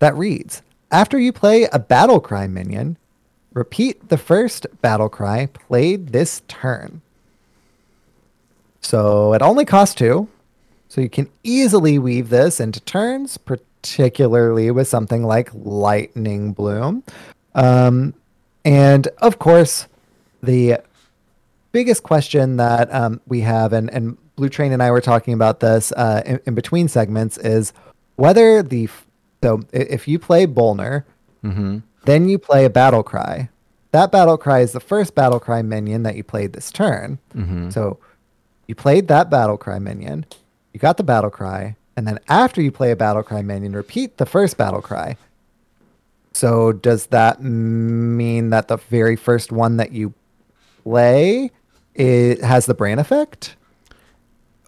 that 0.01 0.15
reads: 0.15 0.61
After 0.91 1.19
you 1.19 1.33
play 1.33 1.67
a 1.73 1.79
battle 1.79 2.21
cry 2.21 2.47
minion, 2.47 2.99
repeat 3.55 4.11
the 4.11 4.19
first 4.19 4.67
battle 4.83 5.09
cry 5.09 5.47
played 5.47 6.09
this 6.09 6.43
turn. 6.47 7.01
So 8.83 9.33
it 9.33 9.41
only 9.41 9.65
costs 9.65 9.95
two, 9.95 10.29
so 10.89 11.01
you 11.01 11.09
can 11.09 11.31
easily 11.43 11.99
weave 11.99 12.29
this 12.29 12.61
into 12.61 12.81
turns, 12.81 13.39
particularly 13.83 14.71
with 14.71 14.89
something 14.89 15.25
like 15.25 15.51
Lightning 15.55 16.53
Bloom. 16.53 17.03
Um, 17.55 18.15
and 18.65 19.07
of 19.19 19.39
course, 19.39 19.87
the 20.43 20.79
biggest 21.73 22.03
question 22.03 22.57
that 22.57 22.93
um, 22.95 23.21
we 23.27 23.41
have, 23.41 23.73
and, 23.73 23.91
and 23.91 24.17
Blue 24.37 24.49
Train 24.49 24.73
and 24.73 24.83
I 24.83 24.91
were 24.91 25.01
talking 25.01 25.35
about 25.35 25.61
this 25.61 25.93
uh, 25.93 26.23
in, 26.27 26.41
in 26.47 26.55
between 26.55 26.89
segments, 26.89 27.39
is 27.39 27.73
whether 28.17 28.63
the 28.63 28.89
so 29.43 29.63
if 29.73 30.07
you 30.07 30.19
play 30.19 30.47
Bolner, 30.47 31.05
then 32.05 32.29
you 32.29 32.39
play 32.39 32.67
a 32.67 32.71
battle 32.71 33.03
cry. 33.03 33.49
That 33.93 34.13
battle 34.13 34.37
cry 34.37 34.61
is 34.61 34.73
the 34.73 34.81
first 34.81 35.15
battle 35.15 35.41
cry 35.41 35.63
minion 35.63 36.03
that 36.03 36.17
you 36.17 36.23
played 36.23 36.53
this 36.53 36.71
turn. 36.71 37.19
So 37.71 37.99
you 38.67 38.75
played 38.75 39.09
that 39.09 39.31
battle 39.31 39.57
cry 39.57 39.79
minion, 39.79 40.27
you 40.75 40.81
got 40.81 40.99
the 40.99 41.03
battle 41.03 41.31
cry, 41.31 41.77
and 41.97 42.07
then 42.07 42.19
after 42.29 42.63
you 42.63 42.71
play 42.71 42.91
a 42.91 42.97
battle 42.97 43.23
cry 43.23 43.43
minion, 43.43 43.73
repeat 43.73 44.17
the 44.17 44.27
first 44.27 44.57
battle 44.57 44.83
cry. 44.83 45.17
So 46.33 46.73
does 46.73 47.07
that 47.07 47.43
mean 47.43 48.51
that 48.51 48.69
the 48.69 48.77
very 48.77 49.17
first 49.17 49.53
one 49.53 49.77
that 49.79 49.93
you 49.93 50.15
play 50.83 51.51
it 51.95 52.43
has 52.43 52.67
the 52.67 52.75
brain 52.75 52.99
effect? 52.99 53.57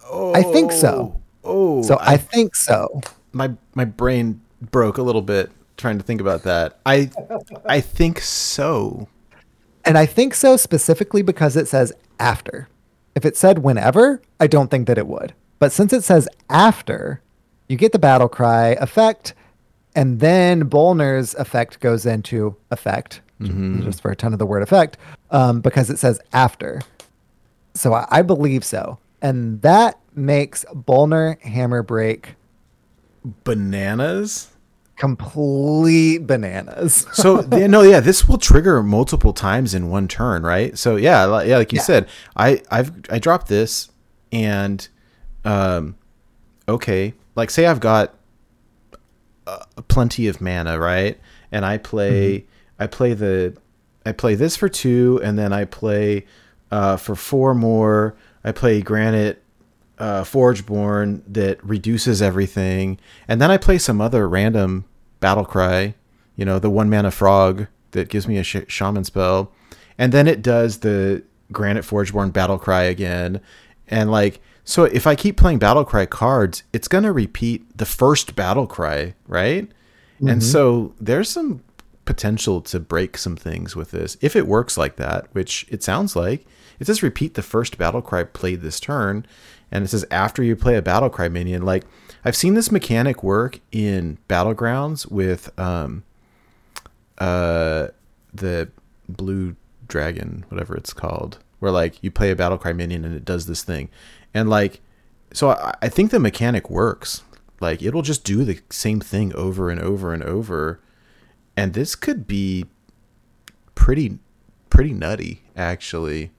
Oh, 0.09 0.33
I 0.35 0.43
think 0.43 0.71
so. 0.71 1.19
Oh, 1.43 1.79
oh. 1.79 1.81
So 1.83 1.97
I 2.01 2.17
think 2.17 2.55
so. 2.55 3.01
my 3.31 3.51
my 3.75 3.85
brain 3.85 4.41
broke 4.71 4.97
a 4.97 5.01
little 5.01 5.21
bit 5.21 5.51
trying 5.77 5.97
to 5.97 6.03
think 6.03 6.21
about 6.21 6.43
that. 6.43 6.79
I 6.85 7.09
I 7.65 7.81
think 7.81 8.19
so. 8.21 9.07
And 9.85 9.97
I 9.97 10.05
think 10.05 10.33
so 10.33 10.55
specifically 10.55 11.21
because 11.21 11.57
it 11.57 11.67
says 11.67 11.91
after. 12.19 12.69
If 13.15 13.25
it 13.25 13.37
said 13.37 13.59
whenever, 13.59 14.21
I 14.39 14.47
don't 14.47 14.71
think 14.71 14.87
that 14.87 14.97
it 14.97 15.07
would. 15.07 15.33
But 15.63 15.71
since 15.71 15.93
it 15.93 16.03
says 16.03 16.27
after, 16.49 17.21
you 17.69 17.77
get 17.77 17.93
the 17.93 17.97
battle 17.99 18.27
cry 18.27 18.71
effect, 18.81 19.33
and 19.95 20.19
then 20.19 20.63
Bolner's 20.69 21.33
effect 21.35 21.79
goes 21.79 22.05
into 22.05 22.57
effect, 22.69 23.21
just 23.39 24.01
for 24.01 24.11
a 24.11 24.15
ton 24.17 24.33
of 24.33 24.39
the 24.39 24.45
word 24.45 24.61
effect, 24.61 24.97
um, 25.31 25.61
because 25.61 25.89
it 25.89 25.99
says 25.99 26.19
after. 26.33 26.81
So 27.75 27.93
I, 27.93 28.05
I 28.11 28.21
believe 28.23 28.65
so. 28.65 28.97
And 29.21 29.61
that 29.61 29.97
makes 30.13 30.65
Bolner 30.73 31.39
Hammer 31.43 31.81
Break 31.81 32.35
Bananas? 33.45 34.49
complete 34.97 36.27
bananas. 36.27 37.07
so 37.13 37.41
yeah, 37.53 37.67
no 37.67 37.81
yeah 37.83 37.99
this 38.01 38.27
will 38.27 38.37
trigger 38.37 38.83
multiple 38.83 39.31
times 39.33 39.73
in 39.73 39.89
one 39.89 40.07
turn 40.07 40.43
right 40.43 40.77
so 40.77 40.97
yeah 40.97 41.23
like, 41.25 41.47
yeah 41.47 41.57
like 41.57 41.71
you 41.73 41.77
Yeah. 41.77 41.83
said 41.83 42.09
i 42.35 42.61
i've 42.69 42.91
i 43.09 43.17
dropped 43.17 43.47
this 43.47 43.89
and 44.31 44.87
um 45.45 45.95
okay 46.67 47.13
like 47.35 47.49
say 47.49 47.65
i've 47.65 47.79
got 47.79 48.13
uh, 49.45 49.63
plenty 49.87 50.27
of 50.27 50.39
mana 50.39 50.79
right? 50.79 51.19
And 51.51 51.65
i 51.65 51.77
play 51.77 52.45
i 52.79 52.87
play 52.87 53.13
the 53.13 53.55
i 54.05 54.11
play 54.11 54.35
this 54.35 54.55
for 54.55 54.69
two 54.69 55.19
and 55.23 55.37
then 55.37 55.51
i 55.53 55.65
play 55.65 56.25
uh 56.71 56.97
for 56.97 57.15
four 57.15 57.53
more. 57.53 58.15
I 58.43 58.51
play 58.51 58.81
granite 58.81 59.41
uh, 59.99 60.23
Forgeborn 60.25 61.23
that 61.27 61.63
reduces 61.63 62.21
everything, 62.21 62.99
and 63.27 63.41
then 63.41 63.49
I 63.51 63.57
play 63.57 63.77
some 63.77 64.01
other 64.01 64.27
random 64.27 64.83
battle 65.21 65.45
cry, 65.45 65.95
you 66.35 66.43
know, 66.43 66.59
the 66.59 66.69
one 66.69 66.89
mana 66.89 67.11
frog 67.11 67.67
that 67.91 68.09
gives 68.09 68.27
me 68.27 68.37
a 68.37 68.43
sh- 68.43 68.67
shaman 68.67 69.05
spell, 69.05 69.53
and 69.97 70.11
then 70.11 70.27
it 70.27 70.41
does 70.41 70.79
the 70.79 71.23
Granite 71.53 71.85
Forgeborn 71.85 72.31
battle 72.31 72.57
cry 72.57 72.83
again, 72.83 73.39
and 73.87 74.11
like 74.11 74.41
so 74.65 74.85
if 74.85 75.05
I 75.07 75.15
keep 75.15 75.37
playing 75.37 75.59
battle 75.59 75.83
cry 75.85 76.05
cards, 76.05 76.63
it's 76.71 76.87
gonna 76.87 77.11
repeat 77.11 77.77
the 77.77 77.85
first 77.85 78.35
battle 78.35 78.67
cry, 78.67 79.13
right? 79.27 79.69
And 80.29 80.41
so 80.41 80.93
there's 81.01 81.29
some 81.29 81.63
potential 82.05 82.61
to 82.61 82.79
break 82.79 83.17
some 83.17 83.35
things 83.35 83.75
with 83.75 83.91
this 83.91 84.17
if 84.21 84.35
it 84.35 84.47
works 84.47 84.77
like 84.77 84.95
that, 84.97 85.27
which 85.33 85.65
it 85.69 85.83
sounds 85.83 86.15
like. 86.15 86.45
It 86.79 86.87
says 86.87 87.03
repeat 87.03 87.33
the 87.35 87.41
first 87.41 87.77
battle 87.77 88.01
cry 88.01 88.23
played 88.23 88.61
this 88.61 88.79
turn, 88.79 89.25
and 89.71 89.83
it 89.83 89.89
says 89.89 90.05
after 90.11 90.43
you 90.43 90.55
play 90.55 90.75
a 90.75 90.81
battle 90.81 91.09
cry 91.09 91.27
minion. 91.29 91.63
Like 91.63 91.83
I've 92.23 92.35
seen 92.35 92.53
this 92.53 92.71
mechanic 92.71 93.21
work 93.23 93.59
in 93.71 94.17
battlegrounds 94.29 95.09
with 95.11 95.57
um 95.59 96.03
uh 97.17 97.87
the 98.33 98.69
blue 99.09 99.55
dragon, 99.87 100.45
whatever 100.49 100.75
it's 100.75 100.93
called, 100.93 101.37
where 101.59 101.71
like 101.71 102.01
you 102.01 102.11
play 102.11 102.31
a 102.31 102.35
battle 102.35 102.57
cry 102.57 102.73
minion 102.73 103.05
and 103.05 103.15
it 103.15 103.25
does 103.25 103.45
this 103.45 103.61
thing, 103.61 103.89
and 104.33 104.49
like 104.49 104.81
so 105.33 105.49
I, 105.49 105.73
I 105.81 105.89
think 105.89 106.11
the 106.11 106.19
mechanic 106.19 106.69
works. 106.69 107.23
Like 107.59 107.81
it'll 107.81 108.01
just 108.01 108.23
do 108.23 108.43
the 108.43 108.59
same 108.69 108.99
thing 108.99 109.33
over 109.35 109.69
and 109.69 109.79
over 109.79 110.13
and 110.13 110.23
over, 110.23 110.79
and 111.55 111.73
this 111.73 111.95
could 111.95 112.27
be 112.27 112.65
pretty 113.75 114.19
pretty 114.69 114.93
nutty 114.93 115.43
actually. 115.55 116.31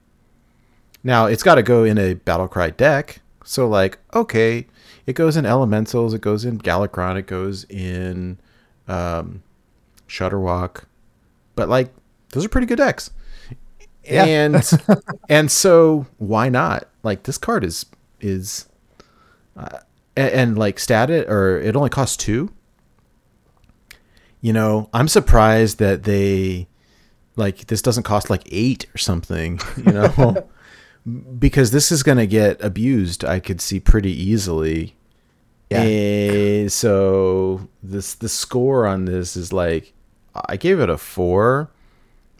Now 1.03 1.25
it's 1.25 1.43
got 1.43 1.55
to 1.55 1.63
go 1.63 1.83
in 1.83 1.97
a 1.97 2.15
battlecry 2.15 2.75
deck, 2.75 3.21
so 3.43 3.67
like 3.67 3.97
okay, 4.13 4.67
it 5.05 5.13
goes 5.13 5.37
in 5.37 5.45
elementals, 5.45 6.13
it 6.13 6.21
goes 6.21 6.45
in 6.45 6.59
Galakrond, 6.59 7.17
it 7.17 7.27
goes 7.27 7.63
in 7.65 8.37
um, 8.87 9.43
Shudderwock, 10.07 10.83
but 11.55 11.69
like 11.69 11.93
those 12.31 12.45
are 12.45 12.49
pretty 12.49 12.67
good 12.67 12.77
decks. 12.77 13.11
Yeah. 14.03 14.25
And 14.25 14.71
and 15.29 15.51
so 15.51 16.05
why 16.17 16.49
not? 16.49 16.87
Like 17.05 17.23
this 17.23 17.37
card 17.37 17.63
is 17.63 17.85
is 18.19 18.67
uh, 19.55 19.79
and, 20.17 20.31
and 20.31 20.57
like 20.57 20.79
stat 20.79 21.09
it 21.09 21.29
or 21.29 21.59
it 21.59 21.75
only 21.75 21.91
costs 21.91 22.17
two. 22.17 22.51
You 24.41 24.53
know, 24.53 24.89
I'm 24.91 25.07
surprised 25.07 25.77
that 25.77 26.03
they 26.03 26.67
like 27.35 27.67
this 27.67 27.81
doesn't 27.83 28.03
cost 28.03 28.29
like 28.29 28.43
eight 28.51 28.87
or 28.93 28.97
something. 28.97 29.59
You 29.77 29.91
know, 29.91 30.47
because 31.39 31.69
this 31.69 31.91
is 31.91 32.01
gonna 32.01 32.25
get 32.25 32.61
abused. 32.63 33.23
I 33.23 33.39
could 33.39 33.61
see 33.61 33.79
pretty 33.79 34.11
easily. 34.11 34.95
Yeah. 35.69 35.83
Eh, 35.83 36.67
so 36.69 37.69
this 37.83 38.15
the 38.15 38.29
score 38.29 38.87
on 38.87 39.05
this 39.05 39.35
is 39.35 39.53
like 39.53 39.93
I 40.47 40.57
gave 40.57 40.79
it 40.79 40.89
a 40.89 40.97
four, 40.97 41.69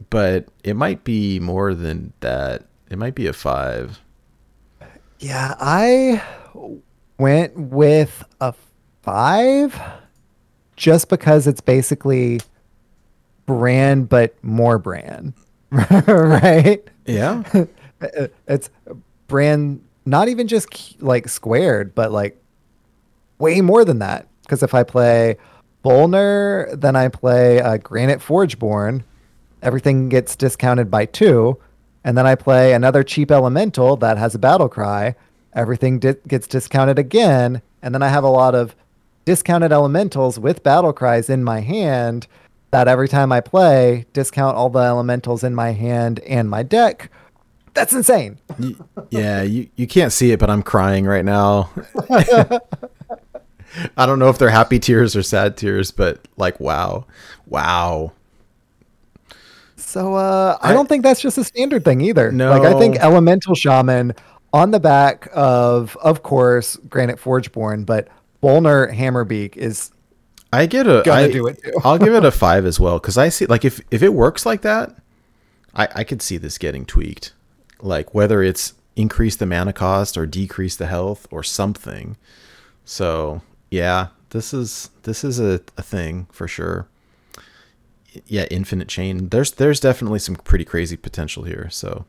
but 0.10 0.48
it 0.64 0.76
might 0.76 1.04
be 1.04 1.40
more 1.40 1.74
than 1.74 2.14
that. 2.22 2.66
It 2.90 2.98
might 2.98 3.16
be 3.16 3.28
a 3.28 3.34
five. 3.34 4.00
Yeah, 5.20 5.56
I 5.60 6.22
went 7.18 7.58
with 7.58 8.24
a 8.42 8.54
five 9.02 9.80
just 10.76 11.10
because 11.10 11.48
it's 11.48 11.62
basically 11.62 12.42
Brann 13.46 14.06
but 14.06 14.36
more 14.44 14.78
Brann. 14.78 15.34
right? 15.72 16.84
Yeah. 17.06 17.44
It's 18.48 18.70
Brann 19.28 19.82
not 20.06 20.28
even 20.28 20.48
just 20.48 21.02
like 21.02 21.30
squared, 21.30 21.96
but 21.96 22.12
like 22.12 22.38
way 23.40 23.62
more 23.62 23.86
than 23.86 24.00
that. 24.00 24.28
Because 24.42 24.62
if 24.62 24.74
I 24.76 24.84
play 24.84 25.38
Bolner, 25.84 26.80
then 26.80 26.96
I 26.96 27.08
play 27.08 27.62
uh, 27.62 27.78
Granite 27.78 28.22
Forgeborn, 28.22 29.04
everything 29.62 30.10
gets 30.10 30.36
discounted 30.36 30.92
by 30.92 31.06
two. 31.06 31.58
And 32.06 32.16
then 32.16 32.28
I 32.28 32.36
play 32.36 32.74
another 32.74 33.04
cheap 33.04 33.32
elemental 33.32 33.98
that 33.98 34.20
has 34.20 34.36
a 34.36 34.40
battle 34.40 34.70
cry, 34.70 35.16
everything 35.54 35.98
di- 35.98 36.14
gets 36.28 36.46
discounted 36.46 37.00
again. 37.00 37.64
And 37.82 37.96
then 37.96 38.04
I 38.04 38.10
have 38.10 38.24
a 38.24 38.30
lot 38.30 38.54
of 38.54 38.76
discounted 39.26 39.72
elementals 39.72 40.38
with 40.38 40.62
battle 40.62 40.94
cries 40.94 41.32
in 41.32 41.44
my 41.44 41.62
hand 41.62 42.28
that 42.70 42.88
every 42.88 43.08
time 43.08 43.32
I 43.32 43.42
play, 43.42 44.06
discount 44.14 44.56
all 44.56 44.70
the 44.70 44.80
elementals 44.80 45.44
in 45.44 45.56
my 45.56 45.72
hand 45.72 46.20
and 46.22 46.48
my 46.48 46.62
deck. 46.62 47.10
That's 47.74 47.94
insane. 47.94 48.38
Yeah, 49.10 49.42
you, 49.42 49.68
you 49.76 49.88
can't 49.88 50.14
see 50.14 50.32
it, 50.32 50.40
but 50.40 50.52
I'm 50.52 50.62
crying 50.62 51.06
right 51.06 51.26
now. 51.26 51.72
I 53.98 54.06
don't 54.06 54.20
know 54.20 54.30
if 54.30 54.38
they're 54.38 54.50
happy 54.50 54.78
tears 54.78 55.16
or 55.16 55.24
sad 55.24 55.58
tears, 55.58 55.90
but 55.90 56.20
like, 56.38 56.60
wow. 56.60 57.08
Wow. 57.48 58.14
So 59.96 60.14
uh, 60.16 60.58
I, 60.62 60.72
I- 60.72 60.74
don't 60.74 60.90
think 60.90 61.04
that's 61.04 61.22
just 61.22 61.38
a 61.38 61.44
standard 61.46 61.86
thing 61.86 62.02
either. 62.02 62.30
No, 62.30 62.50
Like 62.50 62.64
I 62.64 62.78
think 62.78 62.98
Elemental 62.98 63.56
Shaman 63.56 64.14
on 64.52 64.72
the 64.72 64.80
back 64.82 65.30
of, 65.34 65.96
of 66.02 66.22
course, 66.22 66.76
Granite 66.90 67.18
Forgeborn, 67.18 67.86
but 67.86 68.10
Bolner 68.44 68.94
Hammerbeak 68.94 69.56
is 69.56 69.92
I 70.52 70.66
get 70.66 70.86
a. 70.86 71.02
Gonna 71.06 71.22
I- 71.22 71.32
do 71.32 71.48
it 71.48 71.64
too. 71.64 71.72
I'll 71.86 71.98
give 71.98 72.14
it 72.14 72.26
a 72.26 72.32
five 72.46 72.66
as 72.66 72.78
well 72.78 73.00
because 73.00 73.18
I 73.18 73.30
see 73.30 73.46
like 73.46 73.64
if 73.64 73.80
if 73.90 74.04
it 74.04 74.14
works 74.14 74.46
like 74.46 74.64
that, 74.64 74.94
I 75.74 75.88
I 75.96 76.04
could 76.04 76.22
see 76.22 76.36
this 76.36 76.58
getting 76.58 76.86
tweaked, 76.86 77.32
like 77.80 78.14
whether 78.14 78.44
it's 78.44 78.74
increase 78.98 79.38
the 79.38 79.46
mana 79.46 79.72
cost 79.72 80.18
or 80.18 80.26
decrease 80.26 80.76
the 80.76 80.88
health 80.88 81.26
or 81.32 81.42
something. 81.42 82.18
So 82.84 83.42
yeah, 83.72 84.08
this 84.32 84.54
is 84.54 84.90
this 85.04 85.24
is 85.24 85.40
a, 85.40 85.62
a 85.78 85.82
thing 85.82 86.28
for 86.34 86.50
sure. 86.50 86.90
Yeah, 88.26 88.46
infinite 88.52 88.88
chain. 88.88 89.30
There's 89.30 89.52
there's 89.52 89.80
definitely 89.80 90.20
some 90.20 90.36
pretty 90.36 90.66
crazy 90.66 90.98
potential 90.98 91.44
here. 91.44 91.70
So, 91.70 92.06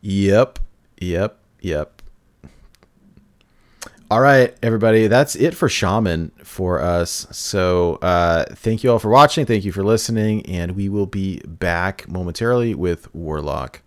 yep, 0.00 0.58
yep, 0.98 1.38
yep. 1.60 2.02
All 4.10 4.20
right, 4.20 4.56
everybody, 4.60 5.06
that's 5.06 5.36
it 5.36 5.54
for 5.54 5.68
Shaman 5.68 6.32
for 6.42 6.80
us. 6.80 7.28
So, 7.30 7.94
uh, 8.02 8.44
thank 8.56 8.82
you 8.82 8.90
all 8.90 8.98
for 8.98 9.08
watching. 9.08 9.46
Thank 9.46 9.64
you 9.64 9.70
for 9.70 9.84
listening, 9.84 10.44
and 10.46 10.72
we 10.72 10.88
will 10.88 11.06
be 11.06 11.40
back 11.46 12.08
momentarily 12.08 12.74
with 12.74 13.14
Warlock. 13.14 13.82